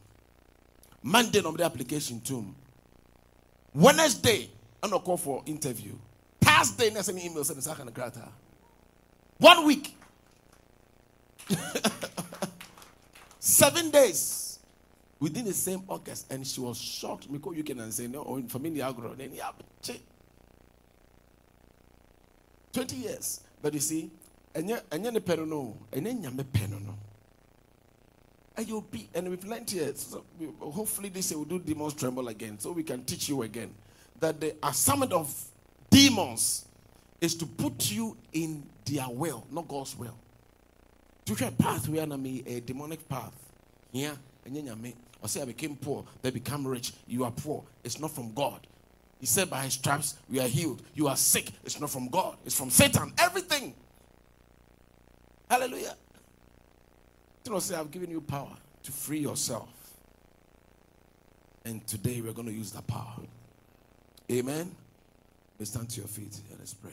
Monday 1.02 1.40
no 1.40 1.50
the 1.52 1.64
application 1.64 2.20
to 2.20 2.54
Wednesday, 3.74 4.48
I 4.86 4.90
no 4.90 5.00
call 5.00 5.16
for 5.16 5.42
interview. 5.46 5.92
Thursday, 6.40 6.90
next 6.90 7.08
an 7.08 7.18
email 7.18 7.42
send 7.44 7.62
second 7.62 7.92
grata. 7.92 8.28
One 9.38 9.66
week. 9.66 9.96
Seven 13.40 13.90
days 13.90 14.58
within 15.18 15.44
the 15.44 15.52
same 15.52 15.82
August, 15.88 16.30
and 16.32 16.46
she 16.46 16.60
was 16.60 16.78
shocked 16.78 17.30
because 17.32 17.56
you 17.56 17.64
can 17.64 17.90
say 17.90 18.06
no, 18.06 18.22
or 18.22 18.38
in 18.38 18.48
family 18.48 18.80
agro, 18.82 19.14
then 19.14 19.32
yeah, 19.34 19.50
20 22.72 22.96
years. 22.96 23.40
But 23.62 23.74
you 23.74 23.80
see, 23.80 24.10
ɛnyɛ 24.54 24.82
ɛnyɛ 24.90 25.12
ne 25.12 25.20
pɛ 25.20 25.36
no 25.38 25.44
no 25.44 25.76
ɛnyɛ 25.92 26.20
nyame 26.22 26.44
pɛ 26.44 26.70
no 26.70 26.78
no 26.78 26.94
ɛyɛ 28.56 28.72
obi 28.72 29.08
and 29.14 29.28
we've 29.28 29.44
learned 29.44 29.68
here 29.70 29.94
so 29.94 30.24
hopefully 30.60 31.08
this 31.10 31.32
will 31.34 31.44
do 31.44 31.58
demons 31.58 31.92
tremble 31.94 32.26
again 32.28 32.58
so 32.58 32.72
we 32.72 32.82
can 32.82 33.04
teach 33.04 33.28
you 33.28 33.42
again 33.42 33.74
that 34.20 34.40
the 34.40 34.54
assignment 34.62 35.12
of 35.12 35.32
demons 35.90 36.66
is 37.20 37.34
to 37.34 37.46
put 37.46 37.90
you 37.90 38.16
in 38.32 38.62
their 38.84 39.08
will 39.08 39.46
not 39.50 39.66
God's 39.66 39.96
will 39.96 40.16
tuhwɛ 41.26 41.58
path 41.58 41.88
wei 41.88 41.98
anami 41.98 42.46
a 42.46 42.60
demonic 42.60 43.06
path. 43.08 43.32
Yeah, 43.92 44.14
here 44.44 44.62
ɛnyɛ 44.62 44.64
nyame 44.64 44.94
ɔsɛ 45.22 45.42
I 45.42 45.44
became 45.46 45.76
poor 45.76 46.04
they 46.22 46.30
become 46.30 46.66
rich. 46.66 46.92
You 47.06 47.24
are 47.24 47.32
poor 47.32 47.64
it's 47.84 47.98
not 47.98 48.12
from 48.12 48.32
God. 48.32 48.66
He 49.18 49.26
said 49.26 49.50
by 49.50 49.64
his 49.64 49.74
stripes 49.74 50.14
we 50.28 50.40
are 50.40 50.48
healed. 50.48 50.82
You 50.94 51.08
are 51.08 51.16
sick 51.16 51.50
it's 51.64 51.80
not 51.80 51.90
from 51.90 52.08
God 52.08 52.36
it's 52.44 52.56
from 52.56 52.70
Satan. 52.70 53.12
Everything. 53.18 53.74
Hallelujah. 55.50 55.96
You 57.44 57.52
know 57.52 57.58
say 57.58 57.74
I've 57.74 57.90
given 57.90 58.10
you 58.10 58.20
power 58.20 58.56
to 58.84 58.92
free 58.92 59.18
yourself. 59.18 59.68
And 61.64 61.84
today 61.88 62.20
we're 62.20 62.32
going 62.32 62.46
to 62.46 62.54
use 62.54 62.70
that 62.72 62.86
power 62.86 63.14
amen 64.30 64.70
let's 65.58 65.70
stand 65.70 65.88
to 65.88 66.00
your 66.00 66.08
feet 66.08 66.40
and 66.50 66.58
let's 66.58 66.74
pray 66.74 66.92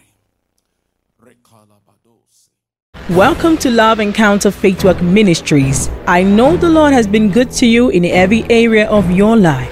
Welcome 3.10 3.58
to 3.58 3.70
Love 3.70 4.00
Encounter 4.00 4.52
Faith 4.52 4.84
Walk 4.84 5.02
Ministries. 5.02 5.90
I 6.08 6.24
know 6.24 6.56
the 6.58 6.70
Lord 6.70 6.94
has 6.94 7.08
been 7.08 7.32
good 7.32 7.52
to 7.52 7.66
you 7.66 7.90
in 7.90 8.06
every 8.06 8.44
area 8.50 8.88
of 8.90 9.12
your 9.12 9.36
life. 9.36 9.72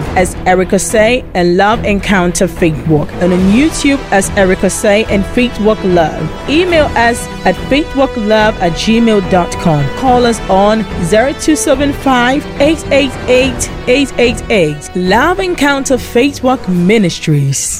as 0.17 0.35
Erica 0.47 0.79
Say 0.79 1.23
and 1.33 1.57
Love 1.57 1.83
Encounter 1.85 2.47
Faith 2.47 2.75
and 3.21 3.33
on 3.33 3.39
YouTube 3.51 3.99
as 4.11 4.29
Erica 4.31 4.69
Say 4.69 5.05
and 5.05 5.25
Faith 5.27 5.55
Love. 5.57 6.49
Email 6.49 6.85
us 6.97 7.27
at 7.45 7.55
faithwalklove 7.69 8.53
at 8.59 8.73
gmail.com. 8.73 9.97
Call 9.97 10.25
us 10.25 10.39
on 10.49 10.83
0275 11.09 12.45
888 12.61 13.69
888. 13.87 14.95
Love 14.95 15.39
Encounter 15.39 15.97
Faith 15.97 16.43
Ministries. 16.67 17.79